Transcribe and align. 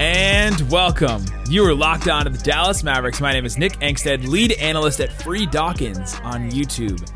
And 0.00 0.58
welcome. 0.70 1.22
You 1.50 1.62
are 1.66 1.74
locked 1.74 2.08
on 2.08 2.24
to 2.24 2.30
the 2.30 2.38
Dallas 2.38 2.82
Mavericks. 2.82 3.20
My 3.20 3.34
name 3.34 3.44
is 3.44 3.58
Nick 3.58 3.72
Angstadt, 3.80 4.26
lead 4.26 4.52
analyst 4.52 4.98
at 4.98 5.12
Free 5.12 5.44
Dawkins 5.44 6.14
on 6.22 6.50
YouTube. 6.50 7.06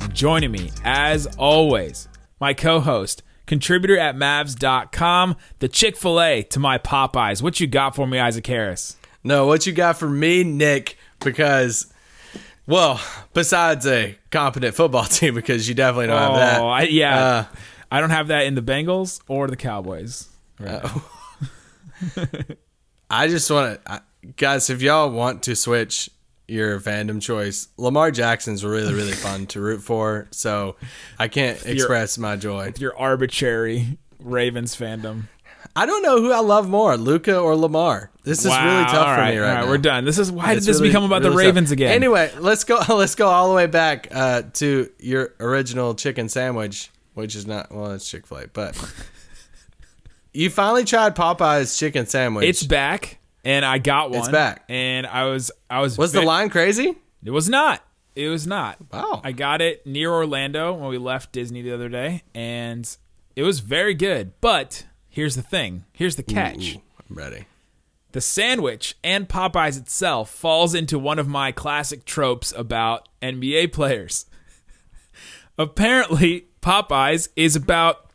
And 0.00 0.14
joining 0.14 0.52
me, 0.52 0.70
as 0.84 1.26
always, 1.36 2.06
my 2.38 2.54
co 2.54 2.78
host, 2.78 3.24
contributor 3.46 3.98
at 3.98 4.14
Mavs.com, 4.14 5.34
the 5.58 5.66
Chick 5.66 5.96
fil 5.96 6.22
A 6.22 6.44
to 6.44 6.60
my 6.60 6.78
Popeyes. 6.78 7.42
What 7.42 7.58
you 7.58 7.66
got 7.66 7.96
for 7.96 8.06
me, 8.06 8.20
Isaac 8.20 8.46
Harris? 8.46 8.96
No, 9.24 9.48
what 9.48 9.66
you 9.66 9.72
got 9.72 9.98
for 9.98 10.08
me, 10.08 10.44
Nick? 10.44 10.96
Because, 11.18 11.92
well, 12.68 13.00
besides 13.34 13.84
a 13.84 14.16
competent 14.30 14.76
football 14.76 15.04
team, 15.06 15.34
because 15.34 15.68
you 15.68 15.74
definitely 15.74 16.06
don't 16.06 16.22
have 16.22 16.36
that. 16.36 16.60
Oh, 16.60 16.68
I, 16.68 16.82
yeah. 16.82 17.18
Uh, 17.18 17.44
I 17.90 18.00
don't 18.00 18.10
have 18.10 18.28
that 18.28 18.46
in 18.46 18.54
the 18.54 18.62
Bengals 18.62 19.22
or 19.26 19.48
the 19.48 19.56
Cowboys. 19.56 20.28
I 23.10 23.28
just 23.28 23.50
want 23.50 23.84
to, 23.84 24.02
guys, 24.36 24.70
if 24.70 24.82
y'all 24.82 25.10
want 25.10 25.42
to 25.44 25.56
switch 25.56 26.10
your 26.46 26.80
fandom 26.80 27.20
choice, 27.20 27.68
Lamar 27.76 28.10
Jackson's 28.10 28.64
really, 28.64 28.94
really 28.94 29.12
fun 29.26 29.46
to 29.48 29.60
root 29.60 29.82
for. 29.82 30.28
So 30.30 30.76
I 31.18 31.28
can't 31.28 31.64
express 31.66 32.18
my 32.18 32.36
joy. 32.36 32.72
Your 32.78 32.96
arbitrary 32.98 33.98
Ravens 34.20 34.76
fandom. 34.76 35.24
I 35.76 35.86
don't 35.86 36.02
know 36.02 36.20
who 36.20 36.32
I 36.32 36.40
love 36.40 36.68
more, 36.68 36.96
Luka 36.96 37.38
or 37.38 37.54
Lamar. 37.54 38.10
This 38.24 38.40
is 38.40 38.46
really 38.46 38.84
tough 38.84 39.16
for 39.16 39.24
me 39.24 39.38
right 39.38 39.38
all 39.38 39.42
right, 39.42 39.60
now. 39.64 39.68
We're 39.68 39.78
done. 39.78 40.04
This 40.04 40.18
is 40.18 40.32
why 40.32 40.52
It's 40.52 40.64
did 40.64 40.70
this 40.74 40.80
really- 40.80 40.88
become 40.88 41.04
about 41.04 41.22
the 41.22 41.30
Ravens 41.30 41.68
tough. 41.68 41.74
again? 41.74 41.92
Anyway, 41.92 42.32
let's 42.40 42.64
go. 42.64 42.78
Let's 42.88 43.14
go 43.14 43.28
all 43.28 43.48
the 43.48 43.54
way 43.54 43.66
back 43.66 44.08
uh, 44.10 44.42
to 44.54 44.90
your 44.98 45.34
original 45.38 45.94
chicken 45.94 46.28
sandwich, 46.28 46.90
which 47.14 47.36
is 47.36 47.46
not 47.46 47.72
well, 47.72 47.92
it's 47.92 48.08
Chick 48.10 48.26
Fil 48.26 48.38
A, 48.38 48.48
but 48.48 48.74
you 50.38 50.50
finally 50.50 50.84
tried 50.84 51.16
Popeye's 51.16 51.76
chicken 51.76 52.06
sandwich. 52.06 52.46
It's 52.46 52.62
back, 52.62 53.18
and 53.44 53.64
I 53.64 53.78
got 53.78 54.10
one. 54.10 54.20
It's 54.20 54.28
back. 54.28 54.64
and 54.68 55.04
I 55.04 55.24
was 55.24 55.50
I 55.68 55.80
was 55.80 55.98
was 55.98 56.12
the 56.12 56.22
line 56.22 56.48
crazy? 56.48 56.96
It 57.24 57.32
was 57.32 57.48
not. 57.48 57.82
It 58.14 58.28
was 58.28 58.46
not. 58.46 58.78
Wow. 58.92 59.20
I 59.24 59.32
got 59.32 59.60
it 59.60 59.84
near 59.84 60.12
Orlando 60.12 60.72
when 60.74 60.90
we 60.90 60.98
left 60.98 61.32
Disney 61.32 61.62
the 61.62 61.72
other 61.72 61.88
day, 61.88 62.22
and 62.34 62.88
it 63.34 63.42
was 63.42 63.58
very 63.60 63.94
good. 63.94 64.32
But 64.40 64.86
here's 65.08 65.34
the 65.34 65.42
thing. 65.42 65.84
Here's 65.92 66.14
the 66.14 66.22
catch. 66.22 66.76
Ooh, 66.76 66.82
I'm 67.10 67.16
ready. 67.16 67.46
The 68.12 68.20
sandwich 68.20 68.96
and 69.02 69.28
Popeyes 69.28 69.76
itself 69.76 70.30
falls 70.30 70.72
into 70.74 70.98
one 70.98 71.18
of 71.18 71.26
my 71.26 71.50
classic 71.50 72.04
tropes 72.04 72.52
about 72.56 73.08
NBA 73.20 73.72
players. 73.72 74.26
Apparently, 75.58 76.46
Popeyes 76.62 77.28
is 77.36 77.54
about 77.56 78.07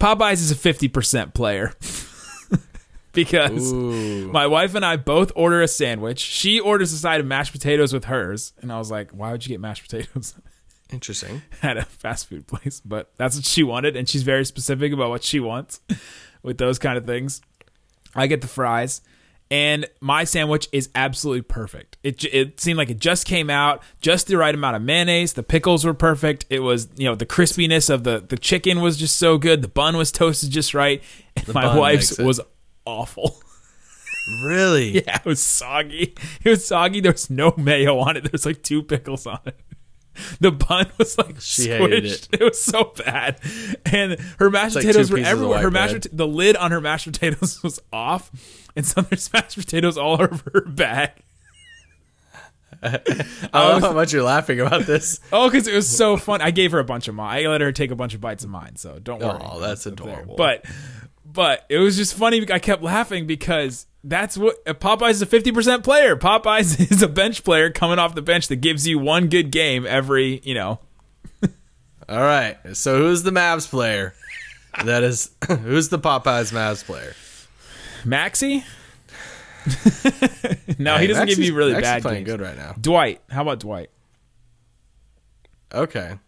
Popeyes 0.00 0.34
is 0.34 0.50
a 0.50 0.54
50% 0.54 1.34
player. 1.34 1.72
because 3.12 3.72
my 3.72 4.46
wife 4.46 4.74
and 4.74 4.84
I 4.84 4.96
both 4.96 5.32
order 5.34 5.62
a 5.62 5.68
sandwich. 5.68 6.20
She 6.20 6.60
orders 6.60 6.92
a 6.92 6.96
side 6.98 7.20
of 7.20 7.26
mashed 7.26 7.52
potatoes 7.52 7.92
with 7.92 8.04
hers, 8.04 8.52
and 8.60 8.72
I 8.72 8.78
was 8.78 8.90
like, 8.90 9.10
"Why 9.10 9.32
would 9.32 9.44
you 9.44 9.50
get 9.50 9.60
mashed 9.60 9.82
potatoes?" 9.82 10.34
Interesting. 10.92 11.42
at 11.62 11.76
a 11.76 11.82
fast 11.82 12.28
food 12.28 12.46
place, 12.48 12.80
but 12.84 13.12
that's 13.16 13.36
what 13.36 13.44
she 13.44 13.62
wanted, 13.62 13.96
and 13.96 14.08
she's 14.08 14.22
very 14.22 14.44
specific 14.44 14.92
about 14.92 15.10
what 15.10 15.22
she 15.22 15.38
wants 15.38 15.80
with 16.42 16.58
those 16.58 16.78
kind 16.78 16.98
of 16.98 17.06
things. 17.06 17.40
I 18.14 18.26
get 18.26 18.40
the 18.40 18.48
fries, 18.48 19.02
and 19.50 19.86
my 20.00 20.24
sandwich 20.24 20.68
is 20.72 20.88
absolutely 20.94 21.42
perfect. 21.42 21.98
It 22.02 22.24
it 22.32 22.60
seemed 22.60 22.78
like 22.78 22.90
it 22.90 22.98
just 23.00 23.26
came 23.26 23.50
out, 23.50 23.82
just 24.00 24.28
the 24.28 24.36
right 24.36 24.54
amount 24.54 24.76
of 24.76 24.82
mayonnaise. 24.82 25.32
The 25.32 25.42
pickles 25.42 25.84
were 25.84 25.94
perfect. 25.94 26.46
It 26.50 26.60
was 26.60 26.88
you 26.96 27.06
know 27.06 27.14
the 27.14 27.26
crispiness 27.26 27.90
of 27.90 28.04
the 28.04 28.20
the 28.20 28.38
chicken 28.38 28.80
was 28.80 28.96
just 28.96 29.16
so 29.16 29.38
good. 29.38 29.62
The 29.62 29.68
bun 29.68 29.96
was 29.96 30.12
toasted 30.12 30.50
just 30.50 30.74
right. 30.74 31.02
And 31.36 31.54
my 31.54 31.78
wife's 31.78 32.18
was 32.18 32.40
awful. 32.84 33.40
Really? 34.44 34.90
Yeah, 34.90 35.16
it 35.16 35.24
was 35.24 35.42
soggy. 35.42 36.14
It 36.44 36.50
was 36.50 36.64
soggy. 36.64 37.00
There 37.00 37.10
was 37.10 37.30
no 37.30 37.52
mayo 37.56 37.98
on 37.98 38.16
it. 38.16 38.22
There 38.22 38.30
was 38.30 38.46
like 38.46 38.62
two 38.62 38.82
pickles 38.82 39.26
on 39.26 39.40
it. 39.46 39.58
The 40.40 40.52
bun 40.52 40.90
was 40.98 41.18
like 41.18 41.40
She 41.40 41.68
squished. 41.68 41.78
hated 41.78 42.04
It. 42.04 42.28
it. 42.32 42.42
was 42.42 42.60
so 42.60 42.92
bad, 42.96 43.40
and 43.84 44.18
her 44.38 44.50
mashed 44.50 44.76
like 44.76 44.84
potatoes 44.84 45.08
two 45.08 45.16
were 45.16 45.20
everywhere. 45.20 45.60
Her 45.60 45.70
mashed 45.70 46.08
the 46.16 46.26
lid 46.26 46.56
on 46.56 46.70
her 46.70 46.80
mashed 46.80 47.06
potatoes 47.06 47.60
was 47.62 47.80
off, 47.92 48.30
and 48.76 48.86
so 48.86 49.02
there's 49.02 49.32
mashed 49.32 49.56
potatoes 49.56 49.98
all 49.98 50.20
over 50.20 50.50
her 50.54 50.60
bag. 50.62 51.12
I 52.82 52.88
don't 52.90 53.26
um, 53.52 53.80
know 53.80 53.88
how 53.88 53.92
much 53.92 54.12
you're 54.12 54.22
laughing 54.22 54.58
about 54.60 54.82
this. 54.82 55.20
Oh, 55.32 55.50
because 55.50 55.66
it 55.66 55.74
was 55.74 55.86
so 55.86 56.16
fun. 56.16 56.40
I 56.40 56.50
gave 56.50 56.72
her 56.72 56.78
a 56.78 56.84
bunch 56.84 57.08
of 57.08 57.14
mine. 57.14 57.44
I 57.44 57.48
let 57.48 57.60
her 57.60 57.72
take 57.72 57.90
a 57.90 57.96
bunch 57.96 58.14
of 58.14 58.22
bites 58.22 58.42
of 58.42 58.48
mine, 58.48 58.76
so 58.76 58.98
don't 58.98 59.20
worry. 59.20 59.38
Oh, 59.42 59.60
that's 59.60 59.84
adorable. 59.84 60.36
But 60.36 60.64
but 61.24 61.66
it 61.68 61.78
was 61.78 61.96
just 61.96 62.14
funny. 62.14 62.50
I 62.50 62.58
kept 62.58 62.82
laughing 62.82 63.26
because 63.26 63.86
that's 64.02 64.36
what 64.38 64.56
uh, 64.66 64.74
Popeyes 64.74 65.10
is 65.10 65.22
a 65.22 65.26
fifty 65.26 65.52
percent 65.52 65.84
player. 65.84 66.16
Popeyes 66.16 66.78
is 66.90 67.02
a 67.02 67.08
bench 67.08 67.44
player 67.44 67.70
coming 67.70 67.98
off 67.98 68.14
the 68.14 68.22
bench 68.22 68.48
that 68.48 68.56
gives 68.56 68.86
you 68.86 68.98
one 68.98 69.28
good 69.28 69.50
game 69.50 69.86
every 69.86 70.40
you 70.44 70.54
know. 70.54 70.78
All 72.08 72.20
right. 72.20 72.56
So 72.74 72.98
who's 72.98 73.22
the 73.22 73.30
Mavs 73.30 73.68
player? 73.68 74.14
That 74.84 75.02
is 75.02 75.30
who's 75.48 75.88
the 75.88 75.98
Popeyes 75.98 76.52
Mavs 76.52 76.84
player? 76.84 77.14
Maxi. 78.04 78.64
no, 80.78 80.96
he 80.96 81.06
doesn't 81.06 81.26
give 81.26 81.38
you 81.38 81.54
really 81.54 81.72
Maxi's 81.74 81.82
bad 81.82 82.02
playing 82.02 82.24
games. 82.24 82.36
good 82.38 82.40
right 82.40 82.56
now. 82.56 82.74
Dwight, 82.80 83.20
how 83.28 83.42
about 83.42 83.60
Dwight? 83.60 83.90
Okay. 85.72 86.18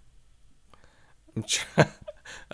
I'm 1.35 1.43
try- 1.45 1.87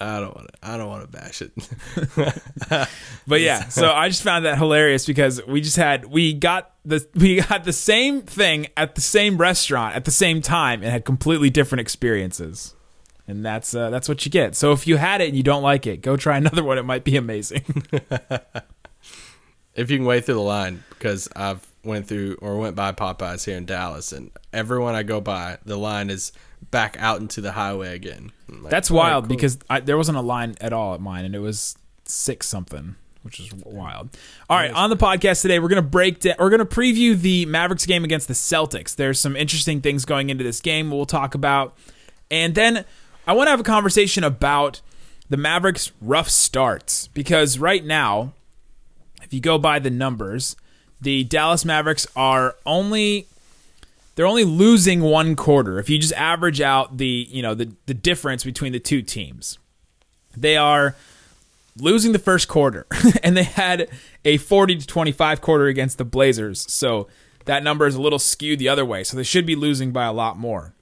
I 0.00 0.20
don't 0.20 0.34
want 0.34 0.48
to. 0.48 0.54
I 0.62 0.76
don't 0.76 0.88
want 0.88 1.03
to 1.03 1.09
bash 1.09 1.42
it. 1.42 2.88
But 3.28 3.42
yeah, 3.42 3.69
so 3.69 3.92
I 3.92 4.09
just 4.09 4.22
found 4.22 4.47
that 4.47 4.56
hilarious 4.56 5.04
because 5.04 5.44
we 5.47 5.60
just 5.60 5.76
had 5.76 6.06
we 6.06 6.32
got 6.32 6.72
the 6.86 7.06
we 7.14 7.42
got 7.42 7.64
the 7.64 7.75
same 7.75 8.22
thing 8.22 8.69
at 8.75 8.94
the 8.94 9.03
same 9.03 9.36
restaurant 9.36 9.94
at 9.94 10.06
the 10.06 10.10
same 10.10 10.41
time 10.41 10.82
and 10.82 10.91
had 10.91 11.04
completely 11.04 11.50
different 11.50 11.81
experiences. 11.81 12.75
And 13.26 13.44
that's 13.44 13.75
uh, 13.75 13.91
that's 13.91 14.09
what 14.09 14.25
you 14.25 14.31
get. 14.31 14.56
So 14.56 14.72
if 14.72 14.86
you 14.86 14.97
had 14.97 15.20
it 15.20 15.28
and 15.28 15.36
you 15.36 15.42
don't 15.42 15.62
like 15.62 15.86
it, 15.86 16.00
go 16.00 16.16
try 16.16 16.36
another 16.38 16.65
one. 16.65 16.78
It 16.78 16.84
might 16.84 17.04
be 17.04 17.16
amazing. 17.16 17.65
if 19.75 19.91
you 19.91 19.98
can 19.98 20.06
wait 20.06 20.25
through 20.25 20.36
the 20.36 20.41
line, 20.41 20.82
because 20.88 21.28
I've 21.36 21.66
went 21.84 22.09
through 22.09 22.38
or 22.41 22.56
went 22.56 22.76
by 22.76 22.92
Popeyes 22.92 23.44
here 23.44 23.59
in 23.59 23.66
Dallas, 23.66 24.12
and 24.12 24.30
everyone 24.54 24.94
I 24.94 25.03
go 25.03 25.20
by, 25.20 25.59
the 25.66 25.76
line 25.76 26.09
is 26.09 26.32
back 26.71 26.97
out 26.99 27.21
into 27.21 27.41
the 27.41 27.53
highway 27.53 27.95
again. 27.95 28.33
Like, 28.49 28.71
that's 28.71 28.91
all 28.91 28.99
right, 28.99 29.11
wild 29.11 29.25
cool. 29.25 29.37
because 29.37 29.59
I, 29.69 29.81
there 29.81 29.97
wasn't 29.97 30.19
a 30.19 30.23
line 30.23 30.55
at 30.61 30.73
all 30.73 30.95
at 30.95 31.01
mine, 31.01 31.25
and 31.25 31.35
it 31.35 31.41
was 31.41 31.77
six 32.05 32.47
something, 32.47 32.97
which 33.23 33.41
is 33.41 33.53
wild. 33.65 34.11
All 34.49 34.57
right, 34.57 34.71
on 34.71 34.91
the 34.91 34.97
podcast 34.97 35.43
today, 35.43 35.59
we're 35.59 35.69
gonna 35.69 35.83
break 35.83 36.21
down. 36.21 36.37
We're 36.39 36.51
gonna 36.51 36.67
preview 36.67 37.19
the 37.19 37.47
Mavericks 37.47 37.87
game 37.87 38.05
against 38.05 38.29
the 38.29 38.35
Celtics. 38.35 38.95
There's 38.95 39.19
some 39.19 39.37
interesting 39.37 39.81
things 39.81 40.05
going 40.05 40.31
into 40.31 40.45
this 40.45 40.61
game 40.61 40.91
we'll 40.91 41.07
talk 41.07 41.35
about, 41.35 41.77
and 42.31 42.55
then 42.55 42.85
I 43.27 43.33
want 43.33 43.49
to 43.49 43.51
have 43.51 43.61
a 43.61 43.65
conversation 43.65 44.25
about 44.25 44.81
the 45.29 45.37
Mavericks' 45.37 45.93
rough 46.01 46.29
starts 46.29 47.09
because 47.09 47.59
right 47.59 47.85
now, 47.85 48.33
if 49.23 49.35
you 49.35 49.41
go 49.41 49.59
by 49.59 49.79
the 49.79 49.91
numbers, 49.91 50.57
the 51.01 51.25
Dallas 51.25 51.65
Mavericks 51.65 52.07
are 52.17 52.57
only 52.65 53.27
they're 54.19 54.27
only 54.27 54.43
losing 54.43 55.01
one 55.01 55.37
quarter. 55.37 55.78
If 55.78 55.89
you 55.89 55.97
just 55.97 56.13
average 56.15 56.60
out 56.60 56.97
the 56.97 57.28
you 57.31 57.41
know 57.41 57.54
the 57.54 57.72
the 57.87 57.95
difference 57.95 58.42
between 58.42 58.72
the 58.72 58.81
two 58.81 59.01
teams, 59.01 59.60
they 60.37 60.57
are 60.57 60.97
losing 61.77 62.10
the 62.10 62.19
first 62.19 62.48
quarter, 62.48 62.84
and 63.22 63.37
they 63.37 63.45
had 63.45 63.89
a 64.25 64.39
forty 64.39 64.75
to 64.75 64.84
twenty 64.84 65.13
five 65.13 65.41
quarter 65.41 65.66
against 65.66 65.98
the 65.98 66.04
Blazers. 66.04 66.66
So 66.69 67.07
that 67.45 67.63
number 67.63 67.87
is 67.87 67.95
a 67.95 68.01
little 68.01 68.19
skewed 68.19 68.59
the 68.59 68.69
other 68.69 68.84
way. 68.84 69.04
So 69.04 69.16
they 69.16 69.22
should 69.22 69.47
be 69.47 69.54
losing 69.54 69.92
by 69.92 70.07
a 70.07 70.13
lot 70.13 70.37
more. 70.37 70.75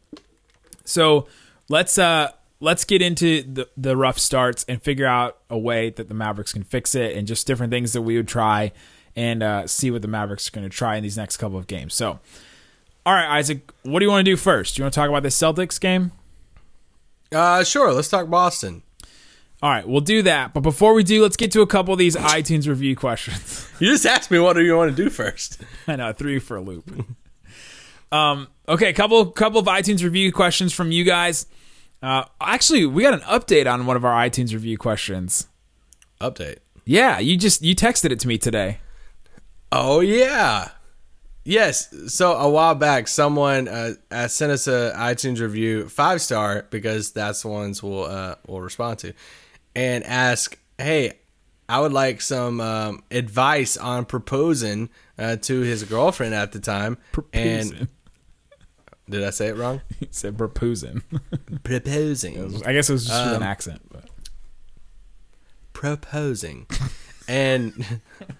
So 0.86 1.28
let's 1.68 1.98
uh 1.98 2.32
let's 2.60 2.86
get 2.86 3.02
into 3.02 3.42
the 3.42 3.68
the 3.76 3.98
rough 3.98 4.18
starts 4.18 4.64
and 4.66 4.82
figure 4.82 5.04
out 5.06 5.36
a 5.50 5.58
way 5.58 5.90
that 5.90 6.08
the 6.08 6.14
Mavericks 6.14 6.54
can 6.54 6.64
fix 6.64 6.94
it 6.94 7.14
and 7.14 7.28
just 7.28 7.46
different 7.46 7.70
things 7.70 7.92
that 7.92 8.00
we 8.00 8.16
would 8.16 8.28
try 8.28 8.72
and 9.14 9.42
uh, 9.42 9.66
see 9.66 9.90
what 9.90 10.00
the 10.00 10.08
Mavericks 10.08 10.48
are 10.48 10.52
going 10.52 10.64
to 10.64 10.74
try 10.74 10.96
in 10.96 11.02
these 11.02 11.18
next 11.18 11.36
couple 11.36 11.58
of 11.58 11.66
games. 11.66 11.94
So, 11.94 12.18
all 13.06 13.14
right, 13.14 13.38
Isaac, 13.38 13.72
what 13.84 14.00
do 14.00 14.04
you 14.04 14.10
want 14.10 14.26
to 14.26 14.30
do 14.30 14.36
first? 14.36 14.74
Do 14.74 14.80
you 14.80 14.84
want 14.84 14.94
to 14.94 15.00
talk 15.00 15.08
about 15.08 15.22
the 15.22 15.28
Celtics 15.28 15.80
game? 15.80 16.10
Uh, 17.32 17.62
sure. 17.62 17.92
Let's 17.92 18.08
talk 18.08 18.28
Boston. 18.28 18.82
All 19.62 19.70
right, 19.70 19.88
we'll 19.88 20.00
do 20.00 20.22
that. 20.22 20.52
But 20.52 20.60
before 20.60 20.92
we 20.92 21.02
do, 21.02 21.22
let's 21.22 21.36
get 21.36 21.52
to 21.52 21.62
a 21.62 21.66
couple 21.66 21.92
of 21.94 21.98
these 21.98 22.16
iTunes 22.16 22.68
review 22.68 22.96
questions. 22.96 23.62
You 23.78 23.90
just 23.90 24.06
asked 24.06 24.30
me 24.30 24.38
what 24.38 24.54
do 24.54 24.62
you 24.64 24.74
want 24.74 24.96
to 24.96 25.02
do 25.04 25.10
first. 25.10 25.60
I 25.86 25.96
know, 25.96 26.08
I 26.08 26.12
threw 26.12 26.32
you 26.32 26.40
for 26.40 26.56
a 26.56 26.60
loop. 26.60 26.90
Um, 28.12 28.46
okay, 28.68 28.88
a 28.88 28.92
couple 28.92 29.26
couple 29.32 29.58
of 29.58 29.66
iTunes 29.66 30.04
review 30.04 30.32
questions 30.32 30.72
from 30.72 30.92
you 30.92 31.02
guys. 31.02 31.46
Uh, 32.00 32.22
actually, 32.40 32.86
we 32.86 33.02
got 33.02 33.14
an 33.14 33.20
update 33.20 33.70
on 33.70 33.84
one 33.84 33.96
of 33.96 34.04
our 34.04 34.12
iTunes 34.24 34.52
review 34.52 34.78
questions. 34.78 35.48
Update. 36.20 36.58
Yeah, 36.84 37.18
you 37.18 37.36
just 37.36 37.62
you 37.62 37.74
texted 37.74 38.12
it 38.12 38.20
to 38.20 38.28
me 38.28 38.38
today. 38.38 38.78
Oh 39.72 39.98
yeah. 39.98 40.68
Yes. 41.46 41.94
So 42.12 42.32
a 42.32 42.50
while 42.50 42.74
back, 42.74 43.06
someone 43.06 43.68
uh, 43.68 43.94
uh, 44.10 44.26
sent 44.28 44.50
us 44.50 44.66
a 44.66 44.92
iTunes 44.96 45.40
review 45.40 45.88
five 45.88 46.20
star 46.20 46.66
because 46.70 47.12
that's 47.12 47.42
the 47.42 47.48
ones 47.48 47.82
we'll 47.82 48.04
uh, 48.04 48.34
we'll 48.48 48.60
respond 48.60 48.98
to, 49.00 49.12
and 49.74 50.02
ask, 50.04 50.58
"Hey, 50.76 51.12
I 51.68 51.80
would 51.80 51.92
like 51.92 52.20
some 52.20 52.60
um, 52.60 53.04
advice 53.12 53.76
on 53.76 54.06
proposing 54.06 54.90
uh, 55.18 55.36
to 55.36 55.60
his 55.60 55.84
girlfriend 55.84 56.34
at 56.34 56.50
the 56.50 56.58
time." 56.58 56.98
Proposing. 57.12 57.76
And 57.78 57.88
did 59.08 59.22
I 59.22 59.30
say 59.30 59.46
it 59.46 59.56
wrong? 59.56 59.82
He 60.00 60.08
said 60.10 60.36
proposing. 60.36 61.02
Proposing. 61.62 62.62
I 62.66 62.72
guess 62.72 62.90
it 62.90 62.92
was 62.92 63.06
just 63.06 63.24
with 63.24 63.34
an 63.36 63.42
Um, 63.42 63.48
accent. 63.48 63.82
But. 63.88 64.08
proposing. 65.72 66.66
and 67.28 68.00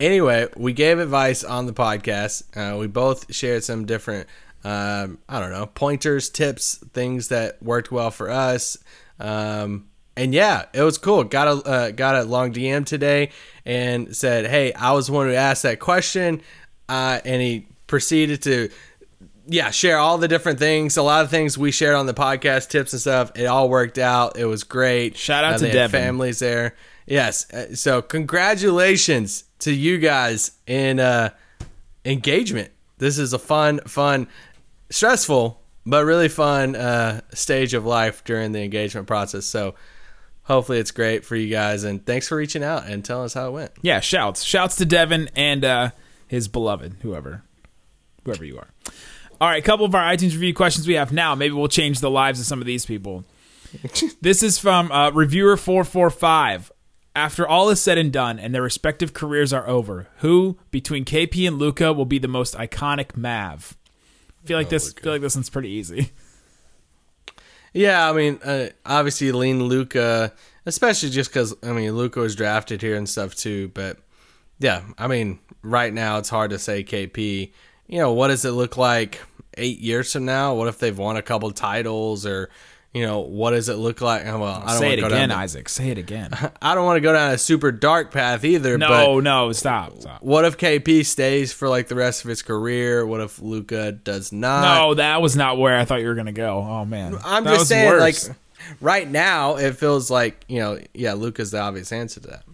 anyway, 0.00 0.48
we 0.56 0.72
gave 0.72 0.98
advice 0.98 1.44
on 1.44 1.66
the 1.66 1.72
podcast. 1.72 2.42
Uh, 2.56 2.76
we 2.78 2.86
both 2.86 3.32
shared 3.34 3.64
some 3.64 3.86
different, 3.86 4.28
um, 4.64 5.18
I 5.28 5.40
don't 5.40 5.50
know, 5.52 5.66
pointers, 5.66 6.28
tips, 6.30 6.76
things 6.92 7.28
that 7.28 7.62
worked 7.62 7.90
well 7.92 8.10
for 8.10 8.30
us. 8.30 8.76
Um, 9.20 9.86
and 10.16 10.32
yeah, 10.32 10.66
it 10.72 10.82
was 10.82 10.96
cool. 10.98 11.24
Got 11.24 11.48
a 11.48 11.68
uh, 11.68 11.90
got 11.90 12.14
a 12.14 12.22
long 12.24 12.52
DM 12.52 12.86
today 12.86 13.30
and 13.64 14.14
said, 14.16 14.46
"Hey, 14.46 14.72
I 14.72 14.92
was 14.92 15.08
the 15.08 15.12
one 15.12 15.26
who 15.26 15.34
asked 15.34 15.64
that 15.64 15.80
question," 15.80 16.40
uh, 16.88 17.18
and 17.24 17.42
he 17.42 17.66
proceeded 17.88 18.40
to 18.42 18.70
yeah, 19.46 19.70
share 19.70 19.98
all 19.98 20.16
the 20.18 20.28
different 20.28 20.58
things. 20.60 20.96
A 20.96 21.02
lot 21.02 21.24
of 21.24 21.30
things 21.30 21.58
we 21.58 21.70
shared 21.72 21.96
on 21.96 22.06
the 22.06 22.14
podcast, 22.14 22.68
tips 22.68 22.92
and 22.92 23.00
stuff. 23.00 23.32
It 23.34 23.44
all 23.46 23.68
worked 23.68 23.98
out. 23.98 24.38
It 24.38 24.46
was 24.46 24.62
great. 24.64 25.16
Shout 25.16 25.44
out 25.44 25.54
Uh, 25.54 25.58
to 25.58 25.72
Devin. 25.72 26.00
Families 26.00 26.38
there. 26.38 26.74
Yes. 27.06 27.52
Uh, 27.52 27.74
So 27.74 28.00
congratulations 28.00 29.44
to 29.64 29.72
you 29.72 29.98
guys 29.98 30.52
in 30.66 31.00
uh, 31.00 31.30
engagement. 32.04 32.70
This 32.98 33.18
is 33.18 33.32
a 33.32 33.38
fun, 33.38 33.80
fun, 33.80 34.28
stressful, 34.90 35.60
but 35.86 36.04
really 36.04 36.28
fun 36.28 36.76
uh, 36.76 37.22
stage 37.32 37.72
of 37.74 37.86
life 37.86 38.24
during 38.24 38.52
the 38.52 38.62
engagement 38.62 39.06
process. 39.06 39.46
So 39.46 39.74
hopefully 40.42 40.78
it's 40.78 40.90
great 40.90 41.24
for 41.24 41.34
you 41.34 41.48
guys. 41.48 41.84
And 41.84 42.04
thanks 42.04 42.28
for 42.28 42.36
reaching 42.36 42.62
out 42.62 42.86
and 42.86 43.02
telling 43.04 43.24
us 43.24 43.34
how 43.34 43.48
it 43.48 43.52
went. 43.52 43.72
Yeah, 43.80 44.00
shouts. 44.00 44.42
Shouts 44.42 44.76
to 44.76 44.84
Devin 44.84 45.30
and 45.34 45.64
uh, 45.64 45.90
his 46.28 46.46
beloved, 46.46 46.96
whoever. 47.00 47.42
Whoever 48.24 48.44
you 48.44 48.58
are. 48.58 48.68
All 49.40 49.48
right, 49.48 49.62
a 49.62 49.66
couple 49.66 49.86
of 49.86 49.94
our 49.94 50.02
iTunes 50.02 50.32
review 50.32 50.54
questions 50.54 50.86
we 50.86 50.94
have 50.94 51.12
now. 51.12 51.34
Maybe 51.34 51.54
we'll 51.54 51.68
change 51.68 52.00
the 52.00 52.10
lives 52.10 52.38
of 52.38 52.46
some 52.46 52.60
of 52.60 52.66
these 52.66 52.86
people. 52.86 53.24
this 54.20 54.42
is 54.42 54.58
from 54.58 54.92
uh, 54.92 55.10
Reviewer445. 55.10 56.70
After 57.16 57.46
all 57.46 57.70
is 57.70 57.80
said 57.80 57.96
and 57.96 58.12
done 58.12 58.38
and 58.40 58.54
their 58.54 58.62
respective 58.62 59.12
careers 59.12 59.52
are 59.52 59.68
over, 59.68 60.08
who 60.18 60.58
between 60.70 61.04
KP 61.04 61.46
and 61.46 61.58
Luka 61.58 61.92
will 61.92 62.04
be 62.04 62.18
the 62.18 62.28
most 62.28 62.54
iconic 62.56 63.16
Mav? 63.16 63.76
I 64.42 64.46
feel 64.46 64.58
like 64.58 64.68
this 64.68 64.92
feel 64.92 65.12
like 65.12 65.22
this 65.22 65.36
one's 65.36 65.50
pretty 65.50 65.70
easy. 65.70 66.10
Yeah, 67.76 68.08
I 68.08 68.12
mean, 68.12 68.38
uh, 68.44 68.68
obviously 68.86 69.32
lean 69.32 69.64
Luka, 69.64 70.32
especially 70.64 71.10
just 71.10 71.30
because 71.30 71.54
I 71.62 71.72
mean 71.72 71.96
Luka 71.96 72.20
was 72.20 72.36
drafted 72.36 72.80
here 72.80 72.94
and 72.94 73.08
stuff 73.08 73.34
too. 73.34 73.68
But 73.68 73.98
yeah, 74.60 74.82
I 74.96 75.08
mean, 75.08 75.40
right 75.62 75.92
now 75.92 76.18
it's 76.18 76.28
hard 76.28 76.50
to 76.50 76.58
say 76.58 76.84
KP. 76.84 77.52
You 77.88 77.98
know, 77.98 78.12
what 78.12 78.28
does 78.28 78.44
it 78.44 78.52
look 78.52 78.76
like 78.76 79.20
eight 79.56 79.80
years 79.80 80.12
from 80.12 80.24
now? 80.24 80.54
What 80.54 80.68
if 80.68 80.78
they've 80.78 80.96
won 80.96 81.16
a 81.16 81.22
couple 81.22 81.50
titles, 81.50 82.24
or 82.24 82.48
you 82.94 83.04
know, 83.04 83.18
what 83.20 83.50
does 83.50 83.68
it 83.68 83.74
look 83.74 84.00
like? 84.00 84.24
Well, 84.24 84.44
I 84.44 84.70
don't 84.70 84.78
Say 84.78 84.92
it 84.92 85.02
again. 85.04 85.32
Isaac. 85.32 85.68
Say 85.68 85.88
it 85.90 85.98
again. 85.98 86.30
I 86.62 86.76
don't 86.76 86.84
want 86.84 86.96
to 86.96 87.00
go 87.00 87.12
down 87.12 87.32
a 87.32 87.38
super 87.38 87.72
dark 87.72 88.12
path 88.12 88.44
either. 88.44 88.78
No, 88.78 88.88
but 88.88 89.20
no, 89.24 89.50
stop. 89.52 90.00
stop. 90.00 90.22
what 90.22 90.44
if 90.44 90.56
KP 90.56 91.04
stays 91.04 91.52
for 91.52 91.68
like 91.68 91.88
the 91.88 91.96
rest 91.96 92.22
of 92.24 92.28
his 92.28 92.40
career? 92.42 93.04
What 93.04 93.20
if 93.20 93.42
Luka 93.42 93.90
does 93.90 94.32
not? 94.32 94.62
No, 94.62 94.94
that 94.94 95.20
was 95.20 95.34
not 95.34 95.58
where 95.58 95.76
I 95.76 95.84
thought 95.84 96.00
you 96.02 96.06
were 96.06 96.14
gonna 96.14 96.30
go. 96.32 96.58
Oh 96.58 96.84
man, 96.84 97.18
I'm 97.24 97.42
That 97.42 97.54
just 97.56 97.68
saying, 97.68 97.88
worse. 97.88 98.28
like 98.28 98.36
right 98.80 99.10
now, 99.10 99.56
it 99.56 99.76
feels 99.76 100.08
like 100.08 100.44
you 100.46 100.60
know, 100.60 100.78
yeah, 100.94 101.14
Luka's 101.14 101.50
the 101.50 101.60
obvious 101.60 101.90
answer 101.90 102.20
to 102.20 102.28
that. 102.28 102.44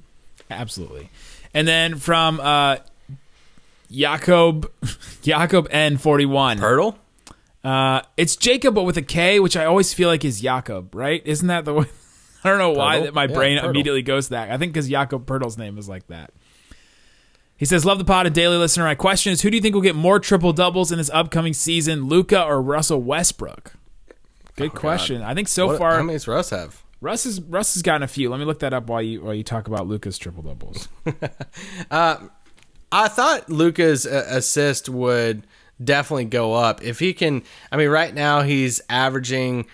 Absolutely. 0.51 1.11
And 1.53 1.69
then 1.69 1.97
from 1.99 2.41
uh 2.41 2.77
Jakob 3.91 4.71
Jakob 5.23 5.69
N41. 5.69 6.59
Hurdle. 6.61 6.97
Uh 7.63 8.03
it's 8.17 8.37
Jacob 8.37 8.75
but 8.75 8.85
with 8.85 8.97
a 8.97 9.03
K, 9.03 9.39
which 9.41 9.57
I 9.57 9.65
always 9.67 9.93
feel 9.93 10.09
like 10.09 10.25
is 10.25 10.41
Jakob, 10.41 10.95
right? 10.95 11.23
Isn't 11.25 11.49
that 11.49 11.65
the 11.65 11.75
way 11.81 11.87
I 12.43 12.49
don't 12.49 12.59
know 12.59 12.71
why 12.71 13.01
that 13.01 13.13
my 13.15 13.25
Yeah, 13.25 13.35
brain 13.35 13.59
Pirtle. 13.59 13.71
immediately 13.71 14.03
goes 14.03 14.27
to 14.27 14.31
that. 14.31 14.51
I 14.51 14.57
think 14.57 14.73
because 14.73 14.89
Jakob 14.89 15.27
Poeltl's 15.27 15.59
name 15.59 15.77
is 15.77 15.89
like 15.89 16.07
that. 16.07 16.33
He 17.59 17.67
says, 17.67 17.85
Love 17.85 17.99
the 17.99 18.05
pod, 18.07 18.25
a 18.27 18.31
daily 18.31 18.57
listener. 18.57 18.85
My 18.85 18.95
question 18.95 19.31
is 19.35 19.43
who 19.43 19.51
do 19.51 19.57
you 19.59 19.61
think 19.63 19.75
will 19.75 19.83
get 19.83 19.95
more 19.95 20.19
triple 20.19 20.55
doubles 20.55 20.91
in 20.91 20.97
this 20.97 21.11
upcoming 21.11 21.53
season, 21.53 22.07
Luka 22.09 22.43
or 22.43 22.63
Russell 22.63 23.03
Westbrook? 23.03 23.75
Good 24.57 24.73
question. 24.73 25.21
I 25.21 25.35
think 25.35 25.49
so 25.49 25.65
Oh, 25.65 25.67
What, 25.69 25.79
far 25.79 25.97
how 25.97 26.03
many 26.03 26.15
does 26.15 26.27
Russ 26.27 26.49
have? 26.51 26.83
Russ 27.03 27.27
is 27.27 27.41
Russ 27.43 27.75
has 27.75 27.83
gotten 27.83 28.03
a 28.03 28.09
few. 28.09 28.31
Let 28.31 28.41
me 28.41 28.47
look 28.47 28.61
that 28.61 28.73
up 28.73 28.87
while 28.87 29.01
you 29.03 29.23
while 29.23 29.35
you 29.35 29.43
talk 29.45 29.69
about 29.69 29.87
Luka's 29.87 30.17
triple 30.19 30.43
doubles. 30.43 30.89
I 31.91 33.09
thought 33.09 33.49
Luka's 33.49 34.07
uh, 34.07 34.25
assist 34.29 34.89
would 34.89 35.47
definitely 35.83 36.27
go 36.27 36.55
up 36.55 36.83
if 36.83 36.99
he 36.99 37.13
can. 37.13 37.43
I 37.71 37.77
mean, 37.77 37.89
right 37.89 38.15
now 38.15 38.43
he's 38.43 38.81
averaging 38.89 39.67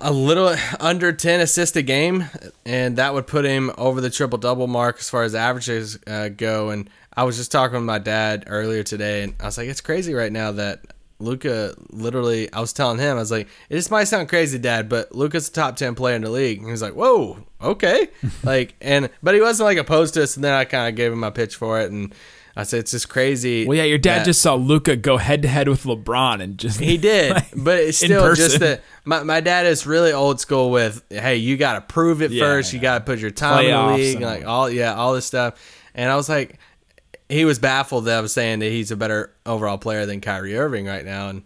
a 0.00 0.12
little 0.12 0.54
under 0.78 1.12
10 1.12 1.40
assists 1.40 1.76
a 1.76 1.82
game, 1.82 2.24
and 2.64 2.96
that 2.96 3.14
would 3.14 3.26
put 3.26 3.44
him 3.44 3.70
over 3.76 4.00
the 4.00 4.10
triple 4.10 4.38
double 4.38 4.66
mark 4.66 4.98
as 4.98 5.10
far 5.10 5.22
as 5.22 5.34
averages 5.34 5.98
uh, 6.06 6.28
go. 6.28 6.70
And 6.70 6.88
I 7.14 7.24
was 7.24 7.36
just 7.36 7.52
talking 7.52 7.74
with 7.76 7.84
my 7.84 7.98
dad 7.98 8.44
earlier 8.46 8.82
today, 8.82 9.22
and 9.22 9.34
I 9.40 9.46
was 9.46 9.58
like, 9.58 9.68
it's 9.68 9.80
crazy 9.80 10.14
right 10.14 10.32
now 10.32 10.52
that 10.52 10.80
Luka 11.20 11.74
literally. 11.90 12.52
I 12.52 12.60
was 12.60 12.72
telling 12.72 12.98
him, 12.98 13.16
I 13.16 13.20
was 13.20 13.30
like, 13.30 13.48
this 13.68 13.90
might 13.90 14.04
sound 14.04 14.28
crazy, 14.28 14.58
Dad, 14.58 14.88
but 14.88 15.14
Luka's 15.14 15.48
a 15.48 15.52
top 15.52 15.76
10 15.76 15.94
player 15.94 16.16
in 16.16 16.22
the 16.22 16.30
league. 16.30 16.58
And 16.58 16.66
he 16.66 16.72
was 16.72 16.82
like, 16.82 16.94
whoa, 16.94 17.44
okay, 17.62 18.08
like, 18.42 18.74
and 18.80 19.10
but 19.22 19.34
he 19.34 19.40
wasn't 19.40 19.66
like 19.66 19.78
opposed 19.78 20.14
to 20.14 20.22
us. 20.22 20.36
And 20.36 20.44
then 20.44 20.54
I 20.54 20.64
kind 20.64 20.88
of 20.88 20.96
gave 20.96 21.12
him 21.12 21.20
my 21.20 21.30
pitch 21.30 21.56
for 21.56 21.80
it, 21.80 21.90
and 21.90 22.14
I 22.56 22.64
said, 22.64 22.80
it's 22.80 22.90
just 22.90 23.08
crazy. 23.08 23.66
Well, 23.66 23.76
yeah, 23.76 23.84
your 23.84 23.98
dad 23.98 24.20
that- 24.20 24.24
just 24.24 24.42
saw 24.42 24.54
Luka 24.54 24.96
go 24.96 25.16
head 25.16 25.42
to 25.42 25.48
head 25.48 25.68
with 25.68 25.84
LeBron 25.84 26.42
and 26.42 26.58
just 26.58 26.80
he 26.80 26.96
did, 26.98 27.32
like, 27.34 27.48
but 27.56 27.78
it's 27.78 27.98
still 27.98 28.34
just 28.34 28.58
that 28.60 28.82
my, 29.04 29.22
my 29.22 29.40
dad 29.40 29.66
is 29.66 29.86
really 29.86 30.12
old 30.12 30.40
school 30.40 30.70
with 30.70 31.02
hey, 31.10 31.36
you 31.36 31.56
got 31.56 31.74
to 31.74 31.80
prove 31.82 32.22
it 32.22 32.30
Yeah, 32.32 32.44
first. 32.44 32.72
You 32.72 32.80
got 32.80 32.98
to 32.98 33.04
put 33.04 33.18
your 33.20 33.30
time 33.30 33.64
in 33.64 33.70
the 33.70 33.96
league, 33.96 34.16
and 34.16 34.24
like 34.24 34.44
all 34.44 34.68
yeah, 34.68 34.94
all 34.94 35.14
this 35.14 35.26
stuff. 35.26 35.54
And 35.94 36.10
I 36.10 36.16
was 36.16 36.28
like, 36.28 36.58
he 37.28 37.44
was 37.44 37.58
baffled 37.58 38.06
that 38.06 38.18
I 38.18 38.20
was 38.20 38.32
saying 38.32 38.58
that 38.60 38.70
he's 38.70 38.90
a 38.90 38.96
better 38.96 39.32
overall 39.46 39.78
player 39.78 40.04
than 40.06 40.20
Kyrie 40.20 40.56
Irving 40.56 40.86
right 40.86 41.04
now, 41.04 41.28
and 41.28 41.42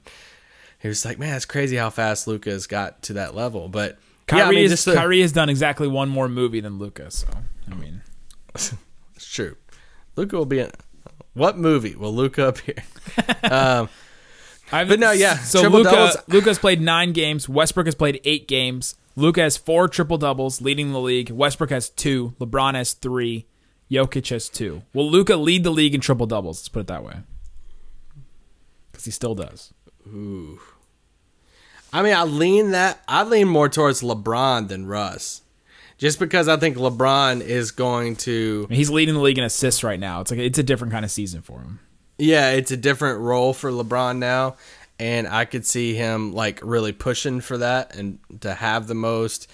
he 0.81 0.89
was 0.89 1.05
like, 1.05 1.19
man, 1.19 1.35
it's 1.37 1.45
crazy 1.45 1.77
how 1.77 1.91
fast 1.91 2.27
Luka's 2.27 2.67
got 2.67 3.03
to 3.05 3.15
that 3.15 3.35
level. 3.35 3.69
But 3.69 3.99
Kyrie, 4.27 4.41
yeah, 4.43 4.47
I 4.49 4.51
mean, 4.51 4.65
is, 4.65 4.71
just 4.71 4.85
the- 4.87 4.95
Kyrie 4.95 5.21
has 5.21 5.33
done 5.33 5.49
exactly 5.51 5.87
one 5.89 6.09
more 6.09 6.29
movie 6.29 6.61
than 6.61 6.79
Luka. 6.79 7.11
So 7.11 7.27
I 7.71 7.75
mean, 7.75 8.03
It's 8.55 8.73
true. 9.31 9.57
Luka 10.17 10.37
will 10.37 10.47
be 10.47 10.61
in. 10.61 10.71
What 11.35 11.59
movie 11.59 11.95
will 11.95 12.15
Luka 12.15 12.49
appear? 12.49 12.77
um, 13.51 13.89
I've, 14.73 14.89
But 14.89 14.99
no, 15.01 15.11
yeah, 15.13 15.37
So 15.37 15.69
Luka 15.69 15.91
doubles- 15.91 16.17
Luka's 16.29 16.59
played 16.59 16.81
nine 16.81 17.13
games. 17.13 17.49
Westbrook 17.49 17.87
has 17.87 17.95
played 17.95 18.21
eight 18.25 18.49
games. 18.49 18.95
Luka 19.17 19.43
has 19.43 19.57
four 19.57 19.87
triple 19.89 20.19
doubles, 20.19 20.61
leading 20.61 20.93
the 20.93 21.01
league. 21.01 21.31
Westbrook 21.31 21.71
has 21.71 21.89
two. 21.91 22.35
LeBron 22.41 22.75
has 22.75 22.93
three. 22.95 23.47
Jokic 23.91 24.29
has 24.31 24.49
two. 24.49 24.83
Will 24.93 25.09
Luka 25.11 25.37
lead 25.37 25.63
the 25.63 25.71
league 25.71 25.95
in 25.95 26.01
triple 26.01 26.27
doubles? 26.27 26.61
Let's 26.61 26.69
put 26.69 26.81
it 26.81 26.87
that 26.89 27.05
way. 27.05 27.19
Because 28.91 29.05
he 29.05 29.11
still 29.11 29.35
does. 29.35 29.73
Ooh. 30.09 30.61
I 31.93 32.03
mean, 32.03 32.15
I 32.15 32.25
lean 32.25 32.73
that 32.73 33.01
I 33.07 33.23
lean 33.23 33.47
more 33.49 33.69
towards 33.69 34.03
LeBron 34.03 34.67
than 34.67 34.87
Russ, 34.87 35.43
just 36.05 36.19
because 36.19 36.49
I 36.49 36.59
think 36.59 36.77
LeBron 36.77 37.41
is 37.41 37.71
going 37.71 38.17
to 38.17 38.67
he's 38.71 38.91
leading 38.91 39.15
the 39.15 39.23
league 39.23 39.39
in 39.39 39.45
assists 39.45 39.83
right 39.83 39.99
now. 39.99 40.21
It's 40.21 40.31
like 40.31 40.39
it's 40.39 40.59
a 40.59 40.63
different 40.63 40.93
kind 40.93 41.03
of 41.03 41.11
season 41.11 41.41
for 41.41 41.61
him. 41.61 41.81
Yeah, 42.19 42.51
it's 42.51 42.71
a 42.71 42.77
different 42.77 43.21
role 43.21 43.55
for 43.55 43.71
LeBron 43.71 44.19
now, 44.19 44.57
and 44.99 45.27
I 45.27 45.47
could 45.47 45.65
see 45.65 45.95
him 45.95 46.35
like 46.35 46.61
really 46.63 46.93
pushing 46.93 47.41
for 47.41 47.57
that 47.57 47.97
and 47.97 48.19
to 48.43 48.53
have 48.53 48.87
the 48.87 48.95
most. 48.95 49.51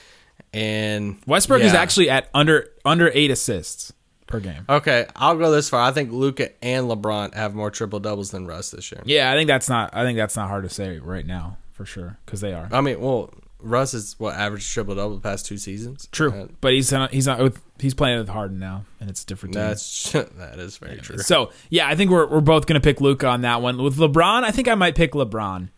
And 0.52 1.19
Westbrook 1.25 1.62
is 1.62 1.73
actually 1.73 2.11
at 2.11 2.28
under 2.35 2.69
under 2.85 3.12
eight 3.14 3.30
assists 3.30 3.92
per 4.26 4.40
game. 4.40 4.64
okay. 4.69 5.07
I'll 5.14 5.37
go 5.37 5.52
this 5.52 5.69
far. 5.69 5.83
I 5.83 5.92
think 5.92 6.11
Luka 6.11 6.50
and 6.64 6.88
LeBron 6.88 7.33
have 7.33 7.54
more 7.54 7.71
triple 7.71 8.00
doubles 8.00 8.33
than 8.33 8.49
Russ 8.49 8.73
this 8.73 8.90
year. 8.90 9.02
Yeah, 9.04 9.30
I 9.30 9.37
think 9.37 9.47
that's 9.47 9.69
not. 9.69 9.90
I 9.92 10.02
think 10.02 10.16
that's 10.16 10.35
not 10.35 10.49
hard 10.49 10.64
to 10.64 10.69
say 10.69 10.99
right 10.99 11.25
now 11.25 11.59
for 11.71 11.85
sure 11.85 12.19
because 12.26 12.40
they 12.40 12.52
are. 12.52 12.69
I 12.73 12.80
mean, 12.80 13.00
well, 13.00 13.33
Russ 13.62 13.94
is 13.94 14.14
what 14.18 14.34
average 14.34 14.68
triple 14.72 14.94
double 14.94 15.14
the 15.16 15.20
past 15.20 15.46
two 15.46 15.56
seasons. 15.58 16.08
True, 16.12 16.32
Uh, 16.32 16.46
but 16.60 16.72
he's 16.72 16.90
not, 16.92 17.12
he's 17.12 17.26
not 17.26 17.40
with 17.40 17.60
he's 17.78 17.94
playing 17.94 18.18
with 18.18 18.28
Harden 18.28 18.58
now, 18.58 18.84
and 19.00 19.08
it's 19.10 19.22
a 19.22 19.26
different. 19.26 19.54
team. 19.54 19.62
that's 19.62 20.12
that 20.12 20.58
is 20.58 20.76
very 20.78 20.98
true. 20.98 21.18
So 21.18 21.50
yeah, 21.68 21.88
I 21.88 21.94
think 21.96 22.10
we're 22.10 22.26
we're 22.26 22.40
both 22.40 22.66
gonna 22.66 22.80
pick 22.80 23.00
Luka 23.00 23.26
on 23.26 23.42
that 23.42 23.62
one. 23.62 23.82
With 23.82 23.96
LeBron, 23.96 24.42
I 24.44 24.50
think 24.50 24.68
I 24.68 24.74
might 24.74 24.94
pick 24.94 25.12
LeBron. 25.12 25.68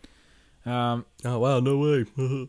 Um, 0.65 1.05
Oh 1.25 1.39
wow, 1.39 1.59
no 1.59 1.77
way. 1.77 2.05
all 2.17 2.47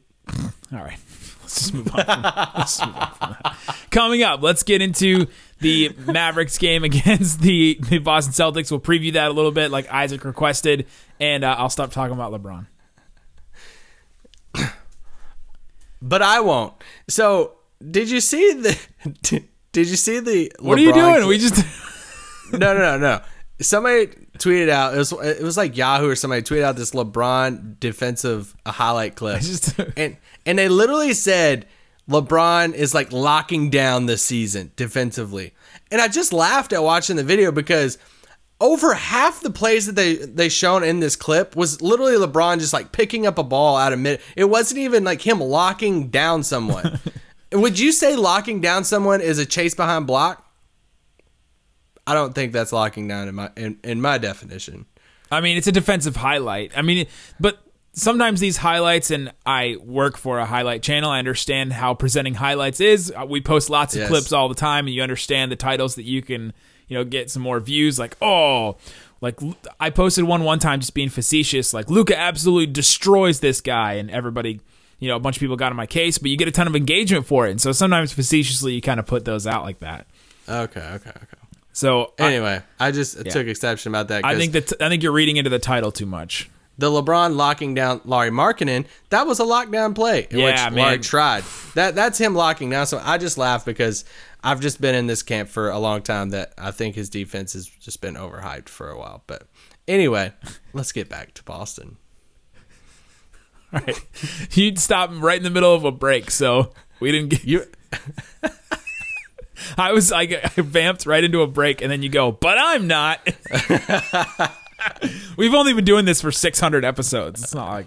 right, 0.84 0.98
let's 1.42 1.58
just 1.60 1.74
move 1.74 1.92
on. 1.94 2.04
From, 2.04 2.22
let's 2.56 2.80
move 2.84 2.96
on 2.96 3.10
from 3.14 3.36
that. 3.42 3.56
Coming 3.90 4.22
up, 4.22 4.42
let's 4.42 4.62
get 4.62 4.82
into 4.82 5.26
the 5.60 5.90
Mavericks 6.06 6.58
game 6.58 6.82
against 6.84 7.40
the, 7.40 7.78
the 7.88 7.98
Boston 7.98 8.32
Celtics. 8.32 8.70
We'll 8.70 8.80
preview 8.80 9.12
that 9.14 9.30
a 9.30 9.34
little 9.34 9.52
bit, 9.52 9.70
like 9.70 9.88
Isaac 9.92 10.24
requested, 10.24 10.86
and 11.20 11.44
uh, 11.44 11.54
I'll 11.58 11.68
stop 11.70 11.90
talking 11.92 12.14
about 12.14 12.32
LeBron. 12.32 12.66
But 16.04 16.23
I 16.23 16.40
won't. 16.40 16.75
So 17.08 17.54
did 17.90 18.11
you 18.11 18.20
see 18.20 18.52
the? 18.52 19.42
Did 19.73 19.88
you 19.88 19.96
see 19.96 20.20
the? 20.20 20.52
What 20.61 20.78
are 20.78 20.82
you 20.82 20.92
doing? 20.92 21.14
clip? 21.16 21.26
We 21.26 21.38
just 21.38 21.56
no, 22.52 22.58
no, 22.75 22.78
no, 22.78 22.99
no. 22.99 23.20
Somebody 23.61 24.06
tweeted 24.38 24.68
out. 24.68 24.94
It 24.94 24.99
was 24.99 25.11
it 25.12 25.42
was 25.42 25.56
like 25.56 25.76
Yahoo 25.76 26.08
or 26.11 26.14
somebody 26.14 26.42
tweeted 26.42 26.62
out 26.62 26.76
this 26.76 26.92
LeBron 26.92 27.80
defensive 27.80 28.54
highlight 28.64 29.16
clip, 29.16 29.40
just- 29.40 29.76
and 29.96 30.16
and 30.46 30.58
they 30.58 30.68
literally 30.68 31.12
said 31.12 31.66
LeBron 32.08 32.75
is 32.75 32.94
like 32.94 33.11
locking 33.12 33.68
down 33.70 34.06
the 34.06 34.16
season 34.16 34.70
defensively, 34.76 35.54
and 35.90 36.00
I 36.00 36.06
just 36.06 36.32
laughed 36.32 36.73
at 36.73 36.82
watching 36.84 37.16
the 37.16 37.25
video 37.25 37.50
because 37.50 37.99
over 38.61 38.94
half 38.94 39.40
the 39.40 39.50
plays 39.50 39.87
that 39.87 39.96
they 39.96 40.14
they 40.14 40.49
shown 40.49 40.84
in 40.84 41.00
this 41.00 41.16
clip 41.16 41.56
was 41.56 41.82
literally 41.82 42.14
LeBron 42.14 42.61
just 42.61 42.73
like 42.73 42.92
picking 42.92 43.26
up 43.26 43.38
a 43.38 43.42
ball 43.42 43.76
out 43.76 43.92
of 43.92 43.99
mid. 43.99 44.20
It 44.37 44.44
wasn't 44.44 44.78
even 44.78 45.04
like 45.04 45.20
him 45.20 45.40
locking 45.40 46.08
down 46.08 46.42
someone. 46.42 47.00
Would 47.52 47.78
you 47.78 47.92
say 47.92 48.16
locking 48.16 48.61
down 48.61 48.84
someone 48.84 49.20
is 49.20 49.38
a 49.38 49.46
chase 49.46 49.75
behind 49.75 50.06
block? 50.06 50.40
I 52.06 52.14
don't 52.14 52.34
think 52.34 52.52
that's 52.52 52.73
locking 52.73 53.08
down 53.08 53.28
in 53.28 53.34
my 53.34 53.50
in, 53.56 53.78
in 53.82 54.00
my 54.00 54.18
definition. 54.18 54.87
I 55.30 55.40
mean, 55.40 55.56
it's 55.56 55.66
a 55.66 55.73
defensive 55.73 56.16
highlight. 56.16 56.73
I 56.76 56.82
mean, 56.82 57.06
but 57.40 57.58
sometimes 57.92 58.40
these 58.40 58.58
highlights, 58.58 59.11
and 59.11 59.32
I 59.46 59.76
work 59.82 60.16
for 60.16 60.38
a 60.38 60.44
highlight 60.44 60.82
channel. 60.82 61.11
I 61.11 61.18
understand 61.18 61.73
how 61.73 61.94
presenting 61.94 62.34
highlights 62.34 62.80
is. 62.80 63.12
We 63.26 63.40
post 63.40 63.70
lots 63.70 63.94
of 63.94 64.00
Yes. 64.00 64.08
clips 64.08 64.32
all 64.32 64.49
the 64.49 64.54
time, 64.54 64.87
and 64.87 64.94
you 64.94 65.02
understand 65.02 65.50
the 65.50 65.56
titles 65.56 65.94
that 65.94 66.04
you 66.04 66.20
can, 66.23 66.52
you 66.88 66.96
know, 66.96 67.04
get 67.04 67.30
some 67.30 67.42
more 67.42 67.60
views. 67.60 67.98
Like, 67.98 68.16
oh, 68.20 68.76
like 69.20 69.38
I 69.80 69.90
posted 69.90 70.24
one 70.24 70.44
one 70.44 70.58
time, 70.58 70.80
just 70.80 70.94
being 70.94 71.08
facetious. 71.08 71.72
Like 71.72 71.88
Luka 71.90 72.18
absolutely 72.18 72.66
destroys 72.66 73.40
this 73.40 73.60
guy, 73.60 73.94
and 73.94 74.10
everybody. 74.10 74.60
You 75.00 75.08
know, 75.08 75.16
a 75.16 75.20
bunch 75.20 75.36
of 75.36 75.40
people 75.40 75.56
got 75.56 75.70
on 75.70 75.76
my 75.76 75.86
case, 75.86 76.16
but 76.18 76.30
you 76.30 76.36
get 76.36 76.48
a 76.48 76.52
ton 76.52 76.66
of 76.66 76.74
engagement 76.76 77.26
for 77.26 77.46
it. 77.46 77.50
And 77.50 77.60
so 77.60 77.72
sometimes 77.72 78.12
facetiously, 78.12 78.72
you 78.74 78.80
kind 78.80 78.98
of 78.98 79.06
put 79.06 79.24
those 79.26 79.46
out 79.46 79.62
like 79.64 79.80
that. 79.80 80.06
Okay, 80.48 80.80
okay, 80.80 81.10
okay. 81.10 81.36
So 81.72 82.14
Anyway, 82.18 82.62
I 82.78 82.90
just 82.92 83.18
took 83.30 83.46
exception 83.46 83.90
about 83.90 84.08
that. 84.08 84.24
I 84.24 84.36
think 84.36 84.52
that 84.52 84.72
I 84.80 84.88
think 84.88 85.02
you're 85.02 85.12
reading 85.12 85.36
into 85.36 85.50
the 85.50 85.58
title 85.58 85.90
too 85.90 86.06
much. 86.06 86.48
the 86.78 86.88
LeBron 86.90 87.34
locking 87.36 87.74
down 87.74 88.00
Lauri 88.04 88.30
Markkanen, 88.30 88.86
that 89.10 89.26
was 89.26 89.40
a 89.40 89.44
lockdown 89.44 89.94
play 89.94 90.26
in 90.30 90.38
Yeah, 90.38 90.44
which 90.46 90.74
man. 90.74 90.84
Lauri 90.84 90.98
tried. 91.00 91.44
That 91.74 91.94
that's 91.96 92.16
him 92.16 92.34
locking 92.34 92.70
down. 92.70 92.86
So 92.86 93.00
I 93.04 93.18
just 93.18 93.36
laugh 93.36 93.64
because 93.64 94.04
I've 94.44 94.60
just 94.60 94.78
been 94.78 94.94
in 94.94 95.06
this 95.06 95.22
camp 95.22 95.48
for 95.48 95.70
a 95.70 95.78
long 95.78 96.02
time 96.02 96.28
that 96.30 96.52
I 96.58 96.70
think 96.70 96.94
his 96.94 97.08
defense 97.08 97.54
has 97.54 97.66
just 97.66 98.02
been 98.02 98.14
overhyped 98.14 98.68
for 98.68 98.90
a 98.90 98.98
while. 98.98 99.24
But 99.26 99.48
anyway, 99.88 100.34
let's 100.74 100.92
get 100.92 101.08
back 101.08 101.32
to 101.34 101.42
Boston. 101.42 101.96
Right. 103.72 103.98
You'd 104.52 104.78
stop 104.78 105.10
right 105.14 105.38
in 105.38 105.42
the 105.42 105.50
middle 105.50 105.74
of 105.74 105.84
a 105.84 105.90
break, 105.90 106.30
so 106.30 106.74
we 107.00 107.10
didn't 107.10 107.30
get 107.30 107.44
You 107.44 107.64
I 109.78 109.92
was 109.92 110.10
like 110.10 110.32
I 110.32 110.60
vamped 110.60 111.06
right 111.06 111.24
into 111.24 111.40
a 111.40 111.46
break 111.46 111.80
and 111.80 111.90
then 111.90 112.02
you 112.02 112.10
go, 112.10 112.30
but 112.30 112.58
I'm 112.58 112.86
not. 112.86 113.26
We've 115.38 115.54
only 115.54 115.72
been 115.72 115.86
doing 115.86 116.04
this 116.04 116.20
for 116.20 116.30
600 116.30 116.84
episodes. 116.84 117.42
It's 117.42 117.54
not 117.54 117.70
like 117.70 117.86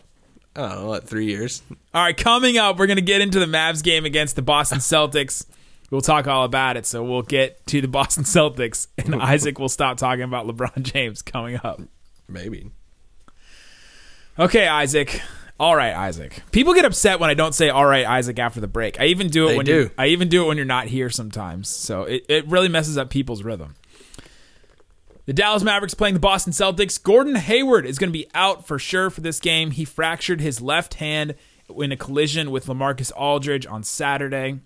I 0.55 0.61
don't 0.61 0.75
know, 0.79 0.87
what, 0.87 1.07
three 1.07 1.27
years? 1.27 1.61
All 1.93 2.01
right, 2.01 2.17
coming 2.17 2.57
up, 2.57 2.79
we're 2.79 2.87
going 2.87 2.97
to 2.97 3.03
get 3.03 3.21
into 3.21 3.39
the 3.39 3.45
Mavs 3.45 3.83
game 3.83 4.05
against 4.05 4.35
the 4.35 4.41
Boston 4.41 4.79
Celtics. 4.79 5.45
We'll 5.89 6.01
talk 6.01 6.27
all 6.27 6.43
about 6.43 6.77
it. 6.77 6.85
So 6.85 7.03
we'll 7.03 7.21
get 7.21 7.65
to 7.67 7.81
the 7.81 7.87
Boston 7.89 8.23
Celtics, 8.23 8.87
and 8.97 9.15
Isaac 9.21 9.59
will 9.59 9.69
stop 9.69 9.97
talking 9.97 10.23
about 10.23 10.47
LeBron 10.47 10.81
James 10.81 11.21
coming 11.21 11.59
up. 11.63 11.81
Maybe. 12.27 12.71
Okay, 14.37 14.67
Isaac. 14.67 15.21
All 15.59 15.75
right, 15.75 15.93
Isaac. 15.93 16.43
People 16.51 16.75
get 16.75 16.85
upset 16.85 17.19
when 17.19 17.31
I 17.31 17.33
don't 17.33 17.55
say 17.55 17.69
"all 17.69 17.85
right, 17.85 18.05
Isaac" 18.05 18.37
after 18.37 18.59
the 18.59 18.67
break. 18.67 18.99
I 18.99 19.05
even 19.05 19.27
do 19.27 19.45
it 19.47 19.49
They 19.49 19.57
when 19.57 19.65
do. 19.65 19.73
You're, 19.73 19.91
I 19.97 20.07
even 20.07 20.29
do 20.29 20.43
it 20.43 20.47
when 20.47 20.57
you're 20.57 20.65
not 20.67 20.85
here 20.87 21.09
sometimes. 21.09 21.67
So 21.67 22.03
it, 22.03 22.25
it 22.29 22.47
really 22.47 22.69
messes 22.69 22.97
up 22.97 23.09
people's 23.09 23.43
rhythm. 23.43 23.75
The 25.25 25.33
Dallas 25.33 25.63
Mavericks 25.63 25.93
playing 25.93 26.13
the 26.13 26.19
Boston 26.21 26.53
Celtics. 26.53 27.01
Gordon 27.01 27.35
Hayward 27.35 27.85
is 27.85 27.97
going 27.97 28.09
to 28.09 28.17
be 28.17 28.27
out 28.33 28.65
for 28.65 28.79
sure 28.79 29.09
for 29.09 29.19
this 29.21 29.39
game. 29.41 29.71
He 29.71 29.83
fractured 29.83 30.39
his 30.39 30.61
left 30.61 30.95
hand 30.95 31.35
in 31.75 31.91
a 31.91 31.97
collision 31.97 32.49
with 32.49 32.67
Lamarcus 32.67 33.11
Aldridge 33.13 33.65
on 33.65 33.83
Saturday. 33.83 34.59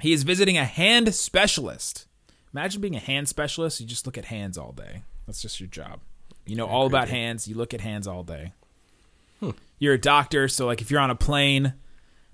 He 0.00 0.12
is 0.12 0.22
visiting 0.22 0.56
a 0.56 0.64
hand 0.64 1.14
specialist. 1.14 2.06
Imagine 2.52 2.80
being 2.80 2.96
a 2.96 3.00
hand 3.00 3.28
specialist. 3.28 3.80
You 3.80 3.86
just 3.86 4.06
look 4.06 4.16
at 4.16 4.26
hands 4.26 4.56
all 4.56 4.72
day. 4.72 5.02
That's 5.26 5.42
just 5.42 5.60
your 5.60 5.68
job. 5.68 6.00
You 6.46 6.56
know 6.56 6.66
all 6.66 6.86
about 6.86 7.08
hands. 7.08 7.46
You 7.46 7.56
look 7.56 7.74
at 7.74 7.82
hands 7.82 8.06
all 8.06 8.22
day. 8.22 8.52
Hmm. 9.40 9.50
You're 9.78 9.94
a 9.94 10.00
doctor, 10.00 10.48
so 10.48 10.66
like 10.66 10.80
if 10.80 10.90
you're 10.90 11.00
on 11.00 11.10
a 11.10 11.14
plane, 11.14 11.74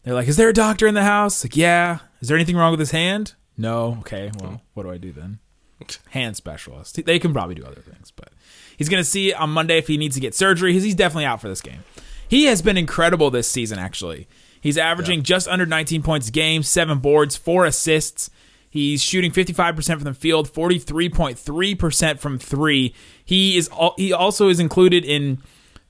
they're 0.02 0.14
like, 0.14 0.28
"Is 0.28 0.36
there 0.36 0.48
a 0.48 0.54
doctor 0.54 0.86
in 0.86 0.94
the 0.94 1.02
house?" 1.02 1.44
Like, 1.44 1.56
"Yeah." 1.56 1.98
Is 2.20 2.28
there 2.28 2.36
anything 2.36 2.56
wrong 2.56 2.70
with 2.70 2.80
his 2.80 2.92
hand? 2.92 3.34
No. 3.56 3.98
Okay. 4.00 4.30
Well, 4.38 4.50
hmm. 4.50 4.56
what 4.74 4.84
do 4.84 4.90
I 4.90 4.98
do 4.98 5.12
then? 5.12 5.40
Hand 6.10 6.36
specialist. 6.36 7.04
They 7.04 7.18
can 7.18 7.32
probably 7.32 7.54
do 7.54 7.64
other 7.64 7.80
things, 7.80 8.10
but 8.10 8.30
he's 8.76 8.88
going 8.88 9.02
to 9.02 9.08
see 9.08 9.32
on 9.32 9.50
Monday 9.50 9.78
if 9.78 9.88
he 9.88 9.96
needs 9.96 10.14
to 10.14 10.20
get 10.20 10.34
surgery. 10.34 10.72
He's, 10.72 10.84
he's 10.84 10.94
definitely 10.94 11.26
out 11.26 11.40
for 11.40 11.48
this 11.48 11.60
game. 11.60 11.84
He 12.28 12.44
has 12.44 12.62
been 12.62 12.78
incredible 12.78 13.30
this 13.30 13.50
season. 13.50 13.78
Actually, 13.78 14.26
he's 14.64 14.78
averaging 14.78 15.22
just 15.22 15.46
under 15.46 15.66
19 15.66 16.02
points 16.02 16.28
a 16.28 16.32
game, 16.32 16.64
seven 16.64 16.98
boards, 16.98 17.36
four 17.36 17.66
assists. 17.66 18.30
He's 18.68 19.00
shooting 19.00 19.30
55% 19.30 19.86
from 19.86 20.00
the 20.00 20.14
field, 20.14 20.52
43.3% 20.52 22.18
from 22.18 22.38
three. 22.40 22.92
He 23.24 23.56
is 23.56 23.70
he 23.96 24.12
also 24.12 24.48
is 24.48 24.58
included 24.58 25.04
in 25.04 25.38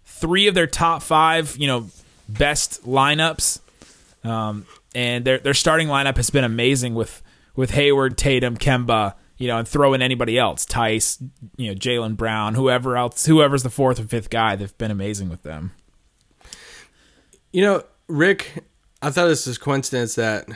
three 0.05 0.49
of 0.49 0.55
their 0.55 0.67
top 0.67 1.03
five, 1.03 1.57
you 1.57 1.67
know, 1.67 1.89
best 2.29 2.85
lineups. 2.85 3.61
Um, 4.23 4.67
and 4.95 5.25
their 5.25 5.39
their 5.39 5.55
starting 5.55 5.89
lineup 5.89 6.17
has 6.17 6.29
been 6.29 6.45
amazing 6.45 6.95
with 6.95 7.23
with 7.57 7.71
Hayward, 7.71 8.19
Tatum, 8.19 8.57
Kemba, 8.57 9.15
you 9.39 9.49
know, 9.49 9.59
and 9.59 9.67
throw 9.67 9.95
in 9.95 10.03
anybody 10.03 10.39
else, 10.39 10.67
Theis, 10.67 11.23
you 11.57 11.69
know, 11.69 11.75
Jaylen 11.75 12.17
Brown, 12.17 12.55
whoever 12.55 12.97
else, 12.97 13.27
whoever's 13.27 13.63
the 13.63 13.71
fourth 13.71 13.99
or 13.99 14.05
fifth 14.05 14.29
guy. 14.29 14.57
They've 14.57 14.77
been 14.77 14.91
amazing 14.91 15.29
with 15.29 15.43
them. 15.43 15.73
You 17.53 17.63
know, 17.63 17.83
Rick, 18.09 18.65
I 19.03 19.11
thought 19.11 19.27
this 19.27 19.47
was 19.47 19.59
coincidence 19.59 20.15
that 20.15 20.49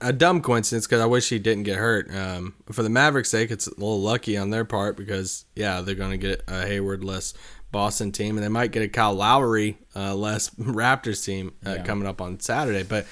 a 0.00 0.12
dumb 0.12 0.40
coincidence 0.40 0.86
because 0.86 1.00
I 1.00 1.06
wish 1.06 1.28
he 1.28 1.38
didn't 1.38 1.64
get 1.64 1.76
hurt. 1.76 2.14
Um, 2.14 2.54
for 2.70 2.82
the 2.82 2.90
Mavericks' 2.90 3.30
sake, 3.30 3.50
it's 3.50 3.66
a 3.66 3.70
little 3.70 4.00
lucky 4.00 4.36
on 4.36 4.50
their 4.50 4.64
part 4.64 4.96
because 4.96 5.44
yeah, 5.54 5.80
they're 5.80 5.94
going 5.94 6.10
to 6.10 6.18
get 6.18 6.42
a 6.48 6.66
Hayward 6.66 7.04
less 7.04 7.34
Boston 7.70 8.12
team, 8.12 8.36
and 8.36 8.44
they 8.44 8.48
might 8.48 8.70
get 8.70 8.82
a 8.82 8.88
Kyle 8.88 9.14
Lowry 9.14 9.78
uh, 9.96 10.14
less 10.14 10.50
Raptors 10.56 11.24
team 11.24 11.52
uh, 11.64 11.78
coming 11.84 12.06
up 12.06 12.20
on 12.20 12.38
Saturday. 12.40 12.82
But 12.82 13.06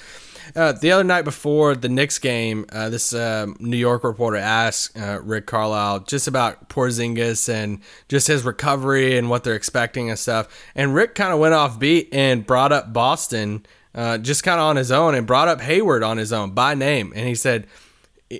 uh, 0.55 0.73
the 0.73 0.91
other 0.91 1.03
night 1.03 1.23
before 1.23 1.75
the 1.75 1.89
Knicks 1.89 2.19
game, 2.19 2.65
uh, 2.71 2.89
this 2.89 3.13
uh, 3.13 3.47
New 3.59 3.77
York 3.77 4.03
reporter 4.03 4.37
asked 4.37 4.97
uh, 4.97 5.19
Rick 5.21 5.45
Carlisle 5.45 6.01
just 6.01 6.27
about 6.27 6.69
Porzingis 6.69 7.47
and 7.47 7.79
just 8.09 8.27
his 8.27 8.43
recovery 8.43 9.17
and 9.17 9.29
what 9.29 9.43
they're 9.43 9.55
expecting 9.55 10.09
and 10.09 10.19
stuff. 10.19 10.47
And 10.75 10.93
Rick 10.93 11.15
kind 11.15 11.33
of 11.33 11.39
went 11.39 11.53
off 11.53 11.79
beat 11.79 12.09
and 12.11 12.45
brought 12.45 12.71
up 12.71 12.93
Boston 12.93 13.65
uh, 13.93 14.17
just 14.17 14.43
kind 14.43 14.59
of 14.59 14.65
on 14.65 14.75
his 14.75 14.91
own 14.91 15.15
and 15.15 15.27
brought 15.27 15.47
up 15.47 15.61
Hayward 15.61 16.03
on 16.03 16.17
his 16.17 16.31
own 16.31 16.51
by 16.51 16.75
name. 16.75 17.11
And 17.15 17.27
he 17.27 17.35
said, 17.35 17.67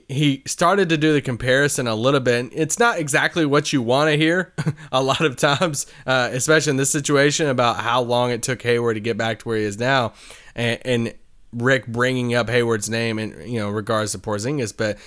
he 0.08 0.41
started 0.46 0.88
to 0.89 0.98
do 0.98 1.12
the 1.12 1.22
comparison 1.22 1.88
a 1.88 1.96
little 1.96 2.22
bit. 2.22 2.50
It's 2.53 2.80
not 2.80 2.98
exactly 3.00 3.46
what 3.46 3.74
you 3.74 3.82
want 3.82 4.10
to 4.10 4.18
hear 4.18 4.53
a 4.91 5.03
lot 5.03 5.22
of 5.22 5.36
times, 5.36 5.86
uh, 6.08 6.30
especially 6.32 6.72
in 6.72 6.77
this 6.77 6.91
situation 6.91 7.48
about 7.48 7.77
how 7.77 8.01
long 8.01 8.32
it 8.32 8.41
took 8.41 8.62
Hayward 8.62 8.96
to 8.96 9.01
get 9.01 9.18
back 9.18 9.39
to 9.39 9.48
where 9.50 9.58
he 9.58 9.63
is 9.65 9.77
now, 9.77 10.13
and, 10.56 10.80
and 10.86 11.13
Rick 11.53 11.88
bringing 11.88 12.34
up 12.34 12.50
Hayward's 12.50 12.89
name 12.89 13.20
in 13.20 13.41
you 13.48 13.60
know 13.60 13.70
regards 13.70 14.12
to 14.13 14.20
Porzingis, 14.20 14.75
but. 14.75 14.98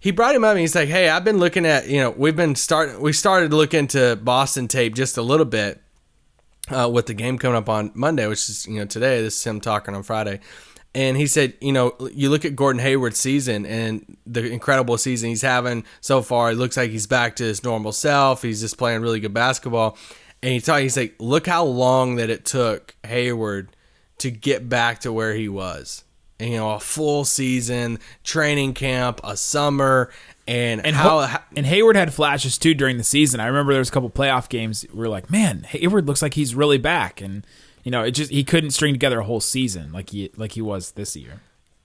He 0.00 0.10
brought 0.10 0.34
him 0.34 0.44
up 0.44 0.50
and 0.50 0.60
he's 0.60 0.74
like, 0.74 0.90
"Hey, 0.90 1.08
I've 1.08 1.24
been 1.24 1.38
looking 1.38 1.64
at 1.64 1.88
you 1.88 1.98
know 1.98 2.10
we've 2.10 2.36
been 2.36 2.56
starting 2.56 3.00
we 3.00 3.14
started 3.14 3.54
looking 3.54 3.86
to 3.86 4.16
Boston 4.16 4.68
tape 4.68 4.94
just 4.94 5.16
a 5.16 5.22
little 5.22 5.46
bit 5.46 5.80
uh, 6.68 6.90
with 6.92 7.06
the 7.06 7.14
game 7.14 7.38
coming 7.38 7.56
up 7.56 7.70
on 7.70 7.90
Monday, 7.94 8.26
which 8.26 8.50
is 8.50 8.66
you 8.66 8.74
know 8.74 8.84
today. 8.84 9.22
This 9.22 9.38
is 9.38 9.44
him 9.44 9.62
talking 9.62 9.94
on 9.94 10.02
Friday, 10.02 10.40
and 10.94 11.16
he 11.16 11.26
said, 11.26 11.54
you 11.60 11.72
know, 11.72 11.94
you 12.12 12.30
look 12.30 12.44
at 12.44 12.54
Gordon 12.54 12.80
Hayward's 12.80 13.18
season 13.18 13.66
and 13.66 14.16
the 14.26 14.48
incredible 14.48 14.96
season 14.96 15.28
he's 15.28 15.42
having 15.42 15.84
so 16.00 16.22
far. 16.22 16.52
It 16.52 16.54
looks 16.54 16.76
like 16.76 16.90
he's 16.90 17.08
back 17.08 17.36
to 17.36 17.44
his 17.44 17.64
normal 17.64 17.90
self. 17.90 18.42
He's 18.42 18.60
just 18.60 18.78
playing 18.78 19.02
really 19.02 19.18
good 19.18 19.34
basketball. 19.34 19.98
And 20.40 20.52
he 20.52 20.60
talked, 20.60 20.82
he's 20.82 20.96
like, 20.96 21.16
look 21.18 21.46
how 21.46 21.64
long 21.64 22.16
that 22.16 22.30
it 22.30 22.44
took 22.44 22.94
Hayward 23.02 23.74
to 24.24 24.30
get 24.30 24.68
back 24.68 25.00
to 25.00 25.12
where 25.12 25.34
he 25.34 25.48
was. 25.48 26.04
And, 26.40 26.50
you 26.50 26.56
know, 26.56 26.72
a 26.72 26.80
full 26.80 27.24
season, 27.24 28.00
training 28.24 28.74
camp, 28.74 29.20
a 29.22 29.36
summer, 29.36 30.10
and, 30.46 30.84
And, 30.84 30.96
how, 30.96 31.26
Ho- 31.26 31.38
and 31.56 31.64
Hayward 31.64 31.96
had 31.96 32.12
flashes 32.12 32.58
too 32.58 32.74
during 32.74 32.98
the 32.98 33.04
season. 33.04 33.38
I 33.40 33.46
remember 33.46 33.72
there 33.72 33.80
was 33.80 33.88
a 33.88 33.92
couple 33.92 34.10
playoff 34.10 34.48
games. 34.48 34.84
We 34.92 34.98
were 34.98 35.08
like, 35.08 35.30
man, 35.30 35.62
Hayward 35.68 36.06
looks 36.06 36.20
like 36.22 36.34
he's 36.34 36.54
really 36.54 36.76
back, 36.76 37.20
and 37.20 37.46
you 37.84 37.90
know, 37.90 38.02
it 38.02 38.10
just 38.10 38.30
he 38.30 38.44
couldn't 38.44 38.72
string 38.72 38.92
together 38.92 39.20
a 39.20 39.24
whole 39.24 39.40
season 39.40 39.92
like 39.92 40.10
he 40.10 40.30
like 40.36 40.52
he 40.52 40.60
was 40.60 40.92
this 40.92 41.14
year. 41.16 41.40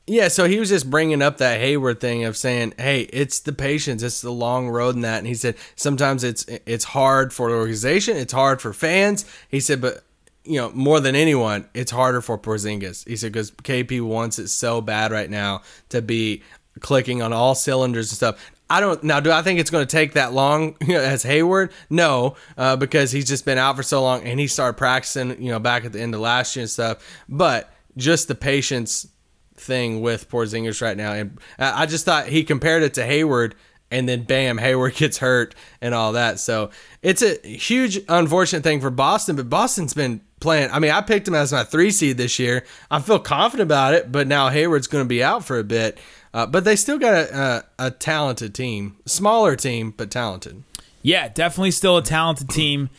Yeah, 0.07 0.27
so 0.27 0.45
he 0.45 0.57
was 0.57 0.69
just 0.69 0.89
bringing 0.89 1.21
up 1.21 1.37
that 1.37 1.59
Hayward 1.59 1.99
thing 2.01 2.25
of 2.25 2.35
saying, 2.35 2.73
"Hey, 2.77 3.01
it's 3.13 3.39
the 3.39 3.53
patience, 3.53 4.01
it's 4.01 4.21
the 4.21 4.31
long 4.31 4.67
road 4.67 4.95
and 4.95 5.03
that." 5.03 5.19
And 5.19 5.27
he 5.27 5.35
said 5.35 5.55
sometimes 5.75 6.23
it's 6.23 6.43
it's 6.65 6.85
hard 6.85 7.31
for 7.31 7.49
the 7.51 7.55
organization, 7.55 8.17
it's 8.17 8.33
hard 8.33 8.59
for 8.61 8.73
fans. 8.73 9.23
He 9.47 9.59
said, 9.59 9.79
but 9.79 10.03
you 10.49 10.59
know, 10.59 10.71
more 10.71 10.99
than 10.99 11.15
anyone, 11.15 11.69
it's 11.75 11.91
harder 11.91 12.21
for 12.21 12.35
Porzingis. 12.35 13.07
He 13.07 13.15
said 13.15 13.31
because 13.31 13.51
KP 13.51 14.01
wants 14.01 14.39
it 14.39 14.47
so 14.47 14.81
bad 14.81 15.11
right 15.11 15.29
now 15.29 15.61
to 15.89 16.01
be 16.01 16.41
clicking 16.79 17.21
on 17.21 17.31
all 17.31 17.53
cylinders 17.53 18.11
and 18.11 18.17
stuff. 18.17 18.51
I 18.67 18.79
don't 18.79 19.03
now. 19.03 19.19
Do 19.19 19.31
I 19.31 19.43
think 19.43 19.59
it's 19.59 19.69
going 19.69 19.85
to 19.85 19.91
take 19.91 20.13
that 20.13 20.33
long 20.33 20.75
you 20.81 20.93
know, 20.93 21.01
as 21.01 21.21
Hayward? 21.21 21.71
No, 21.91 22.35
uh, 22.57 22.75
because 22.75 23.11
he's 23.11 23.27
just 23.27 23.45
been 23.45 23.59
out 23.59 23.75
for 23.75 23.83
so 23.83 24.01
long, 24.01 24.23
and 24.23 24.39
he 24.39 24.47
started 24.47 24.75
practicing, 24.75 25.41
you 25.41 25.51
know, 25.51 25.59
back 25.59 25.85
at 25.85 25.93
the 25.93 26.01
end 26.01 26.15
of 26.15 26.19
last 26.19 26.55
year 26.55 26.63
and 26.63 26.69
stuff. 26.69 27.23
But 27.29 27.71
just 27.95 28.27
the 28.27 28.35
patience 28.35 29.07
thing 29.55 30.01
with 30.01 30.29
Porzingis 30.31 30.81
right 30.81 30.97
now, 30.97 31.13
and 31.13 31.39
I 31.59 31.83
I 31.83 31.85
just 31.85 32.05
thought 32.05 32.27
he 32.27 32.43
compared 32.43 32.81
it 32.81 32.95
to 32.95 33.05
Hayward, 33.05 33.53
and 33.91 34.09
then 34.09 34.23
bam, 34.23 34.57
Hayward 34.57 34.95
gets 34.95 35.19
hurt 35.19 35.53
and 35.79 35.93
all 35.93 36.13
that. 36.13 36.39
So 36.39 36.71
it's 37.03 37.21
a 37.21 37.37
huge 37.47 37.99
unfortunate 38.09 38.63
thing 38.63 38.81
for 38.81 38.89
Boston, 38.89 39.35
but 39.35 39.47
Boston's 39.47 39.93
been 39.93 40.21
playing. 40.39 40.69
I 40.71 40.79
mean, 40.79 40.91
I 40.91 41.01
picked 41.01 41.27
him 41.27 41.35
as 41.35 41.51
my 41.51 41.63
three 41.63 41.91
seed 41.91 42.17
this 42.17 42.39
year. 42.39 42.65
I 42.89 42.99
feel 43.01 43.19
confident 43.19 43.67
about 43.67 43.93
it, 43.93 44.11
but 44.11 44.27
now 44.27 44.49
Hayward's 44.49 44.87
going 44.87 45.03
to 45.03 45.07
be 45.07 45.23
out 45.23 45.45
for 45.45 45.59
a 45.59 45.63
bit. 45.63 45.97
Uh, 46.33 46.45
but 46.45 46.63
they 46.63 46.75
still 46.75 46.99
got 46.99 47.13
a, 47.13 47.65
a, 47.79 47.87
a 47.87 47.91
talented 47.91 48.53
team, 48.53 48.97
smaller 49.05 49.55
team, 49.55 49.91
but 49.95 50.11
talented. 50.11 50.63
Yeah, 51.01 51.27
definitely 51.29 51.71
still 51.71 51.97
a 51.97 52.03
talented 52.03 52.49
team. 52.49 52.89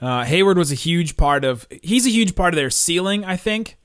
Uh, 0.00 0.24
Hayward 0.24 0.56
was 0.58 0.72
a 0.72 0.76
huge 0.76 1.16
part 1.16 1.44
of. 1.44 1.66
He's 1.82 2.06
a 2.06 2.10
huge 2.10 2.34
part 2.34 2.52
of 2.54 2.56
their 2.56 2.70
ceiling, 2.70 3.24
I 3.24 3.36
think. 3.36 3.76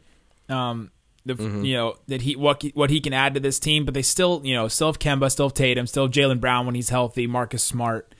Um, 0.49 0.91
the, 1.25 1.33
you 1.63 1.73
know 1.73 1.95
that 2.07 2.21
he 2.21 2.35
what 2.35 2.61
he- 2.61 2.71
what 2.75 2.89
he 2.91 3.01
can 3.01 3.11
add 3.11 3.33
to 3.33 3.39
this 3.39 3.59
team, 3.59 3.83
but 3.83 3.93
they 3.95 4.01
still 4.03 4.41
you 4.43 4.53
know 4.53 4.67
still 4.67 4.87
have 4.87 4.99
Kemba, 4.99 5.29
still 5.31 5.47
have 5.47 5.53
Tatum, 5.55 5.87
still 5.87 6.03
have 6.03 6.11
Jaylen 6.11 6.39
Brown 6.39 6.65
when 6.67 6.75
he's 6.75 6.89
healthy, 6.89 7.25
Marcus 7.27 7.63
Smart. 7.63 8.13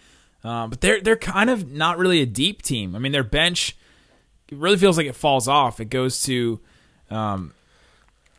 Um, 0.44 0.70
but 0.72 0.82
they're 0.82 1.00
they're 1.02 1.16
kind 1.16 1.50
of 1.50 1.72
not 1.72 1.98
really 2.00 2.22
a 2.22 2.26
deep 2.26 2.62
team. 2.64 2.96
I 2.96 3.00
mean, 3.00 3.12
their 3.12 3.24
bench 3.24 3.78
it 4.50 4.58
really 4.58 4.78
feels 4.78 4.98
like 4.98 5.08
it 5.08 5.16
falls 5.16 5.48
off. 5.48 5.80
It 5.80 5.86
goes 5.86 6.24
to 6.24 6.60
um, 7.10 7.54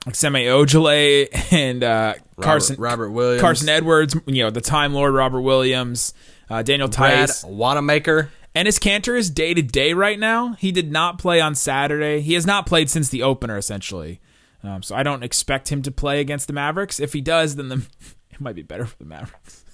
like 0.04 0.14
Semi 0.14 0.44
Ojeleye 0.44 1.52
and 1.52 1.82
uh, 1.82 2.14
Carson 2.40 2.76
Robert 2.78 3.10
Williams. 3.10 3.40
Carson 3.40 3.68
Edwards, 3.68 4.16
you 4.26 4.42
know 4.42 4.50
the 4.50 4.60
Time 4.60 4.94
Lord 4.94 5.14
Robert 5.14 5.40
Williams, 5.40 6.14
uh, 6.48 6.62
Daniel 6.62 6.88
Brad 6.88 7.28
Theis. 7.28 7.44
Wanamaker. 7.44 8.30
Enes 8.54 8.80
Kanter 8.80 9.18
is 9.18 9.28
day 9.28 9.52
to 9.52 9.60
day 9.60 9.92
right 9.92 10.18
now. 10.18 10.54
He 10.54 10.72
did 10.72 10.90
not 10.90 11.18
play 11.18 11.42
on 11.42 11.54
Saturday. 11.54 12.22
He 12.22 12.32
has 12.32 12.46
not 12.46 12.64
played 12.64 12.88
since 12.88 13.10
the 13.10 13.22
opener, 13.22 13.58
essentially. 13.58 14.20
Um, 14.64 14.82
so 14.82 14.96
I 14.96 15.02
don't 15.02 15.22
expect 15.22 15.70
him 15.70 15.82
to 15.82 15.90
play 15.90 16.20
against 16.20 16.46
the 16.46 16.54
Mavericks. 16.54 16.98
If 16.98 17.12
he 17.12 17.20
does, 17.20 17.56
then 17.56 17.68
the 17.68 17.86
it 18.30 18.40
might 18.40 18.54
be 18.54 18.62
better 18.62 18.86
for 18.86 18.96
the 18.96 19.04
Mavericks. 19.04 19.64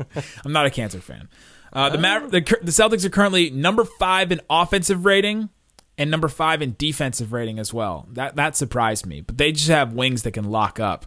I'm 0.44 0.52
not 0.52 0.64
a 0.64 0.70
Kanter 0.70 1.02
fan. 1.02 1.28
Uh, 1.72 1.90
the, 1.90 1.98
Maver- 1.98 2.30
the 2.30 2.40
the 2.62 2.70
Celtics 2.70 3.04
are 3.04 3.10
currently 3.10 3.50
number 3.50 3.84
five 3.84 4.32
in 4.32 4.40
offensive 4.48 5.04
rating 5.04 5.50
and 5.98 6.10
number 6.10 6.28
five 6.28 6.62
in 6.62 6.76
defensive 6.78 7.32
rating 7.32 7.58
as 7.58 7.74
well. 7.74 8.06
That 8.12 8.36
that 8.36 8.56
surprised 8.56 9.06
me, 9.06 9.20
but 9.20 9.36
they 9.36 9.52
just 9.52 9.68
have 9.68 9.92
wings 9.92 10.22
that 10.22 10.32
can 10.32 10.44
lock 10.44 10.80
up, 10.80 11.06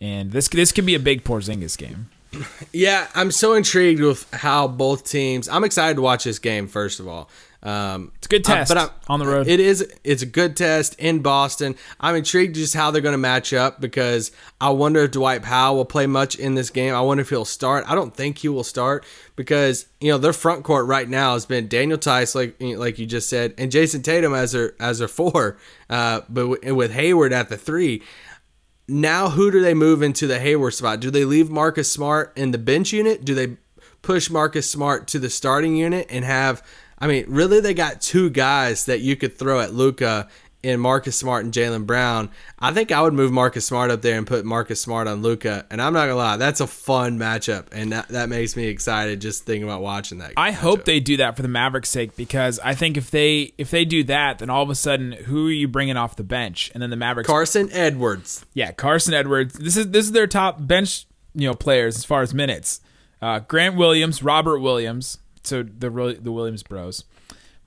and 0.00 0.32
this 0.32 0.48
this 0.48 0.72
could 0.72 0.86
be 0.86 0.94
a 0.94 1.00
big 1.00 1.22
Porzingis 1.22 1.76
game. 1.78 2.08
Yeah, 2.72 3.08
I'm 3.14 3.30
so 3.30 3.54
intrigued 3.54 4.00
with 4.00 4.30
how 4.32 4.68
both 4.68 5.08
teams. 5.08 5.48
I'm 5.48 5.64
excited 5.64 5.96
to 5.96 6.02
watch 6.02 6.24
this 6.24 6.38
game. 6.38 6.66
First 6.66 7.00
of 7.00 7.08
all, 7.08 7.30
um, 7.66 8.12
It's 8.16 8.26
a 8.26 8.28
good 8.28 8.44
test 8.44 8.72
but 8.72 8.94
on 9.08 9.18
the 9.18 9.26
road. 9.26 9.48
It 9.48 9.58
is. 9.58 9.92
It's 10.04 10.22
a 10.22 10.26
good 10.26 10.56
test 10.56 10.94
in 11.00 11.20
Boston. 11.20 11.74
I'm 11.98 12.14
intrigued 12.14 12.54
just 12.54 12.74
how 12.74 12.90
they're 12.90 13.02
going 13.02 13.12
to 13.14 13.18
match 13.18 13.52
up 13.52 13.80
because 13.80 14.30
I 14.60 14.70
wonder 14.70 15.00
if 15.00 15.10
Dwight 15.10 15.42
Powell 15.42 15.76
will 15.76 15.84
play 15.84 16.06
much 16.06 16.36
in 16.36 16.54
this 16.54 16.70
game. 16.70 16.94
I 16.94 17.00
wonder 17.00 17.22
if 17.22 17.28
he'll 17.30 17.44
start. 17.44 17.84
I 17.88 17.94
don't 17.94 18.14
think 18.14 18.38
he 18.38 18.48
will 18.48 18.64
start 18.64 19.04
because 19.34 19.86
you 20.00 20.12
know 20.12 20.18
their 20.18 20.32
front 20.32 20.62
court 20.64 20.86
right 20.86 21.08
now 21.08 21.32
has 21.32 21.44
been 21.44 21.66
Daniel 21.66 21.98
Theis, 21.98 22.34
like 22.34 22.56
like 22.60 22.98
you 22.98 23.06
just 23.06 23.28
said, 23.28 23.54
and 23.58 23.72
Jason 23.72 24.02
Tatum 24.02 24.32
as 24.32 24.52
their 24.52 24.74
as 24.80 25.00
their 25.00 25.08
four, 25.08 25.58
uh, 25.90 26.20
but 26.28 26.46
with- 26.46 26.64
with 26.64 26.92
Hayward 26.92 27.32
at 27.32 27.48
the 27.48 27.56
three 27.56 28.02
now 28.88 29.30
who 29.30 29.50
do 29.50 29.60
they 29.60 29.74
move 29.74 30.00
into 30.00 30.28
the 30.28 30.38
Hayward 30.38 30.74
spot? 30.74 31.00
Do 31.00 31.10
they 31.10 31.24
leave 31.24 31.50
Marcus 31.50 31.90
Smart 31.90 32.32
in 32.36 32.52
the 32.52 32.58
bench 32.58 32.92
unit? 32.92 33.24
Do 33.24 33.34
they 33.34 33.56
push 34.02 34.30
Marcus 34.30 34.70
Smart 34.70 35.08
to 35.08 35.18
the 35.18 35.28
starting 35.28 35.74
unit 35.74 36.06
and 36.08 36.24
have 36.24 36.62
I 36.98 37.06
mean, 37.06 37.24
really 37.28 37.60
they 37.60 37.74
got 37.74 38.00
two 38.00 38.30
guys 38.30 38.86
that 38.86 39.00
you 39.00 39.16
could 39.16 39.38
throw 39.38 39.60
at 39.60 39.72
Luka 39.74 40.28
in 40.62 40.80
Marcus 40.80 41.16
Smart 41.16 41.44
and 41.44 41.54
Jaylen 41.54 41.86
Brown. 41.86 42.28
I 42.58 42.72
think 42.72 42.90
I 42.90 43.00
would 43.00 43.12
move 43.14 43.30
Marcus 43.30 43.64
Smart 43.64 43.90
up 43.90 44.02
there 44.02 44.18
and 44.18 44.26
put 44.26 44.44
Marcus 44.44 44.80
Smart 44.80 45.06
on 45.06 45.22
Luka. 45.22 45.64
And 45.70 45.80
I'm 45.80 45.92
not 45.92 46.06
gonna 46.06 46.16
lie, 46.16 46.36
that's 46.38 46.60
a 46.60 46.66
fun 46.66 47.18
matchup, 47.20 47.66
and 47.70 47.92
that, 47.92 48.08
that 48.08 48.28
makes 48.28 48.56
me 48.56 48.66
excited 48.66 49.20
just 49.20 49.44
thinking 49.44 49.62
about 49.62 49.80
watching 49.80 50.18
that. 50.18 50.32
I 50.36 50.50
hope 50.50 50.84
they 50.84 50.98
do 50.98 51.18
that 51.18 51.36
for 51.36 51.42
the 51.42 51.48
Mavericks' 51.48 51.90
sake 51.90 52.16
because 52.16 52.58
I 52.64 52.74
think 52.74 52.96
if 52.96 53.12
they 53.12 53.52
if 53.58 53.70
they 53.70 53.84
do 53.84 54.02
that, 54.04 54.40
then 54.40 54.50
all 54.50 54.62
of 54.62 54.70
a 54.70 54.74
sudden, 54.74 55.12
who 55.12 55.46
are 55.46 55.52
you 55.52 55.68
bringing 55.68 55.96
off 55.96 56.16
the 56.16 56.24
bench? 56.24 56.72
And 56.74 56.82
then 56.82 56.90
the 56.90 56.96
Mavericks, 56.96 57.28
Carson 57.28 57.68
Edwards. 57.70 58.44
yeah, 58.54 58.72
Carson 58.72 59.14
Edwards. 59.14 59.54
This 59.54 59.76
is 59.76 59.90
this 59.90 60.06
is 60.06 60.12
their 60.12 60.26
top 60.26 60.66
bench, 60.66 61.06
you 61.34 61.46
know, 61.46 61.54
players 61.54 61.96
as 61.96 62.04
far 62.04 62.22
as 62.22 62.34
minutes. 62.34 62.80
Uh, 63.22 63.38
Grant 63.38 63.76
Williams, 63.76 64.22
Robert 64.22 64.58
Williams, 64.58 65.18
so 65.46 65.62
the 65.62 66.18
the 66.20 66.32
Williams 66.32 66.62
Bros. 66.62 67.04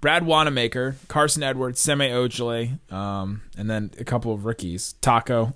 Brad 0.02 0.26
Wanamaker, 0.26 0.96
Carson 1.10 1.44
Edwards, 1.44 1.82
Semi 1.82 2.08
Ojeleye, 2.08 2.90
um, 2.90 3.42
and 3.58 3.70
then 3.70 3.92
a 4.00 4.06
couple 4.06 4.34
of 4.34 4.46
rookies: 4.46 4.96
Tacko, 5.02 5.54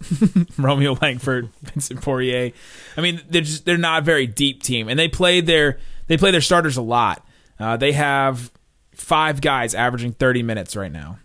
Romeo 0.58 0.98
Langford, 1.02 1.48
Vincent 1.62 2.02
Poirier. 2.02 2.52
I 2.98 3.02
mean, 3.02 3.22
they're 3.30 3.42
just 3.42 3.66
they're 3.66 3.78
not 3.78 4.02
a 4.02 4.06
very 4.06 4.28
deep 4.28 4.62
team, 4.62 4.90
and 4.90 5.00
they 5.00 5.08
play 5.08 5.40
their 5.40 5.80
they 6.08 6.18
play 6.18 6.32
their 6.32 6.42
starters 6.42 6.76
a 6.76 6.82
lot. 6.82 7.26
Uh, 7.58 7.78
they 7.78 7.94
have 7.94 8.52
five 8.94 9.40
guys 9.40 9.74
averaging 9.74 10.12
thirty 10.12 10.44
minutes 10.44 10.76
right 10.76 10.92
now. 10.92 11.20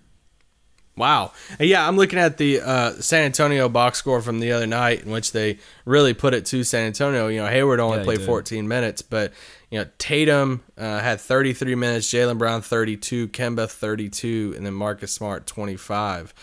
Wow. 0.97 1.33
Yeah, 1.61 1.87
I'm 1.87 1.97
looking 1.97 2.19
at 2.19 2.39
the 2.39 2.61
uh, 2.61 2.91
San 2.95 3.23
Antonio 3.25 3.69
box 3.69 3.99
score 3.99 4.21
from 4.21 4.41
the 4.41 4.51
other 4.51 4.67
night, 4.67 5.05
in 5.05 5.13
which 5.13 5.31
they 5.31 5.59
really 5.85 6.13
put 6.13 6.35
it 6.35 6.45
to 6.47 6.65
San 6.65 6.87
Antonio. 6.87 7.29
You 7.29 7.39
know, 7.43 7.47
Hayward 7.47 7.79
only 7.79 7.99
Yeah, 7.99 8.05
played 8.05 8.19
did. 8.19 8.27
14 8.27 8.67
minutes, 8.67 9.03
but 9.03 9.33
you 9.71 9.79
know 9.81 9.87
Tatum 9.99 10.63
uh, 10.77 11.01
had 11.01 11.21
33 11.21 11.75
minutes, 11.75 12.09
Jaylen 12.13 12.39
Brown 12.39 12.63
32, 12.63 13.29
Kemba 13.29 13.69
32, 13.71 14.55
and 14.57 14.65
then 14.67 14.75
Marcus 14.75 15.13
Smart 15.13 15.47
25. 15.47 16.35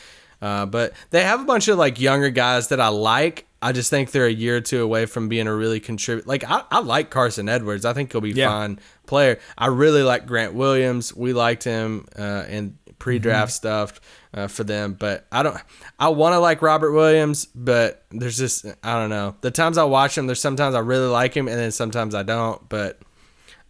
Uh, 0.42 0.66
but 0.66 0.94
they 1.12 1.24
have 1.24 1.42
a 1.42 1.46
bunch 1.46 1.68
of 1.68 1.78
like 1.78 2.00
younger 2.00 2.30
guys 2.30 2.68
that 2.68 2.80
I 2.80 2.90
like. 2.90 3.46
I 3.62 3.72
just 3.72 3.90
think 3.90 4.12
they're 4.12 4.28
a 4.28 4.32
year 4.32 4.58
or 4.58 4.62
two 4.62 4.84
away 4.84 5.08
from 5.08 5.28
being 5.28 5.48
a 5.48 5.56
really 5.56 5.80
contribute. 5.80 6.28
Like 6.28 6.44
I, 6.44 6.62
I 6.70 6.80
like 6.82 7.10
Carson 7.10 7.50
Edwards. 7.50 7.84
I 7.86 7.94
think 7.94 8.12
he'll 8.12 8.22
be 8.22 8.32
Yeah. 8.32 8.50
fine 8.50 8.80
player. 9.08 9.40
I 9.58 9.68
really 9.68 10.04
like 10.04 10.28
Grant 10.28 10.54
Williams. 10.54 11.16
We 11.16 11.34
liked 11.34 11.64
him 11.64 12.06
uh, 12.20 12.44
in 12.48 12.78
pre-draft 13.00 13.50
Mm-hmm. 13.50 13.56
stuff 13.56 14.02
uh, 14.36 14.48
for 14.48 14.64
them, 14.66 14.94
but 15.00 15.26
I 15.32 15.42
don't. 15.42 15.58
I 15.98 16.10
want 16.10 16.34
to 16.34 16.40
like 16.40 16.62
Robert 16.62 16.92
Williams, 16.92 17.46
but 17.56 18.04
there's 18.12 18.38
just 18.38 18.66
I 18.84 19.00
don't 19.00 19.10
know. 19.10 19.36
The 19.42 19.50
times 19.52 19.78
I 19.80 19.86
watch 19.86 20.18
him, 20.18 20.28
there's 20.28 20.42
sometimes 20.42 20.76
I 20.76 20.80
really 20.80 21.08
like 21.08 21.34
him, 21.34 21.48
and 21.48 21.58
then 21.58 21.72
sometimes 21.72 22.14
I 22.14 22.22
don't. 22.24 22.68
But 22.70 23.00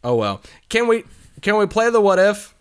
oh 0.05 0.15
well. 0.15 0.41
Can 0.69 0.87
we 0.87 1.03
can 1.41 1.57
we 1.57 1.65
play 1.67 1.89
the 1.89 1.99
what 1.99 2.19
if? 2.19 2.53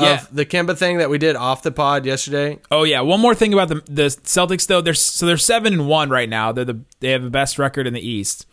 Yeah. 0.00 0.14
Of 0.22 0.34
the 0.34 0.46
Kemba 0.46 0.78
thing 0.78 0.98
that 0.98 1.10
we 1.10 1.18
did 1.18 1.34
off 1.34 1.62
the 1.64 1.72
pod 1.72 2.06
yesterday. 2.06 2.60
Oh 2.70 2.84
yeah, 2.84 3.00
one 3.00 3.20
more 3.20 3.34
thing 3.34 3.52
about 3.52 3.68
the 3.68 3.82
the 3.90 4.04
Celtics 4.04 4.66
though. 4.66 4.80
They're 4.80 4.94
so 4.94 5.26
they're 5.26 5.36
seven 5.36 5.72
and 5.72 5.88
one 5.88 6.08
right 6.08 6.28
now. 6.28 6.52
They're 6.52 6.64
the 6.64 6.80
they 7.00 7.10
have 7.10 7.22
the 7.24 7.30
best 7.30 7.58
record 7.58 7.86
in 7.86 7.94
the 7.94 8.00
East. 8.08 8.46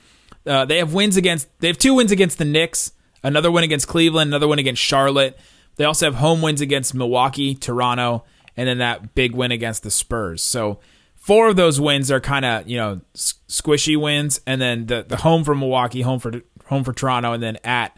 Uh, 0.45 0.65
they 0.65 0.79
have 0.79 0.93
wins 0.93 1.17
against 1.17 1.47
they 1.59 1.67
have 1.67 1.77
two 1.77 1.93
wins 1.93 2.11
against 2.11 2.39
the 2.39 2.45
Knicks, 2.45 2.91
another 3.23 3.51
win 3.51 3.63
against 3.63 3.87
Cleveland, 3.87 4.29
another 4.31 4.47
win 4.47 4.57
against 4.59 4.81
Charlotte. 4.81 5.37
They 5.75 5.85
also 5.85 6.05
have 6.07 6.15
home 6.15 6.41
wins 6.41 6.61
against 6.61 6.95
Milwaukee, 6.95 7.53
Toronto, 7.53 8.23
and 8.57 8.67
then 8.67 8.79
that 8.79 9.13
big 9.13 9.35
win 9.35 9.51
against 9.51 9.83
the 9.83 9.91
Spurs. 9.91 10.41
So 10.41 10.79
four 11.15 11.47
of 11.49 11.57
those 11.57 11.79
wins 11.79 12.09
are 12.09 12.19
kind 12.19 12.45
of 12.45 12.67
you 12.67 12.77
know 12.77 13.01
s- 13.13 13.35
squishy 13.47 13.99
wins, 14.01 14.41
and 14.47 14.59
then 14.59 14.87
the 14.87 15.05
the 15.07 15.17
home 15.17 15.43
for 15.43 15.53
Milwaukee, 15.53 16.01
home 16.01 16.19
for 16.19 16.31
home 16.65 16.83
for 16.83 16.93
Toronto, 16.93 17.33
and 17.33 17.43
then 17.43 17.57
at 17.63 17.95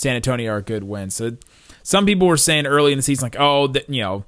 San 0.00 0.16
Antonio 0.16 0.50
are 0.54 0.56
a 0.56 0.62
good 0.62 0.82
wins. 0.82 1.14
So 1.14 1.36
some 1.82 2.06
people 2.06 2.26
were 2.26 2.38
saying 2.38 2.64
early 2.64 2.92
in 2.92 2.98
the 2.98 3.02
season 3.02 3.26
like, 3.26 3.36
oh, 3.38 3.66
that 3.66 3.90
you 3.90 4.00
know 4.00 4.24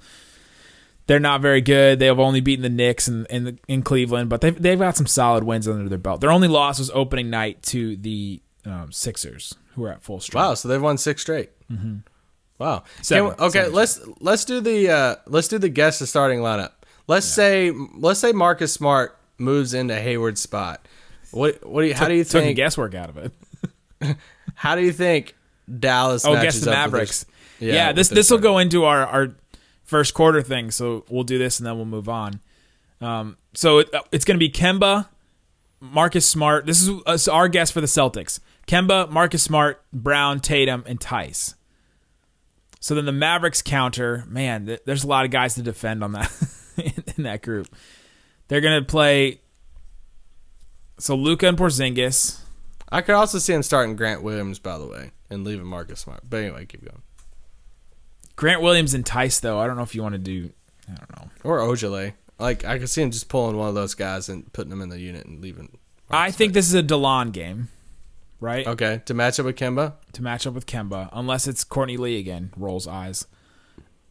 they're 1.06 1.18
not 1.18 1.40
very 1.40 1.62
good. 1.62 1.98
They 1.98 2.06
have 2.06 2.20
only 2.20 2.42
beaten 2.42 2.62
the 2.62 2.68
Knicks 2.68 3.08
in 3.08 3.24
in, 3.30 3.44
the, 3.44 3.58
in 3.68 3.80
Cleveland, 3.82 4.28
but 4.28 4.42
they've 4.42 4.60
they've 4.60 4.78
got 4.78 4.98
some 4.98 5.06
solid 5.06 5.44
wins 5.44 5.66
under 5.66 5.88
their 5.88 5.96
belt. 5.96 6.20
Their 6.20 6.30
only 6.30 6.46
loss 6.46 6.78
was 6.78 6.90
opening 6.90 7.30
night 7.30 7.62
to 7.64 7.96
the 7.96 8.42
um, 8.66 8.92
Sixers, 8.92 9.54
who 9.74 9.84
are 9.84 9.92
at 9.92 10.02
full 10.02 10.20
strength. 10.20 10.44
Wow, 10.44 10.52
so 10.54 10.68
they've 10.68 10.82
won 10.82 10.98
six 10.98 11.22
straight. 11.22 11.48
Mm-hmm. 11.70 11.96
Wow. 12.58 12.84
Seven. 13.00 13.30
We- 13.30 13.46
okay, 13.46 13.58
Seven. 13.60 13.72
let's 13.72 14.00
let's 14.20 14.44
do 14.44 14.60
the 14.60 14.90
uh, 14.90 15.16
let's 15.26 15.48
do 15.48 15.58
the 15.58 15.70
guess 15.70 16.00
the 16.00 16.06
starting 16.06 16.40
lineup. 16.40 16.72
Let's 17.06 17.24
say 17.26 17.72
let's 17.94 18.20
say 18.20 18.32
Marcus 18.32 18.74
Smart 18.74 19.18
moves 19.38 19.72
into 19.72 19.94
Hayward's 19.98 20.42
spot. 20.42 20.86
What 21.30 21.66
what 21.66 21.80
do 21.80 21.88
you, 21.88 21.94
how 21.94 22.08
do 22.08 22.14
you 22.14 22.24
Took 22.24 22.32
the 22.32 22.40
think 22.40 22.56
guesswork 22.56 22.94
out 22.94 23.08
of 23.08 23.16
it. 23.16 24.16
how 24.54 24.74
do 24.74 24.82
you 24.82 24.92
think 24.92 25.34
Dallas 25.78 26.24
Oh, 26.24 26.34
guess 26.34 26.60
the 26.60 26.70
Mavericks. 26.70 27.26
Yeah, 27.58 27.88
with 27.88 27.96
this 27.96 28.08
this 28.08 28.30
will 28.30 28.38
go 28.38 28.58
into 28.58 28.84
our 28.84 29.06
our 29.06 29.34
first 29.84 30.14
quarter 30.14 30.42
thing. 30.42 30.70
So 30.70 31.04
we'll 31.08 31.24
do 31.24 31.38
this 31.38 31.58
and 31.60 31.66
then 31.66 31.76
we'll 31.76 31.84
move 31.84 32.08
on. 32.08 32.40
Um, 33.00 33.36
so 33.54 33.78
it, 33.78 33.90
it's 34.10 34.24
going 34.24 34.36
to 34.36 34.38
be 34.38 34.50
Kemba, 34.50 35.08
Marcus 35.80 36.26
Smart. 36.26 36.66
This 36.66 36.82
is 36.82 36.90
uh, 37.06 37.18
our 37.32 37.48
guess 37.48 37.70
for 37.70 37.80
the 37.80 37.86
Celtics: 37.86 38.40
Kemba, 38.66 39.10
Marcus 39.10 39.42
Smart, 39.42 39.82
Brown, 39.92 40.40
Tatum, 40.40 40.84
and 40.86 40.98
Theis. 41.00 41.54
So 42.80 42.94
then 42.96 43.04
the 43.04 43.12
Mavericks 43.12 43.62
counter. 43.62 44.24
Man, 44.28 44.66
th- 44.66 44.80
there's 44.84 45.04
a 45.04 45.08
lot 45.08 45.24
of 45.24 45.30
guys 45.30 45.54
to 45.54 45.62
defend 45.62 46.02
on 46.02 46.12
that 46.12 46.32
in 47.16 47.24
that 47.24 47.42
group. 47.42 47.68
They're 48.48 48.60
going 48.60 48.80
to 48.80 48.86
play. 48.86 49.40
So 50.98 51.14
Luka 51.14 51.48
and 51.48 51.56
Porzingis. 51.58 52.40
I 52.90 53.00
could 53.00 53.14
also 53.14 53.38
see 53.38 53.54
him 53.54 53.62
starting 53.62 53.96
Grant 53.96 54.22
Williams 54.22 54.58
by 54.58 54.76
the 54.78 54.86
way 54.86 55.12
and 55.32 55.44
leaving 55.44 55.66
Marcus 55.66 56.00
Smart. 56.00 56.20
But 56.28 56.38
anyway, 56.38 56.66
keep 56.66 56.84
going. 56.84 57.02
Grant 58.36 58.62
Williams 58.62 58.94
and 58.94 59.04
Theis, 59.04 59.40
though. 59.40 59.58
I 59.58 59.66
don't 59.66 59.76
know 59.76 59.82
if 59.82 59.94
you 59.94 60.02
want 60.02 60.14
to 60.14 60.18
do. 60.18 60.50
I 60.88 60.94
don't 60.94 61.16
know. 61.16 61.30
Or 61.44 61.58
Ojeleye. 61.58 62.14
Like 62.38 62.64
I 62.64 62.78
could 62.78 62.88
see 62.88 63.02
him 63.02 63.10
just 63.10 63.28
pulling 63.28 63.56
one 63.56 63.68
of 63.68 63.74
those 63.74 63.94
guys 63.94 64.28
and 64.28 64.52
putting 64.52 64.70
them 64.70 64.82
in 64.82 64.88
the 64.88 64.98
unit 64.98 65.26
and 65.26 65.40
leaving. 65.40 65.78
I 66.10 66.30
think 66.30 66.52
this 66.52 66.66
is 66.66 66.74
a 66.74 66.82
Delon 66.82 67.32
game, 67.32 67.68
right? 68.40 68.66
Okay, 68.66 69.00
to 69.06 69.14
match 69.14 69.38
up 69.38 69.46
with 69.46 69.56
Kemba. 69.56 69.94
To 70.14 70.22
match 70.22 70.46
up 70.46 70.54
with 70.54 70.66
Kemba, 70.66 71.08
unless 71.12 71.46
it's 71.46 71.62
Courtney 71.62 71.96
Lee 71.96 72.18
again. 72.18 72.50
Rolls 72.56 72.86
eyes. 72.86 73.26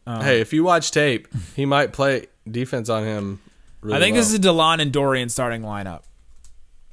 Uh-huh. 0.06 0.22
hey, 0.22 0.40
if 0.40 0.52
you 0.52 0.64
watch 0.64 0.90
tape, 0.90 1.28
he 1.54 1.64
might 1.64 1.92
play 1.92 2.26
defense 2.50 2.88
on 2.88 3.04
him. 3.04 3.40
Really 3.82 3.96
I 3.96 4.00
think 4.00 4.14
well. 4.14 4.20
this 4.22 4.28
is 4.30 4.34
a 4.36 4.40
Delon 4.40 4.80
and 4.80 4.92
Dorian 4.92 5.28
starting 5.28 5.62
lineup. 5.62 6.02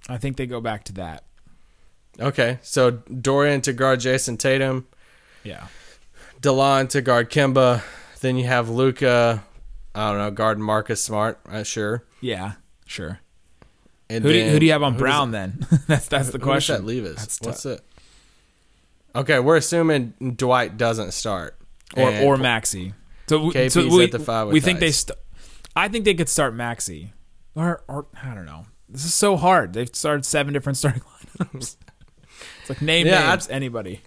I 0.08 0.18
think 0.18 0.38
they 0.38 0.46
go 0.46 0.60
back 0.60 0.84
to 0.86 0.94
that. 0.94 1.24
Okay, 2.20 2.60
so 2.62 2.92
Dorian 2.92 3.62
to 3.62 3.74
guard 3.74 4.00
Jason 4.02 4.38
Tatum, 4.38 4.88
Yeah. 5.44 5.68
Delon 6.42 6.88
to 6.90 7.02
guard 7.02 7.30
Kemba. 7.30 7.82
Then 8.22 8.38
you 8.38 8.46
have 8.48 8.70
Luka, 8.70 9.44
I 9.96 10.10
don't 10.10 10.18
know, 10.20 10.32
guard 10.32 10.60
Marcus 10.60 11.02
Smart. 11.04 11.40
Uh, 11.50 11.64
sure. 11.64 12.04
Yeah. 12.22 12.54
Sure. 12.86 13.20
And 14.10 14.24
Who 14.24 14.32
do, 14.34 14.38
you, 14.38 14.50
who 14.50 14.60
do 14.60 14.66
you 14.66 14.72
have 14.74 14.84
on 14.84 14.98
Brown 14.98 15.32
then? 15.32 15.66
that's 15.88 16.08
that's 16.08 16.30
the 16.32 16.38
who 16.40 16.44
question. 16.44 16.76
that 16.76 16.86
leave 16.86 17.06
us? 17.06 17.16
That's 17.18 17.42
What's 17.42 17.66
it? 17.66 17.82
Okay, 19.16 19.40
we're 19.40 19.56
assuming 19.58 20.14
Dwight 20.36 20.78
doesn't 20.78 21.12
start, 21.14 21.58
Or 21.96 22.10
And- 22.10 22.26
or 22.26 22.36
Maxi. 22.36 22.94
So 23.28 23.46
we, 23.46 23.70
so 23.70 23.88
we, 23.88 24.06
at 24.06 24.12
the 24.12 24.18
five 24.20 24.48
with 24.48 24.54
we 24.56 24.60
think 24.60 24.80
they. 24.80 24.92
St- 24.92 25.16
I 25.76 25.88
think 25.88 26.04
they 26.06 26.16
could 26.16 26.30
start 26.30 26.56
Maxi, 26.56 27.12
or 27.54 27.84
or 27.88 28.08
I 28.24 28.34
don't 28.34 28.46
know. 28.48 28.66
This 28.90 29.06
is 29.06 29.14
so 29.14 29.38
hard. 29.38 29.74
They've 29.74 29.94
started 29.96 30.26
seven 30.26 30.52
different 30.52 30.78
starting 30.78 31.04
lineups. 31.40 31.76
It's 32.70 32.80
like 32.80 32.82
name 32.82 33.08
Yeah, 33.08 33.30
names. 33.30 33.50
Anybody. 33.50 34.02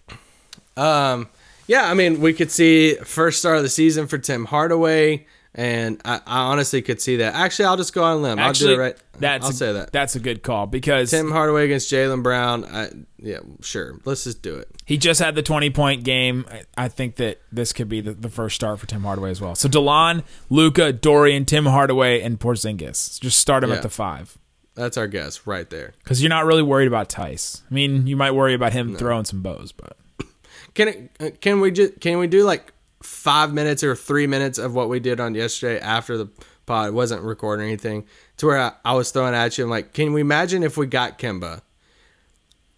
Um, 0.77 1.29
yeah, 1.66 1.90
I 1.90 1.94
mean, 1.94 2.20
we 2.20 2.33
could 2.33 2.51
see 2.51 2.94
first 2.96 3.38
start 3.38 3.57
of 3.57 3.62
the 3.62 3.68
season 3.68 4.07
for 4.07 4.18
Tim 4.18 4.44
Hardaway, 4.46 5.27
and 5.55 6.01
I, 6.05 6.16
I 6.27 6.38
honestly 6.44 6.83
could 6.83 7.01
see 7.01 7.16
that. 7.16 7.35
Actually, 7.35 7.66
I'll 7.66 7.77
just 7.77 7.94
go 7.94 8.03
on 8.03 8.22
limb. 8.22 8.38
Actually, 8.38 8.70
I'll 8.70 8.77
do 8.77 8.81
it 8.81 8.85
right. 8.85 8.96
That's 9.18 9.44
I'll 9.44 9.51
a, 9.51 9.55
say 9.55 9.72
that. 9.75 9.92
That's 9.92 10.16
a 10.16 10.20
good 10.20 10.42
call 10.42 10.66
because 10.66 11.11
Tim 11.11 11.31
Hardaway 11.31 11.66
against 11.66 11.90
Jaylen 11.90 12.22
Brown. 12.22 12.64
I, 12.64 12.88
yeah, 13.18 13.38
sure. 13.61 13.98
Let's 14.05 14.25
just 14.25 14.42
do 14.42 14.57
it. 14.57 14.68
he 14.87 14.96
just 14.98 15.20
had 15.20 15.35
the 15.35 15.42
20 15.42 15.70
point 15.70 16.03
game. 16.05 16.46
I- 16.51 16.62
I 16.77 16.88
think 16.88 17.16
that 17.16 17.40
this 17.53 17.72
could 17.72 17.88
be 17.88 18.01
the, 18.01 18.12
the 18.12 18.31
first 18.31 18.57
start 18.57 18.81
for 18.81 18.87
Tim 18.87 19.03
Hardaway 19.03 19.31
as 19.31 19.40
well. 19.40 19.55
So 19.55 19.68
DeLon, 19.68 20.25
Luka, 20.51 20.92
Dorian, 20.92 21.44
Tim 21.44 21.66
Hardaway, 21.66 22.20
and 22.22 22.40
Porzingis. 22.40 23.20
Just 23.20 23.38
start 23.38 23.62
him 23.62 23.70
Yeah. 23.70 23.77
at 23.77 23.83
the 23.83 23.90
five 23.90 24.37
That's 24.74 24.96
our 24.96 25.06
guess 25.06 25.46
right 25.46 25.68
there. 25.68 25.92
because 26.02 26.22
you're 26.22 26.30
not 26.30 26.46
really 26.46 26.62
worried 26.62 26.88
about 26.88 27.08
Theis. 27.08 27.62
I 27.70 27.74
mean, 27.74 28.06
you 28.06 28.16
might 28.16 28.30
worry 28.32 28.54
about 28.54 28.72
him 28.72 28.96
throwing 28.96 29.24
some 29.24 29.42
bows, 29.42 29.72
but 29.72 29.96
Can 30.74 30.88
it, 30.88 31.11
uh, 31.20 31.30
can 31.40 31.61
we 31.61 31.70
just 31.70 32.00
can 32.00 32.18
we 32.18 32.26
do 32.26 32.44
like 32.44 32.72
five 33.02 33.52
minutes 33.52 33.85
or 33.85 33.94
three 33.94 34.26
minutes 34.26 34.58
of 34.58 34.74
what 34.74 34.88
we 34.88 35.00
did 35.00 35.20
on 35.20 35.35
yesterday 35.35 35.78
after 35.80 36.16
the 36.16 36.30
pod? 36.66 36.88
It 36.88 36.94
wasn't 36.94 37.22
recording 37.22 37.66
anything. 37.66 38.06
To 38.38 38.46
where 38.46 38.58
I, 38.58 38.72
I 38.85 38.94
was 38.94 39.11
throwing 39.11 39.35
at 39.35 39.58
you. 39.58 39.64
I'm 39.64 39.70
like, 39.70 39.92
can 39.92 40.12
we 40.12 40.22
imagine 40.22 40.62
if 40.62 40.76
we 40.76 40.87
got 40.87 41.18
Kemba? 41.18 41.61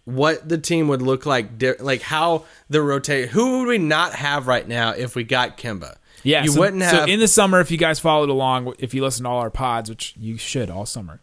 What 0.03 0.47
the 0.47 0.57
team 0.57 0.87
would 0.89 1.01
look 1.01 1.25
like, 1.25 1.49
like 1.79 2.01
how 2.01 2.45
the 2.69 2.81
rotate. 2.81 3.29
Who 3.29 3.59
would 3.59 3.67
we 3.67 3.77
not 3.77 4.13
have 4.13 4.45
right 4.45 4.67
now 4.67 4.91
if 4.91 5.15
we 5.15 5.23
got 5.23 5.57
Kemba? 5.57 5.95
yeah, 6.25 6.43
you 6.43 6.51
so, 6.51 6.59
wouldn't 6.59 6.81
have. 6.81 6.91
so 6.91 7.05
in 7.05 7.19
the 7.19 7.27
summer, 7.27 7.59
if 7.59 7.71
you 7.71 7.77
guys 7.77 7.99
followed 7.99 8.29
along, 8.29 8.73
if 8.77 8.93
you 8.93 9.03
listen 9.03 9.23
to 9.23 9.29
all 9.29 9.39
our 9.39 9.49
pods, 9.49 9.89
which 9.89 10.13
you 10.17 10.37
should 10.37 10.69
all 10.69 10.85
summer, 10.85 11.19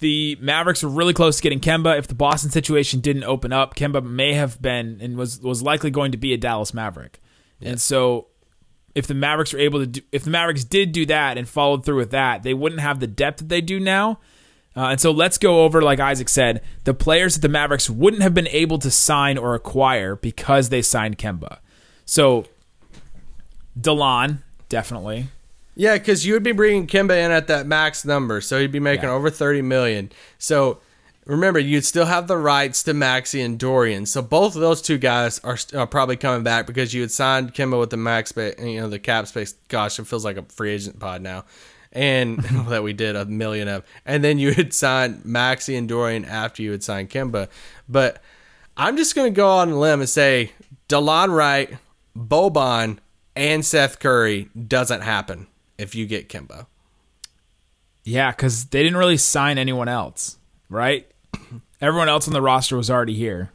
the 0.00 0.36
Mavericks 0.40 0.82
were 0.82 0.88
really 0.88 1.12
close 1.12 1.36
to 1.36 1.42
getting 1.42 1.60
Kemba. 1.60 1.98
If 1.98 2.06
the 2.06 2.14
Boston 2.14 2.50
situation 2.50 3.00
didn't 3.00 3.24
open 3.24 3.52
up, 3.52 3.74
Kemba 3.74 4.04
may 4.04 4.34
have 4.34 4.60
been 4.60 4.98
and 5.00 5.16
was 5.16 5.40
was 5.40 5.62
likely 5.62 5.90
going 5.90 6.12
to 6.12 6.18
be 6.18 6.32
a 6.32 6.36
Dallas 6.36 6.74
Maverick. 6.74 7.20
And 7.60 7.80
so, 7.80 8.26
if 8.94 9.06
the 9.06 9.14
Mavericks 9.14 9.52
were 9.52 9.58
able 9.58 9.80
to, 9.80 9.86
do, 9.86 10.00
if 10.12 10.24
the 10.24 10.30
Mavericks 10.30 10.64
did 10.64 10.92
do 10.92 11.06
that 11.06 11.38
and 11.38 11.48
followed 11.48 11.84
through 11.84 11.96
with 11.96 12.10
that, 12.10 12.42
they 12.42 12.52
wouldn't 12.52 12.82
have 12.82 13.00
the 13.00 13.06
depth 13.06 13.38
that 13.38 13.48
they 13.48 13.60
do 13.60 13.80
now. 13.80 14.18
Uh, 14.76 14.88
and 14.88 15.00
so, 15.00 15.10
let's 15.10 15.38
go 15.38 15.64
over, 15.64 15.80
like 15.80 16.00
Isaac 16.00 16.28
said, 16.28 16.62
the 16.84 16.92
players 16.92 17.34
that 17.34 17.40
the 17.40 17.48
Mavericks 17.48 17.88
wouldn't 17.88 18.22
have 18.22 18.34
been 18.34 18.48
able 18.48 18.78
to 18.80 18.90
sign 18.90 19.38
or 19.38 19.54
acquire 19.54 20.16
because 20.16 20.68
they 20.68 20.82
signed 20.82 21.16
Kemba. 21.16 21.58
So, 22.04 22.46
Delon 23.78 24.42
definitely. 24.68 25.28
Yeah, 25.76 25.94
because 25.98 26.24
you 26.24 26.34
would 26.34 26.42
be 26.44 26.52
bringing 26.52 26.86
Kemba 26.86 27.16
in 27.24 27.30
at 27.30 27.48
that 27.48 27.66
max 27.66 28.04
number, 28.04 28.40
so 28.40 28.60
he'd 28.60 28.70
be 28.72 28.80
making 28.80 29.04
Yeah. 29.08 29.14
over 29.14 29.28
thirty 29.30 29.60
million. 29.62 30.10
So 30.38 30.78
remember, 31.26 31.58
you'd 31.58 31.84
still 31.84 32.04
have 32.06 32.28
the 32.28 32.36
rights 32.36 32.82
to 32.84 32.92
Maxi 32.92 33.44
and 33.44 33.58
Dorian. 33.58 34.06
So 34.06 34.22
both 34.22 34.54
of 34.54 34.60
those 34.60 34.80
two 34.82 34.98
guys 34.98 35.38
are, 35.40 35.56
st- 35.56 35.74
are 35.80 35.86
probably 35.86 36.16
coming 36.16 36.42
back 36.44 36.66
because 36.66 36.92
you 36.94 37.00
had 37.00 37.10
signed 37.10 37.54
Kemba 37.54 37.80
with 37.80 37.90
the 37.90 37.96
max 37.96 38.30
space, 38.30 38.54
you 38.60 38.80
know, 38.80 38.88
the 38.88 38.98
cap 38.98 39.26
space. 39.26 39.54
Gosh, 39.68 39.98
it 39.98 40.06
feels 40.06 40.24
like 40.24 40.36
a 40.36 40.42
free 40.42 40.70
agent 40.72 41.00
pod 41.00 41.22
now, 41.22 41.44
and 41.92 42.38
that 42.68 42.82
we 42.84 42.92
did 42.92 43.16
a 43.16 43.24
million 43.24 43.66
of. 43.66 43.84
And 44.06 44.22
then 44.22 44.38
you 44.38 44.52
had 44.54 44.72
signed 44.72 45.22
Maxi 45.24 45.76
and 45.76 45.88
Dorian 45.88 46.24
after 46.24 46.62
you 46.62 46.70
had 46.70 46.84
signed 46.84 47.10
Kemba. 47.10 47.48
But 47.88 48.22
I'm 48.76 48.96
just 48.96 49.16
gonna 49.16 49.30
go 49.30 49.48
on 49.48 49.70
a 49.70 49.78
limb 49.78 50.00
and 50.00 50.08
say 50.08 50.52
Delon 50.88 51.34
Wright, 51.34 51.70
Boban, 52.16 52.98
and 53.34 53.64
Seth 53.66 53.98
Curry 53.98 54.48
doesn't 54.68 55.00
happen 55.00 55.48
if 55.78 55.94
you 55.94 56.06
get 56.06 56.28
Kemba. 56.28 56.66
Yeah, 58.04 58.30
because 58.30 58.66
they 58.66 58.82
didn't 58.82 58.98
really 58.98 59.16
sign 59.16 59.56
anyone 59.58 59.88
else, 59.88 60.36
right? 60.68 61.06
Everyone 61.80 62.08
else 62.08 62.26
on 62.28 62.34
the 62.34 62.42
roster 62.42 62.76
was 62.76 62.90
already 62.90 63.14
here, 63.14 63.50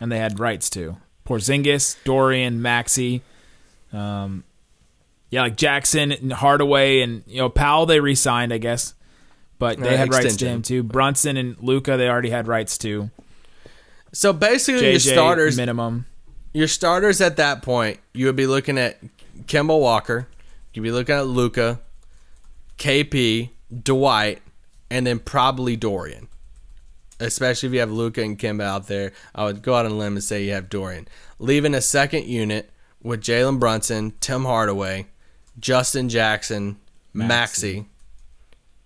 and 0.00 0.10
they 0.10 0.18
had 0.18 0.40
rights 0.40 0.68
to 0.70 0.96
Porzingis, 1.26 1.96
Dorian, 2.04 2.60
Maxi, 2.60 3.20
um, 3.92 4.44
yeah, 5.30 5.42
like 5.42 5.56
Jackson 5.56 6.12
and 6.12 6.32
Hardaway, 6.32 7.00
and 7.00 7.22
you 7.26 7.38
know 7.38 7.48
Powell. 7.48 7.86
They 7.86 8.00
re-signed, 8.00 8.52
I 8.52 8.58
guess, 8.58 8.94
but 9.58 9.78
they 9.78 9.94
Uh, 9.94 9.98
had 9.98 10.10
rights 10.10 10.20
to 10.20 10.26
extension. 10.26 10.48
him 10.56 10.62
too. 10.62 10.82
Brunson 10.82 11.36
and 11.36 11.56
Luka, 11.60 11.96
they 11.96 12.08
already 12.08 12.30
had 12.30 12.46
rights 12.48 12.76
to. 12.78 13.10
So 14.12 14.32
basically, 14.32 14.90
your 14.90 14.98
starters, 15.00 15.56
minimum. 15.56 16.06
your 16.52 16.68
starters 16.68 17.20
at 17.20 17.36
that 17.36 17.62
point, 17.62 17.98
you 18.12 18.26
would 18.26 18.36
be 18.36 18.46
looking 18.46 18.78
at 18.78 18.98
Kemba 19.46 19.78
Walker, 19.78 20.26
you'd 20.76 20.82
be 20.82 20.90
looking 20.92 21.14
at 21.14 21.26
Luka, 21.26 21.80
KP, 22.78 23.50
Dwight, 23.82 24.42
and 24.90 25.06
then 25.06 25.18
probably 25.18 25.76
Dorian. 25.76 26.28
Especially 27.18 27.68
if 27.68 27.72
you 27.72 27.80
have 27.80 27.90
Luka 27.90 28.22
and 28.22 28.38
Kemba 28.38 28.62
out 28.62 28.88
there, 28.88 29.12
I 29.34 29.44
would 29.44 29.62
go 29.62 29.74
out 29.74 29.86
on 29.86 29.92
a 29.92 29.94
limb 29.94 30.14
and 30.16 30.22
say 30.24 30.44
you 30.44 30.52
have 30.52 30.68
Dorian. 30.68 31.08
Leaving 31.38 31.74
a 31.74 31.80
second 31.80 32.26
unit 32.26 32.70
with 33.02 33.22
Jalen 33.22 33.58
Brunson, 33.58 34.12
Tim 34.20 34.44
Hardaway, 34.44 35.06
Justin 35.58 36.08
Jackson, 36.10 36.76
Maxi, 37.14 37.86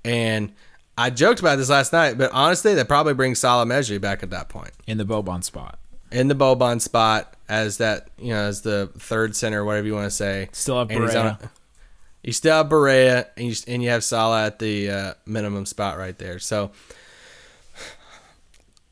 and 0.04 0.52
I 0.96 1.10
joked 1.10 1.40
about 1.40 1.56
this 1.56 1.68
last 1.70 1.92
night, 1.92 2.16
but 2.18 2.30
honestly, 2.32 2.74
they 2.74 2.84
probably 2.84 3.14
bring 3.14 3.34
Salah 3.34 3.66
Mejri 3.66 3.98
back 3.98 4.22
at 4.22 4.30
that 4.30 4.48
point 4.48 4.70
in 4.86 4.98
the 4.98 5.04
Boban 5.04 5.42
spot. 5.42 5.78
in 6.12 6.28
the 6.28 6.34
Boban 6.34 6.80
spot 6.80 7.34
as 7.48 7.78
that 7.78 8.08
you 8.18 8.28
know 8.32 8.42
as 8.42 8.60
the 8.62 8.90
third 8.98 9.34
center, 9.34 9.64
whatever 9.64 9.86
you 9.88 9.94
want 9.94 10.04
to 10.06 10.10
say. 10.10 10.48
Still 10.52 10.78
have 10.78 10.90
And 10.90 11.02
he's 11.04 11.14
on 11.16 11.26
Barea. 11.36 11.42
a- 11.44 11.50
You 12.22 12.32
still 12.32 12.56
have 12.56 12.68
Barea, 12.68 13.26
and 13.36 13.46
you 13.48 13.54
and 13.66 13.82
you 13.82 13.90
have 13.90 14.04
Salah 14.04 14.46
at 14.46 14.58
the 14.58 14.90
uh, 14.90 15.14
minimum 15.26 15.64
spot 15.66 15.96
right 15.98 16.16
there. 16.18 16.38
So 16.38 16.70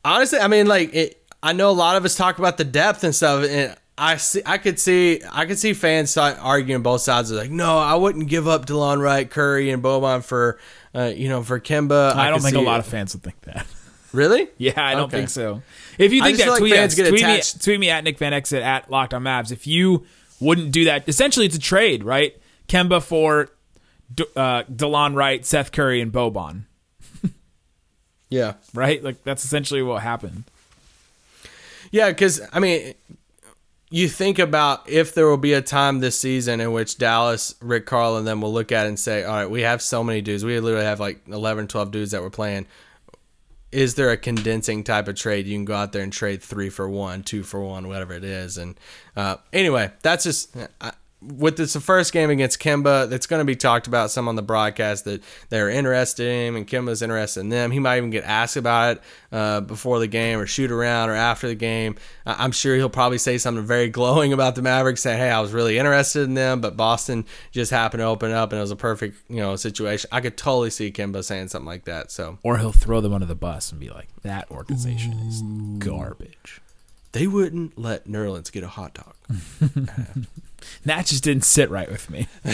honestly, 0.03 0.39
I 0.39 0.47
mean, 0.47 0.67
like 0.67 0.93
it. 0.93 1.15
I 1.41 1.53
know 1.53 1.69
a 1.69 1.71
lot 1.71 1.95
of 1.95 2.03
us 2.03 2.15
talk 2.15 2.37
about 2.37 2.57
the 2.57 2.65
depth 2.65 3.03
and 3.05 3.15
stuff, 3.15 3.45
and 3.49 3.75
I 3.97 4.17
see, 4.17 4.41
I 4.45 4.57
could 4.57 4.77
see, 4.77 5.21
I 5.31 5.45
could 5.45 5.57
see 5.57 5.71
fans 5.73 6.09
start 6.09 6.37
arguing 6.41 6.83
both 6.83 6.99
sides. 7.01 7.31
Like, 7.31 7.49
no, 7.51 7.77
I 7.77 7.95
wouldn't 7.95 8.27
give 8.27 8.45
up 8.47 8.65
Delon 8.65 9.01
Wright, 9.01 9.29
Curry, 9.29 9.69
and 9.71 9.81
Boban 9.81 10.21
for, 10.21 10.59
uh, 10.93 11.11
you 11.15 11.29
know, 11.29 11.41
for 11.41 11.59
Kemba. 11.61 12.13
I, 12.13 12.29
don't 12.29 12.41
think 12.41 12.57
a 12.57 12.59
lot 12.61 12.81
of 12.81 12.87
fans 12.87 13.13
would 13.13 13.23
think 13.23 13.39
that. 13.41 13.65
really. 14.11 14.49
Yeah, 14.57 14.73
I 14.75 14.95
don't 14.95 15.03
Okay. 15.03 15.17
think 15.17 15.29
so. 15.29 15.61
If 15.97 16.11
you 16.11 16.21
think 16.23 16.39
that, 16.39 16.49
like 16.49 16.59
tweet 16.59 16.73
us. 16.73 16.95
get 16.95 17.07
tweet, 17.07 17.23
me, 17.23 17.33
attached- 17.33 17.63
tweet 17.63 17.79
me 17.79 17.89
at 17.89 18.03
Nick 18.03 18.17
Van 18.17 18.33
Exit 18.33 18.61
at 18.61 18.91
Locked 18.91 19.13
on 19.13 19.23
Mavs. 19.23 19.51
If 19.51 19.65
you 19.65 20.05
wouldn't 20.41 20.71
do 20.71 20.85
that. 20.85 21.07
Essentially, 21.07 21.45
it's 21.45 21.55
a 21.55 21.59
trade, 21.59 22.03
right? 22.03 22.35
Kemba 22.69 23.03
for 23.03 23.49
D- 24.13 24.23
uh, 24.35 24.63
Delon 24.63 25.15
Wright, 25.15 25.45
Seth 25.45 25.71
Curry, 25.71 25.99
and 26.01 26.11
Boban, 26.11 26.63
Yeah. 28.29 28.53
right? 28.73 29.03
Like 29.03 29.23
that's 29.23 29.43
essentially 29.43 29.81
what 29.81 30.01
happened. 30.03 30.43
Yeah, 31.91 32.09
because 32.09 32.39
I 32.53 32.59
mean, 32.59 32.93
you 33.89 34.07
think 34.07 34.37
about 34.37 34.87
if 34.87 35.15
there 35.15 35.27
will 35.27 35.37
be 35.37 35.53
a 35.53 35.61
time 35.61 35.99
this 35.99 36.19
season 36.19 36.61
in 36.61 36.71
which 36.71 36.97
Dallas, 36.99 37.55
Rick 37.61 37.87
Carl, 37.87 38.17
and 38.17 38.27
them 38.27 38.41
will 38.41 38.53
look 38.53 38.71
at 38.71 38.85
it 38.85 38.89
and 38.89 38.99
say, 38.99 39.23
"All 39.23 39.33
right, 39.33 39.49
we 39.49 39.61
have 39.61 39.81
so 39.81 40.03
many 40.03 40.21
dudes. 40.21 40.45
We 40.45 40.59
literally 40.59 40.85
have 40.85 40.99
like 40.99 41.21
11, 41.27 41.67
12 41.67 41.91
dudes 41.91 42.11
that 42.11 42.21
we're 42.21 42.29
playing. 42.29 42.67
Is 43.71 43.95
there 43.95 44.09
a 44.11 44.17
condensing 44.17 44.83
type 44.83 45.07
of 45.07 45.15
trade? 45.15 45.45
You 45.45 45.55
can 45.55 45.65
go 45.65 45.75
out 45.75 45.91
there 45.91 46.01
and 46.01 46.11
trade 46.13 46.41
three 46.41 46.69
for 46.69 46.89
one, 46.89 47.21
two 47.23 47.43
for 47.43 47.61
one, 47.63 47.87
whatever 47.87 48.13
it 48.13 48.23
is. 48.23 48.57
And 48.57 48.75
uh, 49.15 49.37
anyway, 49.53 49.91
that's 50.01 50.23
just. 50.23 50.55
I, 50.81 50.91
with 51.21 51.57
this 51.57 51.73
the 51.73 51.81
first 51.81 52.13
game 52.13 52.29
against 52.29 52.59
Kemba, 52.59 53.09
that's 53.09 53.27
going 53.27 53.41
to 53.41 53.45
be 53.45 53.55
talked 53.55 53.87
about 53.87 54.09
some 54.09 54.27
on 54.27 54.35
the 54.35 54.41
broadcast 54.41 55.03
that 55.05 55.21
they're 55.49 55.69
interested 55.69 56.25
in 56.25 56.47
him 56.47 56.55
and 56.55 56.67
Kemba's 56.67 57.01
interested 57.01 57.41
in 57.41 57.49
them. 57.49 57.71
He 57.71 57.79
might 57.79 57.97
even 57.97 58.09
get 58.09 58.23
asked 58.23 58.55
about 58.55 58.97
it 58.97 59.03
uh, 59.31 59.61
before 59.61 59.99
the 59.99 60.07
game 60.07 60.39
or 60.39 60.45
shoot 60.45 60.71
around 60.71 61.09
or 61.09 61.15
after 61.15 61.47
the 61.47 61.55
game. 61.55 61.95
I'm 62.25 62.51
sure 62.51 62.75
he'll 62.75 62.89
probably 62.89 63.17
say 63.17 63.37
something 63.37 63.65
very 63.65 63.89
glowing 63.99 64.31
about 64.31 64.55
the 64.55 64.61
Mavericks, 64.61 65.01
saying, 65.01 65.19
"Hey, 65.19 65.29
I 65.29 65.41
was 65.41 65.51
really 65.51 65.77
interested 65.77 66.23
in 66.23 66.35
them, 66.35 66.61
but 66.61 66.77
Boston 66.77 67.25
just 67.51 67.71
happened 67.71 67.99
to 67.99 68.05
open 68.05 68.31
up 68.31 68.51
and 68.53 68.59
it 68.59 68.61
was 68.61 68.71
a 68.71 68.77
perfect 68.77 69.17
you 69.29 69.37
know 69.37 69.55
situation." 69.57 70.09
I 70.13 70.21
could 70.21 70.37
totally 70.37 70.69
see 70.69 70.91
Kemba 70.91 71.23
saying 71.23 71.49
something 71.49 71.67
like 71.67 71.85
that. 71.85 72.11
So 72.11 72.37
Or 72.43 72.57
he'll 72.57 72.71
throw 72.71 73.01
them 73.01 73.13
under 73.13 73.25
the 73.25 73.35
bus 73.35 73.71
and 73.71 73.79
be 73.79 73.89
like, 73.89 74.07
"That 74.21 74.49
organization 74.51 75.13
is 75.27 75.41
garbage." 75.79 76.61
they 77.11 77.25
wouldn't 77.27 77.77
let 77.77 78.07
Nerlens 78.07 78.51
get 78.51 78.63
a 78.63 78.67
hot 78.67 78.93
dog. 78.93 79.15
That 80.85 81.05
just 81.05 81.23
didn't 81.23 81.45
sit 81.45 81.69
right 81.69 81.89
with 81.89 82.09
me. 82.09 82.27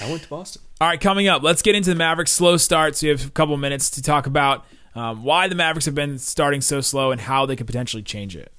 I 0.00 0.08
went 0.08 0.22
to 0.22 0.28
Boston. 0.28 0.62
All 0.80 0.88
right, 0.88 1.00
coming 1.00 1.28
up, 1.28 1.42
let's 1.42 1.62
get 1.62 1.74
into 1.74 1.90
the 1.90 1.96
Mavericks' 1.96 2.32
slow 2.32 2.56
starts. 2.56 3.02
We 3.02 3.08
have 3.08 3.26
a 3.26 3.30
couple 3.30 3.56
minutes 3.56 3.90
to 3.90 4.02
talk 4.02 4.26
about 4.26 4.64
um, 4.94 5.24
why 5.24 5.48
the 5.48 5.54
Mavericks 5.54 5.86
have 5.86 5.94
been 5.94 6.18
starting 6.18 6.60
so 6.60 6.80
slow 6.80 7.10
and 7.10 7.20
how 7.20 7.46
they 7.46 7.56
could 7.56 7.66
potentially 7.66 8.02
change 8.02 8.36
it. 8.36 8.52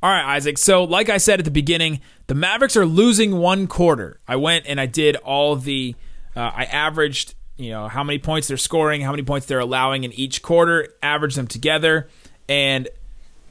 All 0.00 0.10
right, 0.10 0.36
Isaac. 0.36 0.58
So, 0.58 0.84
like 0.84 1.08
I 1.08 1.18
said 1.18 1.40
at 1.40 1.44
the 1.44 1.50
beginning, 1.50 2.00
the 2.28 2.34
Mavericks 2.34 2.76
are 2.76 2.86
losing 2.86 3.38
one 3.38 3.66
quarter. 3.66 4.20
I 4.28 4.36
went 4.36 4.66
and 4.68 4.80
I 4.80 4.86
did 4.86 5.16
all 5.16 5.56
the, 5.56 5.96
uh, 6.36 6.52
I 6.54 6.64
averaged, 6.64 7.34
you 7.56 7.70
know, 7.70 7.88
how 7.88 8.04
many 8.04 8.20
points 8.20 8.46
they're 8.46 8.56
scoring, 8.56 9.00
how 9.00 9.10
many 9.10 9.24
points 9.24 9.46
they're 9.46 9.58
allowing 9.58 10.04
in 10.04 10.12
each 10.12 10.40
quarter, 10.40 10.88
averaged 11.02 11.36
them 11.36 11.48
together, 11.48 12.08
and 12.48 12.88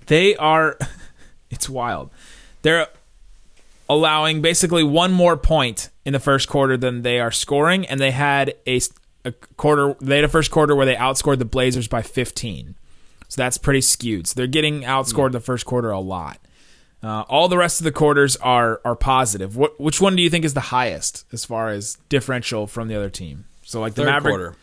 they 0.06 0.38
are, 0.38 0.78
it's 1.50 1.70
wild. 1.70 2.10
They're 2.62 2.88
allowing 3.90 4.42
basically 4.42 4.84
one 4.84 5.12
more 5.12 5.38
point 5.38 5.90
in 6.06 6.14
the 6.14 6.20
first 6.20 6.48
quarter 6.50 6.78
than 6.78 7.02
they 7.04 7.20
are 7.20 7.32
scoring, 7.32 7.86
and 7.86 8.00
they 8.00 8.12
had 8.12 8.54
a, 8.66 8.82
a 9.26 9.32
quarter. 9.32 9.96
They 10.02 10.16
had 10.18 10.26
a 10.26 10.30
first 10.30 10.52
quarter 10.52 10.76
where 10.76 10.86
they 10.86 10.96
outscored 10.96 11.40
the 11.40 11.46
Blazers 11.46 11.88
by 11.88 12.02
15. 12.02 12.76
So 13.30 13.42
that's 13.42 13.58
pretty 13.58 13.82
skewed. 13.82 14.28
So 14.28 14.36
they're 14.36 14.48
getting 14.48 14.82
outscored 14.82 15.34
the 15.34 15.40
first 15.42 15.66
quarter 15.66 15.92
a 15.92 16.00
lot. 16.00 16.40
Uh, 17.04 17.22
all 17.30 17.48
the 17.48 17.58
rest 17.58 17.80
of 17.80 17.84
the 17.84 17.92
quarters 17.92 18.36
are 18.38 18.82
are 18.84 18.96
positive. 18.96 19.56
What 19.56 19.80
which 19.80 20.02
one 20.02 20.16
do 20.16 20.24
you 20.24 20.30
think 20.30 20.44
is 20.46 20.54
the 20.56 20.60
highest 20.62 21.26
as 21.32 21.46
far 21.46 21.70
as 21.70 21.98
differential 22.10 22.66
from 22.68 22.88
the 22.88 22.96
other 22.96 23.10
team? 23.10 23.46
So 23.64 23.80
like 23.82 23.94
the 23.94 24.04
Third 24.04 24.12
Maverick, 24.12 24.32
quarter. 24.36 24.56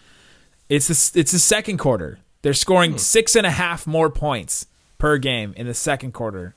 it's 0.68 0.88
the 0.88 1.20
it's 1.20 1.30
the 1.32 1.38
second 1.38 1.76
quarter. 1.78 2.18
They're 2.42 2.52
scoring 2.54 2.92
Hmm. 2.92 2.96
six 2.98 3.36
and 3.36 3.46
a 3.46 3.50
half 3.50 3.86
more 3.86 4.10
points 4.10 4.66
per 4.98 5.16
game 5.18 5.54
in 5.56 5.66
the 5.66 5.74
second 5.74 6.12
quarter 6.12 6.54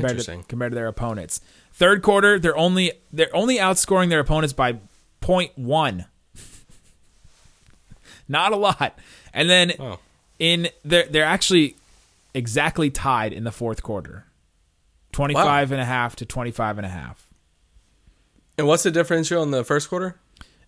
compared 0.00 0.20
to 0.20 0.42
compared 0.48 0.72
to 0.72 0.76
their 0.76 0.86
opponents. 0.88 1.40
Third 1.72 2.02
quarter, 2.02 2.38
they're 2.38 2.56
only 2.56 2.92
they're 3.12 3.34
only 3.34 3.56
outscoring 3.58 4.08
their 4.08 4.20
opponents 4.20 4.52
by 4.52 4.74
0.1. 5.22 6.06
Not 8.28 8.52
a 8.52 8.56
lot. 8.56 8.98
And 9.32 9.48
then 9.50 9.72
Oh. 9.78 9.98
in 10.38 10.68
they're 10.84 11.06
they're 11.06 11.24
actually 11.24 11.76
exactly 12.34 12.90
tied 12.90 13.32
in 13.32 13.44
the 13.44 13.52
fourth 13.52 13.82
quarter. 13.82 14.26
25 15.12 15.70
and 15.72 15.80
a 15.80 15.84
half 15.84 16.16
to 16.16 16.26
25 16.26 16.78
and 16.78 16.86
a 16.86 16.90
half. 16.90 17.28
And 18.58 18.66
what's 18.66 18.82
the 18.82 18.90
differential 18.90 19.42
in 19.44 19.52
the 19.52 19.62
first 19.64 19.88
quarter? 19.88 20.16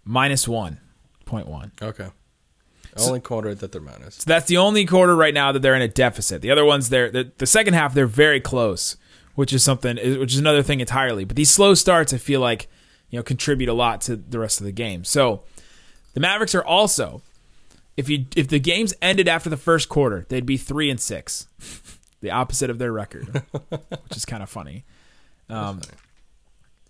Minus 0.04 0.46
1.1. 0.46 1.82
Okay. 1.82 2.08
Only 2.98 3.20
quarter 3.20 3.54
that 3.54 3.72
they're 3.72 3.80
minus. 3.80 4.14
So 4.16 4.24
that's 4.26 4.46
the 4.46 4.56
only 4.56 4.86
quarter 4.86 5.14
right 5.16 5.34
now 5.34 5.52
that 5.52 5.60
they're 5.60 5.74
in 5.74 5.82
a 5.82 5.88
deficit. 5.88 6.40
The 6.42 6.50
other 6.50 6.64
ones, 6.64 6.88
they're, 6.88 7.10
they're 7.10 7.24
the 7.36 7.46
second 7.46 7.74
half, 7.74 7.92
they're 7.92 8.06
very 8.06 8.40
close, 8.40 8.96
which 9.36 9.52
is 9.52 9.62
something, 9.62 9.96
which 9.96 10.32
is 10.32 10.38
another 10.38 10.62
thing 10.62 10.80
entirely. 10.80 11.24
But 11.24 11.36
these 11.36 11.50
slow 11.50 11.74
starts, 11.74 12.12
I 12.12 12.18
feel 12.18 12.40
like, 12.40 12.68
you 13.10 13.18
know, 13.18 13.22
contribute 13.22 13.68
a 13.68 13.74
lot 13.74 14.00
to 14.02 14.16
the 14.16 14.40
rest 14.40 14.60
of 14.60 14.66
the 14.66 14.72
game. 14.72 15.04
So 15.04 15.44
the 16.14 16.20
Mavericks 16.20 16.54
are 16.54 16.64
also, 16.64 17.22
if 17.96 18.08
you 18.08 18.26
if 18.34 18.48
the 18.48 18.58
games 18.58 18.94
ended 19.00 19.28
after 19.28 19.48
the 19.48 19.56
first 19.56 19.88
quarter, 19.88 20.26
they'd 20.28 20.46
be 20.46 20.56
three 20.56 20.90
and 20.90 20.98
six, 20.98 21.46
the 22.20 22.30
opposite 22.30 22.70
of 22.70 22.78
their 22.78 22.92
record, 22.92 23.42
which 23.68 24.16
is 24.16 24.24
kind 24.24 24.42
of 24.42 24.48
funny. 24.48 24.84
Um, 25.48 25.82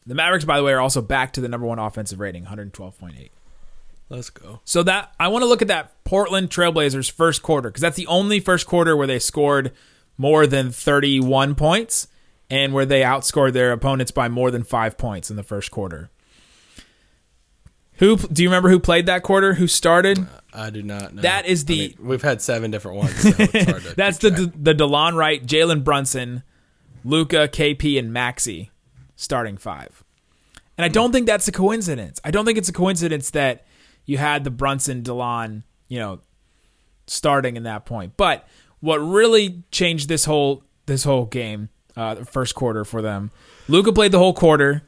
the 0.07 0.15
Mavericks, 0.15 0.45
by 0.45 0.57
the 0.57 0.63
way, 0.63 0.73
are 0.73 0.81
also 0.81 1.03
back 1.03 1.33
to 1.35 1.41
the 1.41 1.49
number 1.49 1.67
one 1.67 1.81
offensive 1.81 2.21
rating, 2.21 2.45
112.8. 2.45 3.31
Let's 4.09 4.31
go. 4.31 4.61
So 4.65 4.85
that 4.85 5.13
I 5.19 5.27
want 5.29 5.43
to 5.43 5.47
look 5.47 5.63
at 5.63 5.69
that 5.69 6.05
Portland 6.05 6.49
Trailblazers 6.49 7.11
first 7.11 7.43
quarter 7.43 7.71
because 7.71 7.83
that's 7.83 7.97
the 7.97 8.07
only 8.07 8.39
first 8.39 8.69
quarter 8.69 8.97
where 8.97 9.09
they 9.09 9.19
scored 9.19 9.73
more 10.17 10.47
than 10.47 10.71
31 10.71 11.57
points 11.57 12.07
and 12.51 12.73
where 12.73 12.87
they 12.87 13.01
outscored 13.03 13.53
their 13.53 13.73
opponents 13.73 14.11
by 14.13 14.29
more 14.29 14.51
than 14.51 14.63
5 14.63 14.97
points 14.99 15.31
in 15.31 15.37
the 15.37 15.43
first 15.43 15.71
quarter. 15.71 16.11
Who 17.99 18.17
do 18.19 18.43
you 18.43 18.49
remember 18.51 18.69
who 18.69 18.79
played 18.79 19.07
that 19.07 19.23
quarter? 19.23 19.55
Who 19.55 19.67
started? 19.67 20.27
I 20.53 20.69
do 20.69 20.83
not 20.83 21.15
know. 21.15 21.23
That 21.23 21.47
is 21.47 21.63
I 21.65 21.67
the- 21.67 21.79
mean, 21.89 21.97
we've 22.09 22.23
had 22.23 22.43
seven 22.43 22.71
different 22.71 22.99
ones. 22.99 23.15
So 23.17 23.29
it's 23.39 23.71
hard 23.71 23.83
to 23.85 23.95
That's 23.97 24.19
the 24.19 24.31
track. 24.31 24.51
the 24.55 24.75
DeLon 24.75 25.15
Wright, 25.15 25.45
Jalen 25.45 25.83
Brunson, 25.83 26.43
Luka, 27.05 27.49
KP, 27.49 27.99
and 27.99 28.15
Maxi 28.15 28.69
starting 29.17 29.57
five. 29.57 30.05
And 30.77 30.85
I 30.85 30.89
don't 30.89 31.11
think 31.11 31.27
that's 31.27 31.49
a 31.49 31.53
coincidence. 31.53 32.21
I 32.23 32.31
don't 32.31 32.45
think 32.45 32.59
it's 32.59 32.69
a 32.69 32.73
coincidence 32.73 33.31
that 33.31 33.65
you 34.05 34.19
had 34.19 34.45
the 34.45 34.51
Brunson, 34.51 35.03
DeLon, 35.03 35.63
you 35.89 35.99
know, 35.99 36.21
starting 37.07 37.57
in 37.57 37.63
that 37.63 37.87
point. 37.87 38.13
But 38.19 38.47
what 38.81 38.99
really 38.99 39.63
changed 39.71 40.11
this 40.11 40.27
whole 40.27 40.65
this 40.85 41.03
whole 41.05 41.25
game, 41.25 41.71
uh, 41.97 42.15
the 42.15 42.25
first 42.25 42.55
quarter 42.55 42.85
for 42.85 43.03
them, 43.03 43.31
Luka 43.69 43.93
played 43.93 44.13
the 44.13 44.19
whole 44.19 44.35
quarter. 44.35 44.83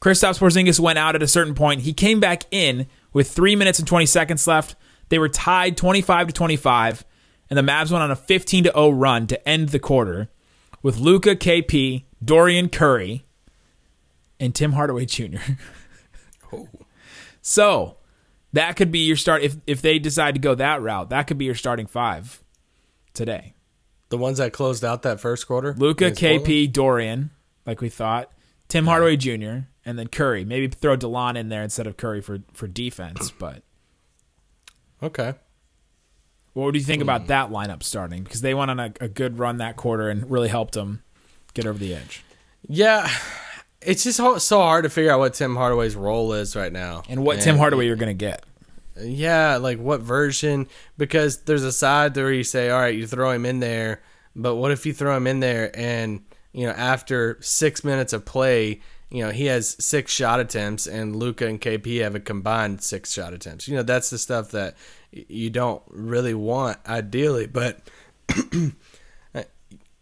Kristaps 0.00 0.38
Porzingis 0.38 0.80
went 0.80 0.98
out 0.98 1.14
at 1.14 1.22
a 1.22 1.28
certain 1.28 1.54
point. 1.54 1.82
He 1.82 1.92
came 1.92 2.20
back 2.20 2.44
in 2.50 2.86
with 3.12 3.30
three 3.30 3.56
minutes 3.56 3.78
and 3.78 3.88
twenty 3.88 4.06
seconds 4.06 4.46
left. 4.46 4.76
They 5.08 5.18
were 5.18 5.28
tied 5.28 5.76
twenty 5.76 6.02
five 6.02 6.26
to 6.26 6.32
twenty 6.32 6.56
five, 6.56 7.04
and 7.48 7.58
the 7.58 7.62
Mavs 7.62 7.90
went 7.90 8.02
on 8.02 8.10
a 8.10 8.16
fifteen 8.16 8.64
to 8.64 8.72
zero 8.72 8.90
run 8.90 9.26
to 9.28 9.48
end 9.48 9.70
the 9.70 9.78
quarter 9.78 10.30
with 10.82 10.98
Luka, 10.98 11.36
KP, 11.36 12.04
Dorian 12.22 12.68
Curry, 12.68 13.24
and 14.38 14.54
Tim 14.54 14.72
Hardaway 14.72 15.06
Jr. 15.06 15.38
So 17.46 17.98
that 18.54 18.74
could 18.74 18.90
be 18.90 19.00
your 19.00 19.16
start 19.16 19.42
if 19.42 19.56
if 19.66 19.82
they 19.82 19.98
decide 19.98 20.34
to 20.34 20.40
go 20.40 20.54
that 20.54 20.80
route. 20.80 21.10
That 21.10 21.26
could 21.26 21.36
be 21.36 21.44
your 21.44 21.54
starting 21.54 21.86
five 21.86 22.42
today. 23.12 23.53
The 24.14 24.18
ones 24.18 24.38
that 24.38 24.52
closed 24.52 24.84
out 24.84 25.02
that 25.02 25.18
first 25.18 25.48
quarter. 25.48 25.74
Luka, 25.76 26.12
KP? 26.12 26.72
Dorian, 26.72 27.30
like 27.66 27.80
we 27.80 27.88
thought. 27.88 28.30
Tim 28.68 28.86
Hardaway 28.86 29.16
Jr. 29.16 29.66
and 29.84 29.98
then 29.98 30.06
Curry. 30.06 30.44
Maybe 30.44 30.68
throw 30.68 30.96
DeLon 30.96 31.36
in 31.36 31.48
there 31.48 31.64
instead 31.64 31.88
of 31.88 31.96
Curry 31.96 32.20
for 32.20 32.38
for 32.52 32.68
defense. 32.68 33.32
But 33.32 33.64
Okay. 35.02 35.34
what 36.52 36.72
do 36.72 36.78
you 36.78 36.84
think 36.84 37.02
Hmm. 37.02 37.08
about 37.08 37.26
that 37.26 37.50
lineup 37.50 37.82
starting? 37.82 38.22
Because 38.22 38.40
they 38.40 38.54
went 38.54 38.70
on 38.70 38.78
a, 38.78 38.92
a 39.00 39.08
good 39.08 39.40
run 39.40 39.58
that 39.58 39.74
quarter 39.76 40.08
and 40.08 40.30
really 40.30 40.48
helped 40.48 40.74
them 40.74 41.02
get 41.54 41.66
over 41.66 41.78
the 41.78 41.92
edge. 41.94 42.22
Yeah. 42.68 43.10
It's 43.82 44.04
just 44.04 44.18
ho- 44.20 44.38
so 44.38 44.58
hard 44.60 44.84
to 44.84 44.90
figure 44.90 45.10
out 45.10 45.18
what 45.18 45.34
Tim 45.34 45.56
Hardaway's 45.56 45.96
role 45.96 46.32
is 46.34 46.54
right 46.54 46.72
now. 46.72 47.02
And 47.08 47.24
what 47.24 47.40
Tim 47.40 47.58
Hardaway 47.58 47.86
you're 47.86 47.96
gonna 47.96 48.14
get. 48.14 48.44
Yeah, 48.96 49.56
like 49.56 49.78
what 49.78 50.00
version? 50.00 50.68
Because 50.96 51.42
there's 51.42 51.64
a 51.64 51.72
side 51.72 52.16
where 52.16 52.32
you 52.32 52.44
say, 52.44 52.70
all 52.70 52.80
right, 52.80 52.94
you 52.94 53.06
throw 53.06 53.30
him 53.30 53.44
in 53.44 53.60
there, 53.60 54.02
but 54.36 54.56
what 54.56 54.70
if 54.70 54.86
you 54.86 54.92
throw 54.92 55.16
him 55.16 55.26
in 55.26 55.40
there 55.40 55.70
and, 55.74 56.24
you 56.52 56.66
know, 56.66 56.72
after 56.72 57.38
six 57.40 57.82
minutes 57.82 58.12
of 58.12 58.24
play, 58.24 58.80
you 59.10 59.24
know, 59.24 59.30
he 59.30 59.46
has 59.46 59.76
six 59.84 60.12
shot 60.12 60.40
attempts 60.40 60.86
and 60.86 61.16
Luka 61.16 61.46
and 61.46 61.60
KP 61.60 62.02
have 62.02 62.14
a 62.14 62.20
combined 62.20 62.82
six 62.82 63.12
shot 63.12 63.32
attempts. 63.32 63.68
You 63.68 63.76
know, 63.76 63.82
that's 63.82 64.10
the 64.10 64.18
stuff 64.18 64.50
that 64.52 64.76
you 65.12 65.50
don't 65.50 65.82
really 65.88 66.34
want 66.34 66.78
ideally. 66.86 67.46
But 67.46 67.80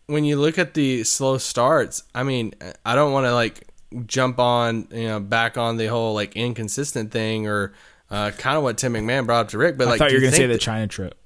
when 0.06 0.24
you 0.24 0.36
look 0.36 0.58
at 0.58 0.74
the 0.74 1.04
slow 1.04 1.38
starts, 1.38 2.04
I 2.14 2.22
mean, 2.22 2.54
I 2.84 2.94
don't 2.94 3.12
want 3.12 3.26
to 3.26 3.34
like 3.34 3.68
jump 4.06 4.38
on, 4.38 4.88
you 4.90 5.08
know, 5.08 5.20
back 5.20 5.58
on 5.58 5.76
the 5.76 5.86
whole 5.86 6.14
like 6.14 6.36
inconsistent 6.36 7.10
thing 7.10 7.46
or 7.46 7.74
uh, 8.12 8.30
kind 8.30 8.56
of 8.56 8.62
what 8.62 8.78
Tim 8.78 8.92
McMahon 8.92 9.26
brought 9.26 9.46
up 9.46 9.48
to 9.48 9.58
Rick. 9.58 9.76
But 9.76 9.88
I 9.88 9.90
like, 9.90 9.98
thought 9.98 10.10
you 10.12 10.18
were 10.18 10.22
gonna 10.22 10.36
say 10.36 10.46
the 10.46 10.58
China 10.58 10.86
trip. 10.86 11.18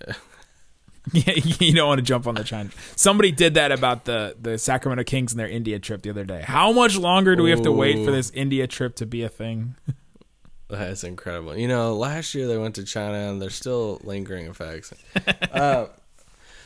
Yeah, 1.12 1.34
you 1.34 1.72
don't 1.72 1.88
want 1.88 1.98
to 1.98 2.02
jump 2.02 2.28
on 2.28 2.36
the 2.36 2.44
China. 2.44 2.70
Somebody 2.94 3.32
did 3.32 3.54
that 3.54 3.72
about 3.72 4.04
the 4.04 4.36
the 4.40 4.56
Sacramento 4.56 5.02
Kings 5.04 5.32
and 5.32 5.40
their 5.40 5.48
India 5.48 5.78
trip 5.80 6.02
the 6.02 6.10
other 6.10 6.24
day. 6.24 6.42
How 6.42 6.72
much 6.72 6.96
longer 6.96 7.34
do 7.34 7.42
we 7.42 7.50
have 7.50 7.62
to 7.62 7.72
wait 7.72 8.04
for 8.04 8.12
this 8.12 8.30
India 8.30 8.68
trip 8.68 8.94
to 8.96 9.06
be 9.06 9.22
a 9.22 9.28
thing? 9.28 9.74
That's 10.68 11.02
incredible. 11.02 11.56
You 11.56 11.68
know, 11.68 11.94
last 11.94 12.34
year 12.34 12.46
they 12.46 12.56
went 12.56 12.76
to 12.76 12.84
China 12.84 13.30
and 13.30 13.42
there's 13.42 13.56
still 13.56 14.00
lingering 14.04 14.46
effects. 14.46 14.94
uh, 15.52 15.86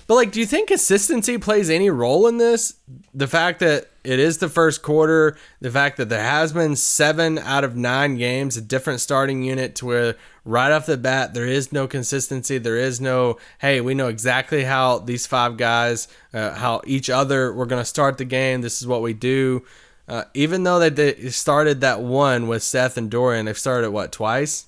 but 0.07 0.15
like, 0.15 0.33
do 0.33 0.39
you 0.39 0.47
think 0.47 0.69
consistency 0.69 1.39
plays 1.39 1.71
any 1.71 1.91
role 1.91 2.27
in 2.27 2.37
this? 2.37 2.75
The 3.15 3.27
fact 3.27 3.61
that 3.61 3.89
it 4.07 4.21
is 4.21 4.39
the 4.39 4.49
first 4.49 4.83
quarter, 4.83 5.37
the 5.61 5.71
fact 5.71 5.97
that 5.97 6.09
there 6.09 6.23
has 6.23 6.53
been 6.53 6.77
seven 6.77 7.39
out 7.39 7.65
of 7.65 7.77
nine 7.77 8.17
games, 8.17 8.57
a 8.57 8.61
different 8.61 9.01
starting 9.01 9.43
unit 9.43 9.75
to 9.77 9.87
where 9.87 10.15
right 10.45 10.71
off 10.71 10.87
the 10.87 10.97
bat 10.97 11.35
there 11.35 11.47
is 11.47 11.73
no 11.73 11.89
consistency. 11.89 12.59
There 12.59 12.77
is 12.77 13.01
no, 13.01 13.39
hey, 13.59 13.81
we 13.81 13.95
know 13.95 14.09
exactly 14.09 14.63
how 14.63 15.01
these 15.01 15.27
five 15.27 15.57
guys, 15.57 16.07
uh, 16.33 16.53
how 16.53 16.83
each 16.87 17.11
other, 17.11 17.53
we're 17.53 17.67
going 17.67 17.83
to 17.83 17.87
start 17.87 18.17
the 18.17 18.25
game. 18.25 18.61
This 18.61 18.81
is 18.81 18.87
what 18.87 19.03
we 19.03 19.13
do. 19.13 19.65
Uh, 20.09 20.25
even 20.35 20.63
though 20.63 20.89
they, 20.89 21.31
started 21.31 21.81
that 21.81 22.01
one 22.01 22.47
with 22.47 22.63
Seth 22.63 22.97
and 22.97 23.11
Dorian, 23.11 23.47
they've 23.47 23.59
started 23.59 23.91
what 23.91 24.13
twice, 24.13 24.67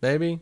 maybe 0.00 0.40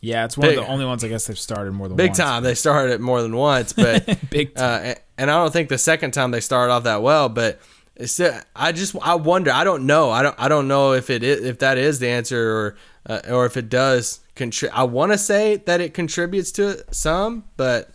Yeah, 0.00 0.24
it's 0.24 0.38
one 0.38 0.48
Big- 0.50 0.58
of 0.58 0.64
the 0.64 0.70
only 0.70 0.84
ones 0.84 1.02
I 1.02 1.08
guess 1.08 1.26
they've 1.26 1.38
started 1.38 1.72
more 1.72 1.88
than 1.88 1.96
once. 1.96 2.02
big 2.02 2.10
once. 2.10 2.18
time. 2.18 2.42
They 2.44 2.54
started 2.54 2.92
it 2.92 3.00
more 3.00 3.20
than 3.22 3.34
once, 3.36 3.72
but 3.72 4.18
Big 4.30 4.54
time. 4.54 4.92
uh, 4.92 4.94
and 5.16 5.30
I 5.30 5.34
don't 5.42 5.52
think 5.52 5.68
the 5.68 5.78
second 5.78 6.12
time 6.12 6.30
they 6.30 6.40
started 6.40 6.72
off 6.72 6.84
that 6.84 7.02
well. 7.02 7.28
But 7.28 7.60
still, 8.04 8.32
I 8.54 8.72
just 8.72 8.94
I 9.02 9.16
wonder. 9.16 9.50
I 9.50 9.64
don't 9.64 9.86
know. 9.86 10.10
I 10.10 10.22
don't 10.22 10.36
I 10.38 10.48
don't 10.48 10.68
know 10.68 10.92
if 10.92 11.10
it 11.10 11.22
is, 11.24 11.44
if 11.44 11.58
that 11.60 11.78
is 11.78 11.98
the 11.98 12.08
answer 12.08 12.50
or 12.56 12.76
uh, 13.06 13.20
or 13.30 13.44
if 13.46 13.56
it 13.56 13.68
does 13.68 14.20
contribute. 14.36 14.78
I 14.78 14.84
want 14.84 15.10
to 15.12 15.18
say 15.18 15.56
that 15.56 15.80
it 15.80 15.94
contributes 15.94 16.52
to 16.52 16.68
it 16.68 16.94
some, 16.94 17.44
but 17.56 17.90